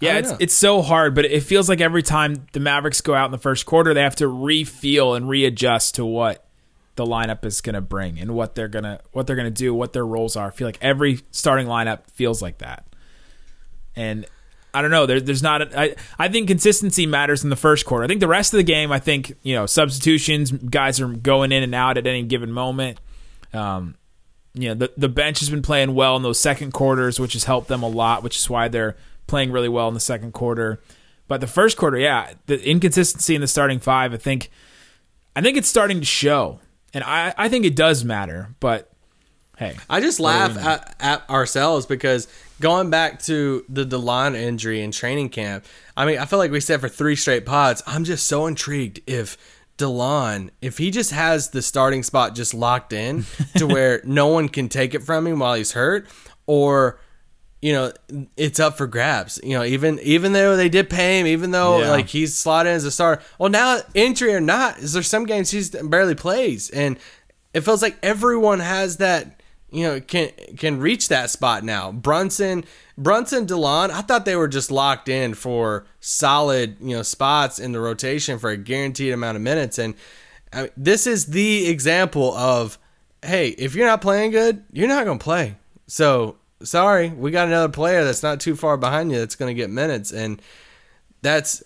Yeah, 0.00 0.16
it's 0.18 0.30
know. 0.30 0.36
it's 0.40 0.54
so 0.54 0.82
hard, 0.82 1.14
but 1.14 1.26
it 1.26 1.44
feels 1.44 1.68
like 1.68 1.80
every 1.80 2.02
time 2.02 2.46
the 2.52 2.58
Mavericks 2.60 3.00
go 3.02 3.14
out 3.14 3.26
in 3.26 3.30
the 3.30 3.38
first 3.38 3.66
quarter, 3.66 3.94
they 3.94 4.02
have 4.02 4.16
to 4.16 4.26
re-feel 4.26 5.14
and 5.14 5.28
readjust 5.28 5.94
to 5.94 6.04
what 6.04 6.44
the 7.00 7.06
lineup 7.06 7.44
is 7.44 7.60
going 7.60 7.74
to 7.74 7.80
bring 7.80 8.20
and 8.20 8.34
what 8.34 8.54
they're 8.54 8.68
gonna 8.68 9.00
what 9.12 9.26
they're 9.26 9.36
gonna 9.36 9.50
do, 9.50 9.74
what 9.74 9.92
their 9.92 10.06
roles 10.06 10.36
are. 10.36 10.48
I 10.48 10.50
feel 10.50 10.68
like 10.68 10.78
every 10.80 11.20
starting 11.30 11.66
lineup 11.66 12.10
feels 12.10 12.42
like 12.42 12.58
that, 12.58 12.84
and 13.96 14.26
I 14.72 14.82
don't 14.82 14.90
know. 14.90 15.06
There, 15.06 15.20
there's 15.20 15.42
not. 15.42 15.62
A, 15.62 15.80
I 15.80 15.94
I 16.18 16.28
think 16.28 16.48
consistency 16.48 17.06
matters 17.06 17.42
in 17.42 17.50
the 17.50 17.56
first 17.56 17.86
quarter. 17.86 18.04
I 18.04 18.06
think 18.06 18.20
the 18.20 18.28
rest 18.28 18.52
of 18.52 18.58
the 18.58 18.64
game, 18.64 18.92
I 18.92 18.98
think 18.98 19.34
you 19.42 19.54
know 19.54 19.66
substitutions, 19.66 20.52
guys 20.52 21.00
are 21.00 21.08
going 21.08 21.52
in 21.52 21.62
and 21.62 21.74
out 21.74 21.96
at 21.96 22.06
any 22.06 22.22
given 22.22 22.52
moment. 22.52 22.98
Um, 23.52 23.96
you 24.54 24.68
know 24.68 24.74
the 24.74 24.92
the 24.96 25.08
bench 25.08 25.40
has 25.40 25.50
been 25.50 25.62
playing 25.62 25.94
well 25.94 26.16
in 26.16 26.22
those 26.22 26.38
second 26.38 26.72
quarters, 26.72 27.18
which 27.18 27.32
has 27.32 27.44
helped 27.44 27.68
them 27.68 27.82
a 27.82 27.88
lot, 27.88 28.22
which 28.22 28.36
is 28.36 28.50
why 28.50 28.68
they're 28.68 28.96
playing 29.26 29.52
really 29.52 29.68
well 29.68 29.88
in 29.88 29.94
the 29.94 30.00
second 30.00 30.32
quarter. 30.32 30.80
But 31.28 31.40
the 31.40 31.46
first 31.46 31.76
quarter, 31.76 31.96
yeah, 31.96 32.32
the 32.46 32.60
inconsistency 32.68 33.36
in 33.36 33.40
the 33.40 33.46
starting 33.46 33.78
five, 33.78 34.12
I 34.12 34.16
think, 34.16 34.50
I 35.36 35.40
think 35.40 35.56
it's 35.56 35.68
starting 35.68 36.00
to 36.00 36.06
show, 36.06 36.58
and 36.94 37.04
I 37.04 37.34
I 37.36 37.48
think 37.48 37.64
it 37.64 37.76
does 37.76 38.04
matter. 38.04 38.54
But 38.60 38.90
hey, 39.56 39.76
I 39.88 40.00
just 40.00 40.20
laugh 40.20 40.56
at, 40.56 40.96
at 41.00 41.28
ourselves 41.28 41.86
because 41.86 42.28
going 42.60 42.90
back 42.90 43.20
to 43.22 43.64
the 43.68 43.84
Delon 43.84 44.34
injury 44.34 44.80
in 44.80 44.90
training 44.90 45.28
camp, 45.28 45.64
I 45.96 46.06
mean, 46.06 46.18
I 46.18 46.24
feel 46.24 46.38
like 46.38 46.50
we 46.50 46.60
said 46.60 46.80
for 46.80 46.88
three 46.88 47.16
straight 47.16 47.44
pods, 47.44 47.82
I'm 47.86 48.04
just 48.04 48.26
so 48.26 48.46
intrigued 48.46 49.00
if 49.06 49.36
Delon, 49.76 50.50
if 50.60 50.78
he 50.78 50.90
just 50.90 51.10
has 51.10 51.50
the 51.50 51.62
starting 51.62 52.02
spot 52.02 52.34
just 52.34 52.54
locked 52.54 52.92
in 52.92 53.24
to 53.56 53.66
where 53.66 54.00
no 54.04 54.28
one 54.28 54.48
can 54.48 54.68
take 54.68 54.94
it 54.94 55.02
from 55.02 55.26
him 55.26 55.38
while 55.38 55.54
he's 55.54 55.72
hurt, 55.72 56.06
or 56.46 56.98
you 57.62 57.72
know, 57.72 57.92
it's 58.36 58.58
up 58.58 58.76
for 58.78 58.86
grabs. 58.86 59.38
You 59.42 59.58
know, 59.58 59.64
even 59.64 59.98
even 60.00 60.32
though 60.32 60.56
they 60.56 60.68
did 60.68 60.88
pay 60.88 61.20
him, 61.20 61.26
even 61.26 61.50
though 61.50 61.80
Yeah. 61.80 61.90
like 61.90 62.08
he's 62.08 62.36
slotted 62.36 62.70
in 62.70 62.76
as 62.76 62.84
a 62.84 62.90
star. 62.90 63.20
Well, 63.38 63.50
now 63.50 63.80
injury 63.94 64.34
or 64.34 64.40
not, 64.40 64.78
is 64.78 64.92
there 64.94 65.02
some 65.02 65.24
games 65.26 65.50
he's 65.50 65.70
barely 65.70 66.14
plays, 66.14 66.70
and 66.70 66.98
it 67.52 67.60
feels 67.62 67.82
like 67.82 67.98
everyone 68.02 68.60
has 68.60 68.96
that. 68.98 69.36
You 69.72 69.84
know, 69.84 70.00
can 70.00 70.30
can 70.56 70.80
reach 70.80 71.10
that 71.10 71.30
spot 71.30 71.62
now. 71.62 71.92
Brunson, 71.92 72.64
Brunson, 72.98 73.46
Delon. 73.46 73.90
I 73.90 74.00
thought 74.00 74.24
they 74.24 74.34
were 74.34 74.48
just 74.48 74.72
locked 74.72 75.08
in 75.08 75.32
for 75.34 75.86
solid, 76.00 76.78
you 76.80 76.96
know, 76.96 77.02
spots 77.02 77.60
in 77.60 77.70
the 77.70 77.78
rotation 77.78 78.40
for 78.40 78.50
a 78.50 78.56
guaranteed 78.56 79.12
amount 79.12 79.36
of 79.36 79.42
minutes. 79.42 79.78
And 79.78 79.94
I 80.52 80.62
mean, 80.62 80.70
this 80.76 81.06
is 81.06 81.26
the 81.26 81.68
example 81.68 82.34
of, 82.34 82.78
hey, 83.22 83.50
if 83.50 83.76
you're 83.76 83.86
not 83.86 84.00
playing 84.00 84.32
good, 84.32 84.64
you're 84.72 84.88
not 84.88 85.04
gonna 85.06 85.20
play. 85.20 85.54
So 85.86 86.34
sorry, 86.62 87.08
we 87.08 87.30
got 87.30 87.48
another 87.48 87.72
player 87.72 88.04
that's 88.04 88.22
not 88.22 88.40
too 88.40 88.56
far 88.56 88.76
behind 88.76 89.10
you 89.10 89.18
that's 89.18 89.36
going 89.36 89.54
to 89.54 89.60
get 89.60 89.70
minutes, 89.70 90.12
and 90.12 90.40
that's 91.22 91.62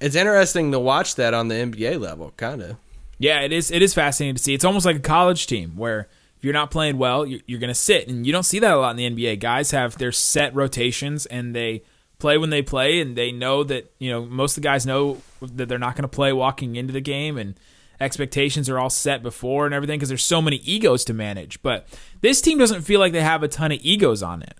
it's 0.00 0.16
interesting 0.16 0.72
to 0.72 0.80
watch 0.80 1.14
that 1.14 1.34
on 1.34 1.48
the 1.48 1.54
NBA 1.54 2.00
level, 2.00 2.32
kind 2.36 2.62
of. 2.62 2.76
Yeah, 3.18 3.40
it 3.40 3.52
is. 3.52 3.70
It 3.70 3.82
is 3.82 3.94
fascinating 3.94 4.36
to 4.36 4.42
see. 4.42 4.54
It's 4.54 4.64
almost 4.64 4.84
like 4.84 4.96
a 4.96 5.00
college 5.00 5.46
team 5.46 5.76
where 5.76 6.08
if 6.36 6.44
you're 6.44 6.52
not 6.52 6.72
playing 6.72 6.98
well, 6.98 7.24
you're, 7.24 7.40
you're 7.46 7.60
going 7.60 7.68
to 7.68 7.74
sit, 7.74 8.08
and 8.08 8.26
you 8.26 8.32
don't 8.32 8.42
see 8.42 8.58
that 8.58 8.72
a 8.72 8.76
lot 8.76 8.98
in 8.98 9.14
the 9.14 9.24
NBA. 9.24 9.38
Guys 9.38 9.70
have 9.70 9.98
their 9.98 10.10
set 10.10 10.54
rotations, 10.54 11.24
and 11.26 11.54
they 11.54 11.84
play 12.18 12.36
when 12.36 12.50
they 12.50 12.62
play, 12.62 13.00
and 13.00 13.16
they 13.16 13.30
know 13.30 13.62
that 13.64 13.92
you 13.98 14.10
know 14.10 14.24
most 14.24 14.56
of 14.56 14.62
the 14.62 14.66
guys 14.66 14.84
know 14.84 15.18
that 15.40 15.68
they're 15.68 15.78
not 15.78 15.94
going 15.94 16.02
to 16.02 16.08
play 16.08 16.32
walking 16.32 16.74
into 16.74 16.92
the 16.92 17.00
game, 17.00 17.38
and 17.38 17.54
expectations 18.00 18.68
are 18.68 18.78
all 18.78 18.90
set 18.90 19.22
before 19.22 19.66
and 19.66 19.74
everything 19.74 19.98
because 19.98 20.08
there's 20.08 20.24
so 20.24 20.42
many 20.42 20.56
egos 20.58 21.04
to 21.06 21.14
manage. 21.14 21.62
But 21.62 21.86
this 22.20 22.40
team 22.40 22.58
doesn't 22.58 22.82
feel 22.82 23.00
like 23.00 23.12
they 23.12 23.22
have 23.22 23.42
a 23.42 23.48
ton 23.48 23.72
of 23.72 23.78
egos 23.82 24.22
on 24.22 24.42
it. 24.42 24.54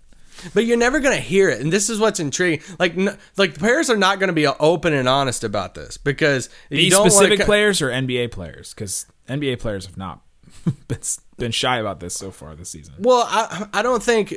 But 0.53 0.65
you're 0.65 0.77
never 0.77 0.99
going 0.99 1.15
to 1.15 1.21
hear 1.21 1.49
it, 1.49 1.61
and 1.61 1.71
this 1.71 1.89
is 1.89 1.99
what's 1.99 2.19
intriguing. 2.19 2.61
Like, 2.77 2.97
n- 2.97 3.17
like 3.37 3.53
the 3.53 3.59
players 3.59 3.89
are 3.89 3.95
not 3.95 4.19
going 4.19 4.27
to 4.27 4.33
be 4.33 4.47
open 4.47 4.91
and 4.91 5.07
honest 5.07 5.43
about 5.43 5.73
this 5.73 5.97
because 5.97 6.49
These 6.69 6.93
specific 6.95 7.39
co- 7.39 7.45
players 7.45 7.81
or 7.81 7.89
NBA 7.89 8.31
players 8.31 8.73
because 8.73 9.05
NBA 9.29 9.59
players 9.59 9.85
have 9.85 9.95
not 9.95 10.21
been, 10.87 10.99
been 11.37 11.51
shy 11.51 11.77
about 11.77 11.99
this 12.01 12.13
so 12.13 12.29
far 12.31 12.55
this 12.55 12.69
season. 12.69 12.95
Well, 12.99 13.25
I 13.29 13.67
I 13.73 13.81
don't 13.83 14.03
think 14.03 14.33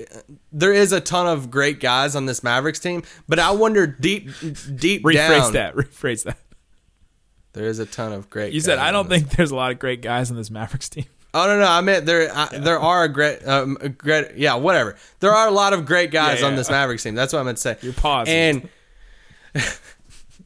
there 0.53 0.73
is 0.73 0.93
a 0.93 1.01
ton 1.01 1.27
of 1.27 1.51
great 1.51 1.81
guys 1.81 2.15
on 2.15 2.27
this 2.27 2.43
Mavericks 2.45 2.79
team, 2.79 3.03
but 3.29 3.39
I 3.41 3.51
wonder 3.53 3.87
deep 3.87 4.31
deep 4.77 5.03
Rephrase 5.03 5.15
down 5.15 5.53
that. 5.55 5.75
Rephrase 5.77 6.25
that. 6.25 6.39
There 7.57 7.67
is 7.67 7.79
a 7.81 7.87
ton 7.87 8.13
of 8.13 8.31
great. 8.31 8.53
You 8.53 8.61
said 8.61 8.79
I 8.79 8.93
don't 8.93 9.09
think 9.09 9.31
there's 9.31 9.51
a 9.51 9.57
lot 9.57 9.73
of 9.73 9.79
great 9.81 10.01
guys 10.03 10.31
on 10.31 10.37
this 10.37 10.51
Mavericks 10.51 10.89
team. 10.89 11.05
Oh 11.35 11.47
no 11.49 11.59
no 11.59 11.67
I 11.67 11.83
meant 11.83 12.07
there 12.07 12.31
I, 12.35 12.47
there 12.57 12.79
are 12.79 13.05
a 13.05 13.09
great 13.11 13.47
um 13.47 13.77
a 13.83 13.91
great 13.91 14.37
yeah 14.39 14.55
whatever 14.55 14.97
there 15.21 15.33
are 15.35 15.47
a 15.49 15.51
lot 15.51 15.75
of 15.75 15.85
great 15.85 16.11
guys 16.11 16.41
Yeah, 16.41 16.47
on 16.47 16.53
yeah. 16.53 16.57
this 16.57 16.71
Mavericks 16.71 17.03
team 17.03 17.15
that's 17.15 17.35
what 17.35 17.41
I 17.41 17.43
meant 17.43 17.59
to 17.59 17.61
say 17.63 17.77
You're 17.83 17.93
pausing. 17.93 18.33
and 18.35 18.69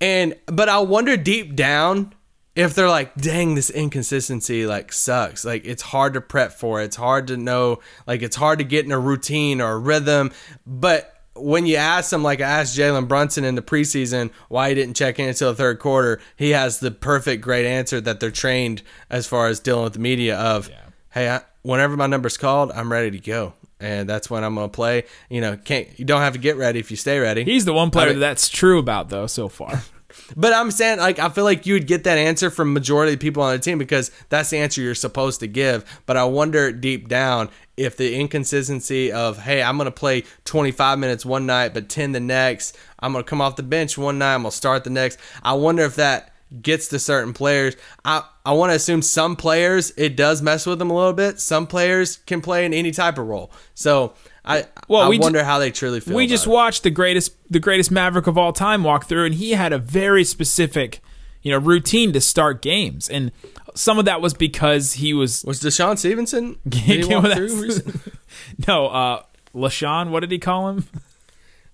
and 0.01 0.35
but 0.47 0.69
I 0.69 0.81
wonder 0.81 1.17
deep 1.17 1.55
down 1.55 2.13
if 2.57 2.75
they're 2.75 2.89
like 2.89 3.15
dang 3.15 3.55
this 3.55 3.71
inconsistency 3.71 4.67
like 4.67 4.93
sucks 4.93 5.45
like 5.45 5.65
it's 5.65 5.83
hard 5.83 6.15
to 6.15 6.21
prep 6.21 6.53
for 6.53 6.83
it's 6.83 6.97
hard 6.97 7.29
to 7.29 7.37
know 7.37 7.79
like 8.09 8.23
it's 8.23 8.35
hard 8.37 8.59
to 8.59 8.65
get 8.65 8.85
in 8.85 8.91
a 8.91 8.99
routine 8.99 9.61
or 9.61 9.73
a 9.73 9.79
rhythm 9.79 10.33
but 10.67 11.20
when 11.37 11.67
you 11.67 11.77
ask 11.77 12.13
him, 12.13 12.23
like 12.23 12.41
I 12.41 12.45
asked 12.61 12.77
Jalen 12.77 13.09
Brunson 13.09 13.45
in 13.45 13.55
the 13.55 13.63
preseason 13.63 14.31
why 14.49 14.69
he 14.69 14.75
didn't 14.75 14.95
check 14.95 15.19
in 15.19 15.29
until 15.29 15.51
the 15.51 15.57
third 15.57 15.79
quarter, 15.79 16.21
he 16.37 16.51
has 16.51 16.81
the 16.81 16.91
perfect, 16.91 17.43
great 17.43 17.67
answer 17.67 18.01
that 18.01 18.21
they're 18.21 18.31
trained 18.31 18.83
as 19.09 19.27
far 19.27 19.47
as 19.47 19.61
dealing 19.61 19.85
with 19.85 19.93
the 19.95 19.99
media 20.01 20.37
of, 20.37 20.71
hey, 21.11 21.29
I, 21.31 21.41
whenever 21.63 21.97
my 21.97 22.07
number's 22.07 22.37
called, 22.37 22.73
I'm 22.73 22.91
ready 22.91 23.11
to 23.13 23.19
go, 23.19 23.55
and 23.79 24.09
that's 24.09 24.29
when 24.29 24.45
I'm 24.45 24.55
gonna 24.55 24.69
play. 24.69 25.05
You 25.29 25.41
know, 25.41 25.57
can't 25.57 25.87
you 25.99 26.05
don't 26.05 26.21
have 26.23 26.33
to 26.35 26.39
get 26.39 26.57
ready 26.57 26.79
if 26.81 26.91
you 26.91 26.97
stay 26.97 27.19
ready. 27.19 27.45
He's 27.45 27.65
the 27.65 27.73
one 27.75 27.91
player 27.91 28.07
I 28.07 28.11
mean- 28.11 28.21
that 28.21 28.27
that's 28.29 28.49
true 28.49 28.79
about 28.79 29.09
though 29.09 29.27
so 29.27 29.49
far. 29.49 29.83
But 30.37 30.53
I'm 30.53 30.71
saying, 30.71 30.99
like, 30.99 31.19
I 31.19 31.29
feel 31.29 31.45
like 31.45 31.67
you 31.67 31.75
would 31.75 31.87
get 31.87 32.05
that 32.05 32.19
answer 32.19 32.51
from 32.51 32.73
majority 32.73 33.15
of 33.15 33.21
people 33.21 33.43
on 33.43 33.53
the 33.53 33.59
team 33.59 33.79
because 33.79 34.11
that's 34.29 34.51
the 34.51 34.59
answer 34.59 34.81
you're 34.81 34.95
supposed 34.95 35.41
to 35.41 35.47
give. 35.47 36.03
But 36.07 36.17
I 36.17 36.25
wonder 36.25 36.73
deep 36.73 37.09
down 37.09 37.51
if 37.77 37.97
the 37.97 38.15
inconsistency 38.15 39.11
of, 39.11 39.39
hey, 39.39 39.63
I'm 39.63 39.79
gonna 39.79 39.91
play 39.91 40.25
25 40.45 40.99
minutes 40.99 41.25
one 41.25 41.47
night, 41.47 41.73
but 41.73 41.89
10 41.89 42.13
the 42.13 42.21
next. 42.21 42.77
I'm 42.99 43.13
gonna 43.13 43.25
come 43.25 43.41
off 43.41 43.57
the 43.57 43.63
bench 43.63 43.97
one 43.97 44.19
night. 44.19 44.35
I'm 44.35 44.43
gonna 44.43 44.53
start 44.53 44.85
the 44.85 44.91
next. 44.91 45.19
I 45.43 45.55
wonder 45.55 45.83
if 45.85 45.97
that 45.97 46.33
gets 46.63 46.89
to 46.89 46.99
certain 46.99 47.33
players. 47.33 47.77
I 48.05 48.25
I 48.45 48.53
want 48.53 48.71
to 48.71 48.77
assume 48.77 49.03
some 49.03 49.37
players 49.37 49.93
it 49.97 50.17
does 50.17 50.43
mess 50.43 50.67
with 50.67 50.79
them 50.79 50.91
a 50.91 50.95
little 50.95 51.13
bit. 51.13 51.41
Some 51.41 51.67
players 51.67 52.17
can 52.27 52.41
play 52.41 52.65
in 52.65 52.75
any 52.75 52.91
type 52.91 53.19
of 53.19 53.27
role. 53.27 53.53
So 53.75 54.15
I 54.51 54.67
Well, 54.89 55.03
I 55.03 55.09
we 55.09 55.19
wonder 55.19 55.45
how 55.45 55.59
they 55.59 55.71
truly 55.71 56.01
feel. 56.01 56.15
we 56.17 56.27
just 56.27 56.47
it. 56.47 56.51
watched 56.51 56.83
the 56.83 56.91
greatest 56.91 57.35
the 57.51 57.61
greatest 57.61 57.91
Maverick 57.91 58.27
of 58.27 58.37
all 58.39 58.53
time 58.53 58.85
walk 58.85 59.07
through, 59.07 59.27
and 59.27 59.35
he 59.35 59.53
had 59.53 59.73
a 59.73 59.79
very 59.79 60.25
specific, 60.25 61.01
you 61.43 61.51
know, 61.53 61.59
routine 61.59 62.13
to 62.13 62.21
start 62.21 62.63
games, 62.63 63.09
and 63.09 63.33
some 63.75 63.99
of 63.99 64.05
that 64.05 64.21
was 64.21 64.35
because 64.35 64.95
he 64.95 65.15
was. 65.15 65.45
was 65.45 65.61
DeShawn 65.63 65.99
Stevenson. 65.99 66.57
Did 66.69 67.05
he 67.05 67.15
walk 67.15 67.33
through 67.33 67.71
no, 68.69 68.87
uh, 68.89 69.23
Lashawn. 69.55 70.11
What 70.11 70.21
did 70.21 70.31
he 70.31 70.39
call 70.39 70.69
him? 70.71 70.87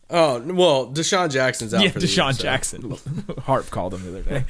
Oh 0.09 0.41
well, 0.41 0.87
DeSean 0.87 1.31
Jackson's 1.31 1.75
out 1.75 1.83
yeah, 1.83 1.91
for 1.91 1.99
the 1.99 2.07
Deshaun 2.07 2.27
year, 2.27 2.33
so. 2.35 2.43
Jackson. 2.43 2.97
Harp 3.43 3.71
called 3.71 3.95
him 3.95 4.03
the 4.05 4.21
other 4.21 4.23
day. 4.23 4.45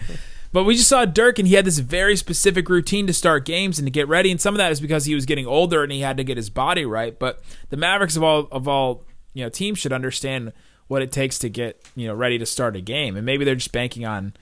But 0.57 0.65
we 0.65 0.75
just 0.75 0.89
saw 0.89 1.05
Dirk, 1.05 1.39
and 1.39 1.47
he 1.47 1.53
had 1.53 1.67
this 1.67 1.81
very 1.81 2.17
specific 2.17 2.71
routine 2.71 3.07
to 3.09 3.13
start 3.13 3.45
games 3.45 3.79
and 3.79 3.85
to 3.85 3.91
get 3.91 4.09
ready. 4.09 4.31
And 4.31 4.41
some 4.41 4.55
of 4.55 4.57
that 4.57 4.73
is 4.73 4.81
because 4.81 5.05
he 5.05 5.15
was 5.15 5.27
getting 5.27 5.47
older 5.47 5.83
and 5.83 5.93
he 5.93 6.01
had 6.01 6.17
to 6.17 6.25
get 6.25 6.39
his 6.39 6.49
body 6.49 6.87
right. 6.87 7.19
But 7.19 7.43
the 7.69 7.77
Mavericks 7.77 8.17
of 8.17 8.23
all 8.23 8.49
of 8.51 8.67
all 8.67 9.05
you 9.35 9.45
know 9.45 9.51
teams 9.51 9.79
should 9.79 9.93
understand 9.93 10.55
what 10.89 11.03
it 11.03 11.13
takes 11.13 11.39
to 11.41 11.51
get 11.51 11.85
you 11.95 12.07
know 12.07 12.15
ready 12.15 12.39
to 12.39 12.47
start 12.47 12.75
a 12.75 12.81
game, 12.81 13.19
and 13.19 13.27
maybe 13.27 13.45
they're 13.45 13.55
just 13.55 13.71
banking 13.71 14.07
on, 14.07 14.33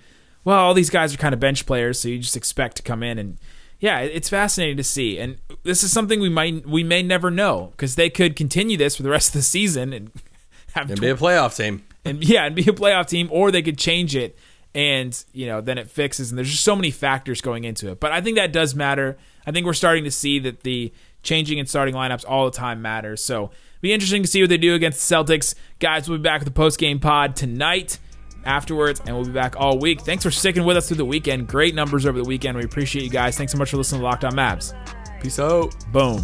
well, 0.44 0.60
all 0.60 0.72
these 0.72 0.88
guys 0.88 1.12
are 1.12 1.16
kind 1.16 1.34
of 1.34 1.40
bench 1.40 1.66
players, 1.66 1.98
so 1.98 2.06
you 2.06 2.20
just 2.20 2.36
expect 2.36 2.76
to 2.76 2.84
come 2.84 3.02
in 3.02 3.18
and. 3.18 3.38
Yeah, 3.80 3.98
it's 3.98 4.28
fascinating 4.28 4.76
to 4.76 4.84
see, 4.84 5.18
and 5.18 5.38
this 5.64 5.82
is 5.82 5.92
something 5.92 6.20
we 6.20 6.28
might 6.28 6.64
we 6.64 6.84
may 6.84 7.02
never 7.02 7.28
know 7.28 7.72
because 7.72 7.96
they 7.96 8.08
could 8.08 8.36
continue 8.36 8.76
this 8.76 8.94
for 8.94 9.02
the 9.02 9.10
rest 9.10 9.30
of 9.30 9.32
the 9.34 9.42
season 9.42 9.92
and 9.92 10.12
have 10.74 10.88
And 10.88 11.00
be 11.00 11.08
a 11.08 11.16
playoff 11.16 11.56
team. 11.56 11.82
and 12.04 12.22
yeah, 12.22 12.46
and 12.46 12.54
be 12.54 12.62
a 12.62 12.66
playoff 12.66 13.08
team, 13.08 13.28
or 13.32 13.50
they 13.50 13.62
could 13.62 13.76
change 13.76 14.14
it 14.14 14.38
and 14.74 15.24
you 15.32 15.46
know 15.46 15.60
then 15.60 15.78
it 15.78 15.90
fixes. 15.90 16.30
And 16.30 16.38
there's 16.38 16.50
just 16.50 16.64
so 16.64 16.76
many 16.76 16.90
factors 16.90 17.40
going 17.40 17.64
into 17.64 17.90
it. 17.90 18.00
But 18.00 18.12
I 18.12 18.20
think 18.20 18.36
that 18.36 18.52
does 18.52 18.74
matter. 18.74 19.16
I 19.46 19.52
think 19.52 19.66
we're 19.66 19.72
starting 19.72 20.04
to 20.04 20.10
see 20.10 20.38
that 20.40 20.62
the 20.62 20.92
changing 21.22 21.58
and 21.58 21.68
starting 21.68 21.94
lineups 21.94 22.24
all 22.28 22.44
the 22.46 22.56
time 22.56 22.82
matters. 22.82 23.22
So 23.22 23.50
be 23.80 23.92
interesting 23.92 24.22
to 24.22 24.28
see 24.28 24.42
what 24.42 24.50
they 24.50 24.58
do 24.58 24.74
against 24.74 25.08
the 25.08 25.14
Celtics. 25.14 25.54
Guys, 25.78 26.08
we'll 26.08 26.18
be 26.18 26.22
back 26.22 26.40
with 26.40 26.48
the 26.48 26.54
post 26.54 26.78
game 26.78 26.98
pod 27.00 27.36
tonight. 27.36 27.98
Afterwards, 28.46 29.00
and 29.06 29.16
we'll 29.16 29.24
be 29.24 29.32
back 29.32 29.54
all 29.56 29.78
week. 29.78 30.02
Thanks 30.02 30.22
for 30.22 30.30
sticking 30.30 30.66
with 30.66 30.76
us 30.76 30.88
through 30.88 30.98
the 30.98 31.04
weekend. 31.06 31.48
Great 31.48 31.74
numbers 31.74 32.04
over 32.04 32.18
the 32.18 32.28
weekend. 32.28 32.58
We 32.58 32.64
appreciate 32.64 33.02
you 33.02 33.08
guys. 33.08 33.38
Thanks 33.38 33.52
so 33.52 33.58
much 33.58 33.70
for 33.70 33.78
listening 33.78 34.02
to 34.02 34.04
Locked 34.04 34.22
On 34.22 34.34
Mavs. 34.34 34.74
Peace 35.22 35.38
out. 35.38 35.74
Boom. 35.92 36.20